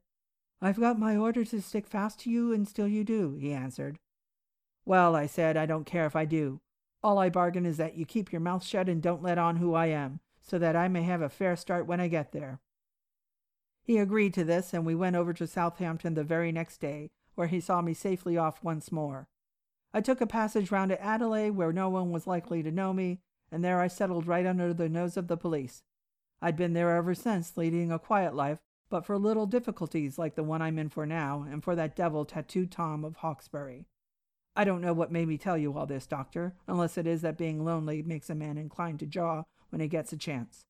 I've 0.61 0.81
got 0.81 0.99
my 0.99 1.17
orders 1.17 1.51
to 1.51 1.62
stick 1.62 1.87
fast 1.87 2.21
to 2.21 2.31
you, 2.31 2.53
and 2.53 2.67
still 2.67 2.88
you 2.88 3.05
do, 3.05 3.37
he 3.41 3.53
answered. 3.53 3.99
Well, 4.85 5.14
I 5.14 5.27
said, 5.27 5.57
I 5.57 5.67
don't 5.67 5.85
care 5.85 6.07
if 6.07 6.17
I 6.17 6.25
do. 6.25 6.61
All 7.03 7.19
I 7.19 7.29
bargain 7.29 7.67
is 7.67 7.77
that 7.77 7.97
you 7.97 8.07
keep 8.07 8.33
your 8.33 8.41
mouth 8.41 8.64
shut 8.64 8.88
and 8.88 9.03
don't 9.03 9.23
let 9.23 9.38
on 9.38 9.57
who 9.57 9.75
I 9.75 9.87
am, 9.87 10.21
so 10.49 10.59
that 10.59 10.77
I 10.77 10.89
may 10.89 11.03
have 11.03 11.21
a 11.21 11.29
fair 11.29 11.57
start 11.57 11.87
when 11.87 12.01
I 12.01 12.09
get 12.09 12.33
there. 12.33 12.61
He 13.83 13.99
agreed 13.99 14.35
to 14.35 14.45
this, 14.45 14.73
and 14.73 14.85
we 14.85 14.95
went 14.95 15.17
over 15.17 15.33
to 15.33 15.47
Southampton 15.47 16.15
the 16.15 16.25
very 16.25 16.53
next 16.53 16.79
day, 16.79 17.11
where 17.35 17.47
he 17.47 17.61
saw 17.61 17.81
me 17.81 17.95
safely 17.95 18.37
off 18.37 18.63
once 18.63 18.91
more. 18.93 19.29
I 19.93 20.01
took 20.01 20.21
a 20.21 20.27
passage 20.27 20.71
round 20.71 20.91
to 20.91 21.03
Adelaide, 21.03 21.51
where 21.51 21.73
no 21.73 21.89
one 21.89 22.11
was 22.11 22.27
likely 22.27 22.63
to 22.63 22.71
know 22.71 22.93
me, 22.93 23.21
and 23.51 23.65
there 23.65 23.81
I 23.81 23.89
settled 23.89 24.27
right 24.27 24.47
under 24.47 24.75
the 24.75 24.89
nose 24.89 25.17
of 25.17 25.29
the 25.29 25.37
police. 25.37 25.83
I'd 26.41 26.57
been 26.57 26.75
there 26.75 26.97
ever 26.97 27.15
since, 27.15 27.57
leading 27.57 27.91
a 27.91 27.99
quiet 27.99 28.35
life, 28.35 28.59
but 28.91 29.05
for 29.05 29.19
little 29.19 29.47
difficulties 29.47 30.19
like 30.19 30.35
the 30.35 30.43
one 30.43 30.63
I'm 30.63 30.79
in 30.79 30.89
for 30.89 31.07
now, 31.07 31.47
and 31.51 31.63
for 31.63 31.75
that 31.75 31.97
devil 31.97 32.25
tattooed 32.25 32.71
Tom 32.71 33.05
of 33.05 33.17
Hawkesbury. 33.17 33.87
I 34.55 34.65
don't 34.65 34.81
know 34.81 34.93
what 34.93 35.13
made 35.13 35.29
me 35.29 35.39
tell 35.39 35.57
you 35.57 35.77
all 35.77 35.87
this, 35.87 36.07
Doctor, 36.07 36.55
unless 36.67 36.99
it 36.99 37.07
is 37.07 37.23
that 37.23 37.39
being 37.39 37.65
lonely 37.65 38.03
makes 38.03 38.29
a 38.29 38.35
man 38.35 38.59
inclined 38.59 38.99
to 39.01 39.07
jaw 39.07 39.45
when 39.70 39.81
he 39.81 39.88
gets 39.88 40.12
a 40.12 40.16
chance. 40.16 40.66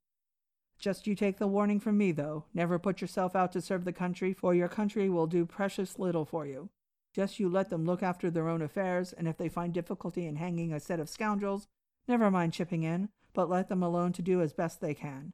Just 0.78 1.06
you 1.06 1.14
take 1.14 1.38
the 1.38 1.48
warning 1.48 1.80
from 1.80 1.98
me, 1.98 2.12
though. 2.12 2.44
Never 2.54 2.78
put 2.78 3.00
yourself 3.00 3.34
out 3.34 3.52
to 3.52 3.60
serve 3.60 3.84
the 3.84 3.92
country, 3.92 4.32
for 4.32 4.54
your 4.54 4.68
country 4.68 5.08
will 5.08 5.26
do 5.26 5.44
precious 5.44 5.98
little 5.98 6.24
for 6.24 6.46
you. 6.46 6.70
Just 7.12 7.40
you 7.40 7.48
let 7.48 7.68
them 7.68 7.84
look 7.84 8.02
after 8.02 8.30
their 8.30 8.48
own 8.48 8.62
affairs, 8.62 9.12
and 9.12 9.26
if 9.26 9.36
they 9.36 9.48
find 9.48 9.74
difficulty 9.74 10.26
in 10.26 10.36
hanging 10.36 10.72
a 10.72 10.78
set 10.78 11.00
of 11.00 11.08
scoundrels, 11.08 11.66
never 12.06 12.30
mind 12.30 12.52
chipping 12.52 12.84
in, 12.84 13.08
but 13.34 13.50
let 13.50 13.68
them 13.68 13.82
alone 13.82 14.12
to 14.12 14.22
do 14.22 14.40
as 14.40 14.52
best 14.52 14.80
they 14.80 14.94
can. 14.94 15.32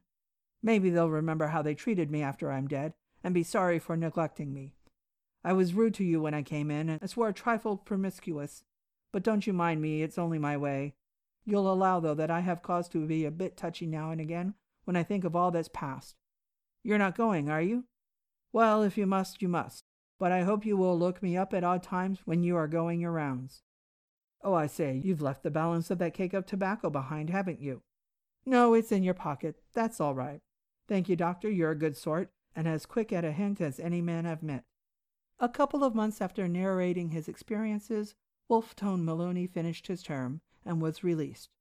Maybe 0.63 0.89
they'll 0.89 1.09
remember 1.09 1.47
how 1.47 1.61
they 1.61 1.75
treated 1.75 2.09
me 2.09 2.23
after 2.23 2.51
I'm 2.51 2.67
dead, 2.67 2.93
and 3.23 3.33
be 3.33 3.43
sorry 3.43 3.77
for 3.77 3.95
neglecting 3.95 4.51
me. 4.51 4.73
I 5.43 5.53
was 5.53 5.75
rude 5.75 5.93
to 5.95 6.03
you 6.03 6.21
when 6.21 6.33
I 6.33 6.41
came 6.41 6.71
in, 6.71 6.89
and 6.89 7.07
swore 7.07 7.29
a 7.29 7.33
trifle 7.33 7.77
promiscuous. 7.77 8.63
But 9.13 9.21
don't 9.21 9.45
you 9.45 9.53
mind 9.53 9.79
me, 9.79 10.01
it's 10.01 10.17
only 10.17 10.39
my 10.39 10.57
way. 10.57 10.95
You'll 11.45 11.71
allow, 11.71 11.99
though, 11.99 12.15
that 12.15 12.31
I 12.31 12.39
have 12.39 12.63
cause 12.63 12.89
to 12.89 13.05
be 13.05 13.23
a 13.23 13.31
bit 13.31 13.55
touchy 13.55 13.85
now 13.85 14.11
and 14.11 14.19
again 14.19 14.55
when 14.85 14.95
I 14.95 15.03
think 15.03 15.23
of 15.23 15.35
all 15.35 15.51
that's 15.51 15.67
past. 15.67 16.15
You're 16.83 16.97
not 16.97 17.15
going, 17.15 17.49
are 17.49 17.61
you? 17.61 17.85
Well, 18.51 18.83
if 18.83 18.97
you 18.97 19.05
must, 19.05 19.41
you 19.41 19.47
must. 19.47 19.83
But 20.19 20.31
I 20.31 20.41
hope 20.41 20.65
you 20.65 20.77
will 20.77 20.97
look 20.97 21.21
me 21.21 21.35
up 21.35 21.53
at 21.53 21.63
odd 21.63 21.83
times 21.83 22.19
when 22.25 22.41
you 22.41 22.55
are 22.55 22.67
going 22.67 22.99
your 22.99 23.11
rounds. 23.11 23.61
Oh, 24.41 24.53
I 24.53 24.67
say, 24.67 25.01
you've 25.03 25.21
left 25.21 25.43
the 25.43 25.51
balance 25.51 25.91
of 25.91 25.97
that 25.99 26.13
cake 26.13 26.33
of 26.33 26.45
tobacco 26.45 26.89
behind, 26.89 27.29
haven't 27.29 27.61
you? 27.61 27.81
No, 28.45 28.73
it's 28.73 28.91
in 28.91 29.03
your 29.03 29.13
pocket. 29.13 29.55
That's 29.73 29.99
all 29.99 30.13
right. 30.13 30.41
Thank 30.87 31.09
you, 31.09 31.15
Doctor. 31.15 31.49
You're 31.49 31.71
a 31.71 31.77
good 31.77 31.97
sort, 31.97 32.29
and 32.55 32.67
as 32.67 32.85
quick 32.85 33.11
at 33.11 33.25
a 33.25 33.31
hint 33.31 33.59
as 33.59 33.79
any 33.79 34.01
man 34.01 34.25
I've 34.25 34.43
met. 34.43 34.63
A 35.39 35.49
couple 35.49 35.83
of 35.83 35.95
months 35.95 36.21
after 36.21 36.47
narrating 36.47 37.09
his 37.09 37.27
experiences, 37.27 38.15
Wolfe 38.47 38.75
Tone 38.75 39.03
Maloney 39.03 39.47
finished 39.47 39.87
his 39.87 40.03
term 40.03 40.41
and 40.65 40.81
was 40.81 41.03
released. 41.03 41.51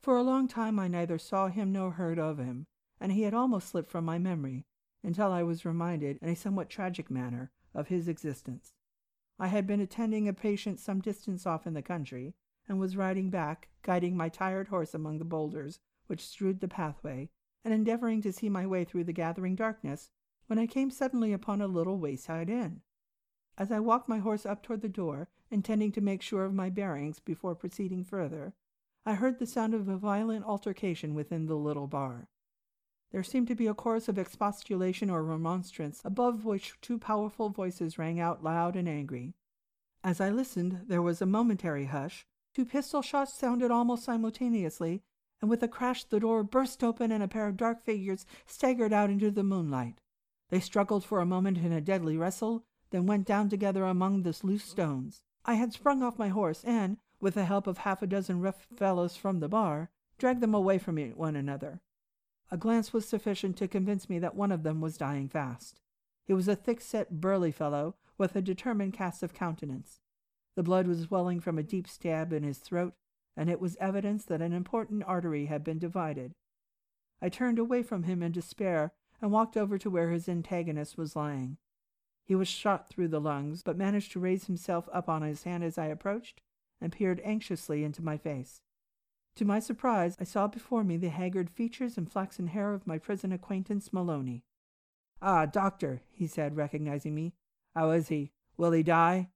For 0.00 0.16
a 0.16 0.22
long 0.22 0.48
time 0.48 0.78
I 0.78 0.88
neither 0.88 1.18
saw 1.18 1.48
him 1.48 1.72
nor 1.72 1.92
heard 1.92 2.18
of 2.18 2.38
him, 2.38 2.66
and 3.00 3.12
he 3.12 3.22
had 3.22 3.34
almost 3.34 3.68
slipped 3.68 3.90
from 3.90 4.04
my 4.04 4.18
memory, 4.18 4.66
until 5.02 5.32
I 5.32 5.42
was 5.42 5.64
reminded, 5.64 6.18
in 6.20 6.28
a 6.28 6.36
somewhat 6.36 6.68
tragic 6.68 7.10
manner, 7.10 7.52
of 7.74 7.88
his 7.88 8.08
existence. 8.08 8.74
I 9.38 9.48
had 9.48 9.66
been 9.66 9.80
attending 9.80 10.26
a 10.26 10.32
patient 10.32 10.80
some 10.80 11.00
distance 11.00 11.46
off 11.46 11.66
in 11.66 11.74
the 11.74 11.82
country, 11.82 12.34
and 12.68 12.80
was 12.80 12.96
riding 12.96 13.30
back, 13.30 13.68
guiding 13.82 14.16
my 14.16 14.28
tired 14.28 14.68
horse 14.68 14.94
among 14.94 15.18
the 15.18 15.24
boulders 15.24 15.78
which 16.06 16.26
strewed 16.26 16.60
the 16.60 16.68
pathway, 16.68 17.30
and 17.64 17.74
endeavoring 17.74 18.22
to 18.22 18.32
see 18.32 18.48
my 18.48 18.66
way 18.66 18.84
through 18.84 19.04
the 19.04 19.12
gathering 19.12 19.54
darkness, 19.54 20.10
when 20.46 20.58
I 20.58 20.66
came 20.66 20.90
suddenly 20.90 21.32
upon 21.32 21.60
a 21.60 21.66
little 21.66 21.98
wayside 21.98 22.48
inn. 22.48 22.82
As 23.58 23.72
I 23.72 23.80
walked 23.80 24.08
my 24.08 24.18
horse 24.18 24.46
up 24.46 24.62
toward 24.62 24.82
the 24.82 24.88
door, 24.88 25.28
intending 25.50 25.92
to 25.92 26.00
make 26.00 26.22
sure 26.22 26.44
of 26.44 26.54
my 26.54 26.70
bearings 26.70 27.18
before 27.18 27.54
proceeding 27.54 28.04
further, 28.04 28.54
I 29.04 29.14
heard 29.14 29.38
the 29.38 29.46
sound 29.46 29.74
of 29.74 29.88
a 29.88 29.96
violent 29.96 30.44
altercation 30.44 31.14
within 31.14 31.46
the 31.46 31.56
little 31.56 31.86
bar. 31.86 32.28
There 33.12 33.22
seemed 33.22 33.46
to 33.48 33.54
be 33.54 33.68
a 33.68 33.74
chorus 33.74 34.08
of 34.08 34.18
expostulation 34.18 35.10
or 35.10 35.22
remonstrance, 35.22 36.00
above 36.04 36.44
which 36.44 36.74
two 36.80 36.98
powerful 36.98 37.50
voices 37.50 37.98
rang 37.98 38.18
out 38.18 38.42
loud 38.42 38.74
and 38.74 38.88
angry. 38.88 39.34
As 40.02 40.20
I 40.20 40.30
listened, 40.30 40.82
there 40.88 41.02
was 41.02 41.22
a 41.22 41.26
momentary 41.26 41.86
hush. 41.86 42.26
Two 42.54 42.64
pistol 42.64 43.02
shots 43.02 43.32
sounded 43.32 43.70
almost 43.70 44.04
simultaneously, 44.04 45.02
and 45.40 45.48
with 45.48 45.62
a 45.62 45.68
crash 45.68 46.04
the 46.04 46.20
door 46.20 46.42
burst 46.42 46.82
open 46.82 47.12
and 47.12 47.22
a 47.22 47.28
pair 47.28 47.46
of 47.46 47.56
dark 47.56 47.84
figures 47.84 48.26
staggered 48.46 48.92
out 48.92 49.10
into 49.10 49.30
the 49.30 49.44
moonlight. 49.44 50.00
They 50.50 50.60
struggled 50.60 51.04
for 51.04 51.20
a 51.20 51.26
moment 51.26 51.58
in 51.58 51.72
a 51.72 51.80
deadly 51.80 52.16
wrestle, 52.16 52.64
then 52.90 53.06
went 53.06 53.26
down 53.26 53.48
together 53.48 53.84
among 53.84 54.22
the 54.22 54.36
loose 54.42 54.64
stones. 54.64 55.22
I 55.48 55.54
had 55.54 55.72
sprung 55.72 56.02
off 56.02 56.18
my 56.18 56.28
horse 56.28 56.64
and, 56.64 56.98
with 57.20 57.34
the 57.34 57.44
help 57.44 57.68
of 57.68 57.78
half 57.78 58.02
a 58.02 58.06
dozen 58.06 58.40
rough 58.40 58.66
fellows 58.74 59.16
from 59.16 59.38
the 59.38 59.48
bar, 59.48 59.90
dragged 60.18 60.40
them 60.40 60.54
away 60.54 60.76
from 60.78 60.98
one 60.98 61.36
another. 61.36 61.80
A 62.50 62.56
glance 62.56 62.92
was 62.92 63.08
sufficient 63.08 63.56
to 63.58 63.68
convince 63.68 64.10
me 64.10 64.18
that 64.18 64.34
one 64.34 64.50
of 64.50 64.64
them 64.64 64.80
was 64.80 64.98
dying 64.98 65.28
fast. 65.28 65.80
He 66.24 66.32
was 66.32 66.48
a 66.48 66.56
thick-set, 66.56 67.20
burly 67.20 67.52
fellow, 67.52 67.94
with 68.18 68.34
a 68.34 68.42
determined 68.42 68.94
cast 68.94 69.22
of 69.22 69.34
countenance. 69.34 70.00
The 70.56 70.64
blood 70.64 70.88
was 70.88 71.10
welling 71.12 71.38
from 71.38 71.58
a 71.58 71.62
deep 71.62 71.86
stab 71.86 72.32
in 72.32 72.42
his 72.42 72.58
throat, 72.58 72.94
and 73.36 73.48
it 73.48 73.60
was 73.60 73.76
evidence 73.76 74.24
that 74.24 74.42
an 74.42 74.52
important 74.52 75.04
artery 75.06 75.46
had 75.46 75.62
been 75.62 75.78
divided. 75.78 76.34
I 77.22 77.28
turned 77.28 77.60
away 77.60 77.84
from 77.84 78.02
him 78.02 78.20
in 78.20 78.32
despair 78.32 78.92
and 79.22 79.30
walked 79.30 79.56
over 79.56 79.78
to 79.78 79.90
where 79.90 80.10
his 80.10 80.28
antagonist 80.28 80.98
was 80.98 81.14
lying. 81.14 81.58
He 82.26 82.34
was 82.34 82.48
shot 82.48 82.88
through 82.88 83.08
the 83.08 83.20
lungs, 83.20 83.62
but 83.62 83.78
managed 83.78 84.10
to 84.12 84.20
raise 84.20 84.46
himself 84.46 84.88
up 84.92 85.08
on 85.08 85.22
his 85.22 85.44
hand 85.44 85.62
as 85.62 85.78
I 85.78 85.86
approached 85.86 86.42
and 86.80 86.92
peered 86.92 87.20
anxiously 87.24 87.84
into 87.84 88.02
my 88.02 88.18
face. 88.18 88.62
To 89.36 89.44
my 89.44 89.60
surprise, 89.60 90.16
I 90.18 90.24
saw 90.24 90.48
before 90.48 90.82
me 90.82 90.96
the 90.96 91.08
haggard 91.08 91.48
features 91.48 91.96
and 91.96 92.10
flaxen 92.10 92.48
hair 92.48 92.74
of 92.74 92.86
my 92.86 92.98
prison 92.98 93.30
acquaintance 93.30 93.92
Maloney. 93.92 94.42
Ah, 95.22 95.46
doctor, 95.46 96.02
he 96.10 96.26
said, 96.26 96.56
recognizing 96.56 97.14
me. 97.14 97.34
How 97.76 97.90
is 97.90 98.08
he? 98.08 98.32
Will 98.56 98.72
he 98.72 98.82
die? 98.82 99.30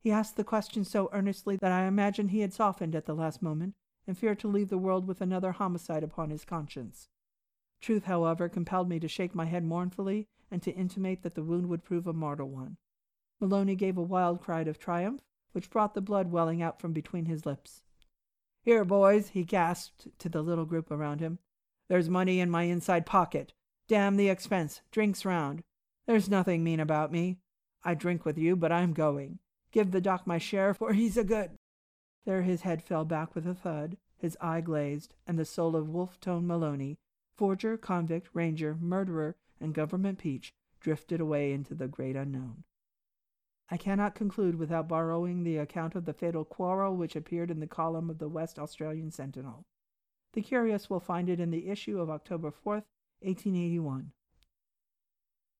He 0.00 0.10
asked 0.10 0.36
the 0.36 0.44
question 0.44 0.84
so 0.84 1.08
earnestly 1.12 1.56
that 1.56 1.72
I 1.72 1.86
imagined 1.86 2.32
he 2.32 2.40
had 2.40 2.52
softened 2.52 2.96
at 2.96 3.06
the 3.06 3.14
last 3.14 3.40
moment 3.40 3.76
and 4.04 4.18
feared 4.18 4.40
to 4.40 4.48
leave 4.48 4.68
the 4.68 4.78
world 4.78 5.06
with 5.06 5.20
another 5.20 5.52
homicide 5.52 6.02
upon 6.02 6.30
his 6.30 6.44
conscience. 6.44 7.08
Truth, 7.80 8.04
however, 8.04 8.48
compelled 8.48 8.88
me 8.88 8.98
to 8.98 9.08
shake 9.08 9.34
my 9.34 9.44
head 9.44 9.64
mournfully 9.64 10.28
and 10.50 10.62
to 10.62 10.72
intimate 10.72 11.22
that 11.22 11.34
the 11.34 11.42
wound 11.42 11.68
would 11.68 11.84
prove 11.84 12.06
a 12.06 12.12
mortal 12.12 12.48
one. 12.48 12.76
Maloney 13.40 13.74
gave 13.74 13.96
a 13.96 14.02
wild 14.02 14.40
cry 14.40 14.62
of 14.62 14.78
triumph, 14.78 15.20
which 15.52 15.70
brought 15.70 15.94
the 15.94 16.00
blood 16.00 16.30
welling 16.30 16.62
out 16.62 16.80
from 16.80 16.92
between 16.92 17.26
his 17.26 17.46
lips. 17.46 17.82
Here, 18.62 18.84
boys, 18.84 19.28
he 19.30 19.44
gasped 19.44 20.08
to 20.18 20.28
the 20.28 20.42
little 20.42 20.64
group 20.64 20.90
around 20.90 21.20
him. 21.20 21.38
There's 21.88 22.08
money 22.08 22.40
in 22.40 22.50
my 22.50 22.64
inside 22.64 23.06
pocket. 23.06 23.52
Damn 23.88 24.16
the 24.16 24.28
expense. 24.28 24.80
Drinks 24.90 25.24
round. 25.24 25.62
There's 26.06 26.28
nothing 26.28 26.64
mean 26.64 26.80
about 26.80 27.12
me. 27.12 27.38
I 27.84 27.94
drink 27.94 28.24
with 28.24 28.36
you, 28.36 28.56
but 28.56 28.72
I'm 28.72 28.92
going. 28.92 29.38
Give 29.70 29.92
the 29.92 30.00
doc 30.00 30.26
my 30.26 30.38
share, 30.38 30.74
for 30.74 30.92
he's 30.92 31.16
a 31.16 31.24
good. 31.24 31.52
There 32.24 32.42
his 32.42 32.62
head 32.62 32.82
fell 32.82 33.04
back 33.04 33.34
with 33.34 33.46
a 33.46 33.54
thud, 33.54 33.96
his 34.16 34.36
eye 34.40 34.60
glazed, 34.60 35.14
and 35.26 35.38
the 35.38 35.44
soul 35.44 35.76
of 35.76 35.88
Wolfe 35.88 36.18
Tone 36.18 36.46
Maloney, 36.46 36.98
forger, 37.36 37.76
convict, 37.76 38.28
ranger, 38.32 38.76
murderer, 38.80 39.36
and 39.60 39.74
government 39.74 40.18
peach, 40.18 40.52
drifted 40.80 41.20
away 41.20 41.52
into 41.52 41.74
the 41.74 41.88
great 41.88 42.16
unknown. 42.16 42.64
I 43.70 43.76
cannot 43.76 44.14
conclude 44.14 44.54
without 44.54 44.88
borrowing 44.88 45.42
the 45.42 45.56
account 45.56 45.94
of 45.94 46.04
the 46.04 46.12
fatal 46.12 46.44
quarrel 46.44 46.96
which 46.96 47.16
appeared 47.16 47.50
in 47.50 47.60
the 47.60 47.66
column 47.66 48.08
of 48.08 48.18
the 48.18 48.28
West 48.28 48.58
Australian 48.58 49.10
Sentinel. 49.10 49.64
The 50.34 50.42
curious 50.42 50.88
will 50.88 51.00
find 51.00 51.28
it 51.28 51.40
in 51.40 51.50
the 51.50 51.68
issue 51.68 51.98
of 52.00 52.10
October 52.10 52.50
4th, 52.50 52.84
1881. 53.20 54.12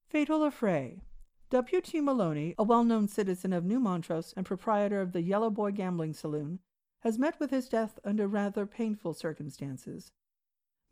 Fatal 0.09 0.41
Affray. 0.41 1.01
W. 1.51 1.81
T. 1.81 2.01
Maloney, 2.01 2.55
a 2.59 2.63
well 2.63 2.85
known 2.85 3.09
citizen 3.09 3.53
of 3.53 3.65
New 3.65 3.81
Montrose 3.81 4.35
and 4.37 4.47
proprietor 4.47 5.01
of 5.01 5.13
the 5.13 5.23
Yellow 5.23 5.51
Boy 5.51 5.73
Gambling 5.73 6.13
Saloon, 6.13 6.61
has 7.01 7.19
met 7.19 7.39
with 7.41 7.51
his 7.51 7.69
death 7.69 7.99
under 8.05 8.29
rather 8.29 8.67
painful 8.67 9.15
circumstances. 9.15 10.13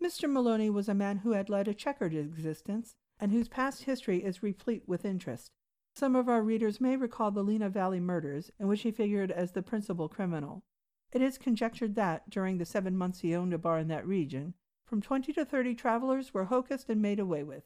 Mr. 0.02 0.30
Maloney 0.30 0.68
was 0.68 0.88
a 0.88 0.94
man 0.94 1.18
who 1.18 1.32
had 1.32 1.48
led 1.48 1.68
a 1.68 1.74
checkered 1.74 2.14
existence 2.14 2.94
and 3.18 3.32
whose 3.32 3.48
past 3.48 3.84
history 3.84 4.24
is 4.24 4.42
replete 4.42 4.82
with 4.86 5.04
interest. 5.04 5.50
Some 5.94 6.16
of 6.16 6.28
our 6.28 6.42
readers 6.42 6.80
may 6.80 6.96
recall 6.96 7.30
the 7.30 7.44
Lena 7.44 7.68
Valley 7.68 8.00
murders, 8.00 8.50
in 8.58 8.66
which 8.66 8.82
he 8.82 8.90
figured 8.90 9.30
as 9.30 9.52
the 9.52 9.62
principal 9.62 10.08
criminal. 10.08 10.64
It 11.12 11.22
is 11.22 11.38
conjectured 11.38 11.94
that, 11.94 12.28
during 12.28 12.58
the 12.58 12.64
seven 12.64 12.96
months 12.96 13.20
he 13.20 13.34
owned 13.34 13.54
a 13.54 13.58
bar 13.58 13.78
in 13.78 13.88
that 13.88 14.06
region, 14.06 14.54
from 14.84 15.00
twenty 15.00 15.32
to 15.32 15.44
thirty 15.44 15.74
travelers 15.74 16.34
were 16.34 16.46
hocussed 16.46 16.90
and 16.90 17.00
made 17.00 17.20
away 17.20 17.44
with. 17.44 17.62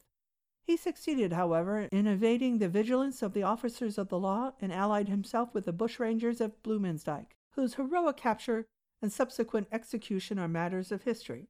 He 0.61 0.77
succeeded, 0.77 1.33
however, 1.33 1.89
in 1.91 2.05
evading 2.05 2.59
the 2.59 2.69
vigilance 2.69 3.23
of 3.23 3.33
the 3.33 3.41
officers 3.41 3.97
of 3.97 4.09
the 4.09 4.19
law 4.19 4.53
and 4.61 4.71
allied 4.71 5.09
himself 5.09 5.51
with 5.51 5.65
the 5.65 5.73
bushrangers 5.73 6.39
of 6.39 6.61
Bluemansdyke, 6.61 7.35
whose 7.53 7.73
heroic 7.73 8.17
capture 8.17 8.67
and 9.01 9.11
subsequent 9.11 9.67
execution 9.71 10.37
are 10.37 10.47
matters 10.47 10.91
of 10.91 11.03
history. 11.03 11.47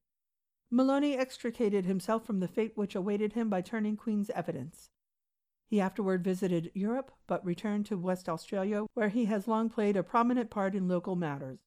Maloney 0.72 1.18
extricated 1.18 1.86
himself 1.86 2.26
from 2.26 2.40
the 2.40 2.48
fate 2.48 2.74
which 2.76 2.96
awaited 2.96 3.34
him 3.34 3.50
by 3.50 3.62
turning 3.62 3.98
Queen's 3.98 4.30
evidence. 4.32 4.90
He 5.66 5.82
afterward 5.82 6.24
visited 6.24 6.72
Europe, 6.74 7.12
but 7.28 7.46
returned 7.46 7.86
to 7.88 7.98
West 7.98 8.30
Australia, 8.30 8.86
where 8.94 9.10
he 9.10 9.26
has 9.26 9.48
long 9.48 9.70
played 9.70 9.98
a 9.98 10.04
prominent 10.04 10.50
part 10.50 10.76
in 10.76 10.88
local 10.88 11.16
matters. 11.16 11.60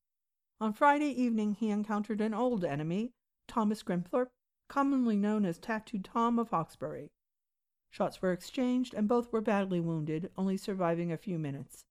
On 0.60 0.72
Friday 0.72 1.10
evening 1.10 1.54
he 1.54 1.70
encountered 1.70 2.20
an 2.20 2.34
old 2.34 2.64
enemy, 2.64 3.12
Thomas 3.48 3.82
Grimthorpe, 3.82 4.30
commonly 4.68 5.16
known 5.16 5.44
as 5.44 5.58
Tattooed 5.58 6.04
Tom 6.04 6.38
of 6.38 6.50
Hawkesbury. 6.50 7.10
Shots 7.90 8.22
were 8.22 8.32
exchanged, 8.32 8.94
and 8.94 9.08
both 9.08 9.32
were 9.32 9.40
badly 9.40 9.80
wounded, 9.80 10.30
only 10.38 10.56
surviving 10.56 11.12
a 11.12 11.16
few 11.18 11.38
minutes. 11.38 11.84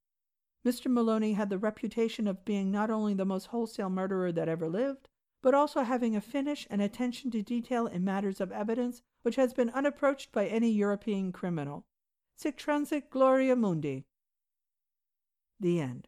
Mr. 0.66 0.92
Maloney 0.92 1.34
had 1.34 1.50
the 1.50 1.58
reputation 1.58 2.28
of 2.28 2.46
being 2.46 2.72
not 2.72 2.90
only 2.90 3.14
the 3.14 3.26
most 3.26 3.48
wholesale 3.48 3.90
murderer 3.90 4.32
that 4.32 4.50
ever 4.50 4.70
lived, 4.70 5.10
but 5.42 5.54
also 5.54 5.82
having 5.82 6.16
a 6.16 6.22
finish 6.22 6.68
and 6.70 6.82
attention 6.82 7.32
to 7.32 7.42
detail 7.42 7.88
in 7.88 8.04
matters 8.04 8.40
of 8.40 8.52
evidence 8.52 9.02
which 9.24 9.36
has 9.36 9.54
been 9.54 9.70
unapproached 9.72 10.32
by 10.32 10.48
any 10.48 10.72
European 10.72 11.32
criminal. 11.32 11.86
Sic 12.36 12.58
transit 12.58 13.10
gloria 13.10 13.56
mundi. 13.56 14.06
The 15.60 15.80
end. 15.80 16.08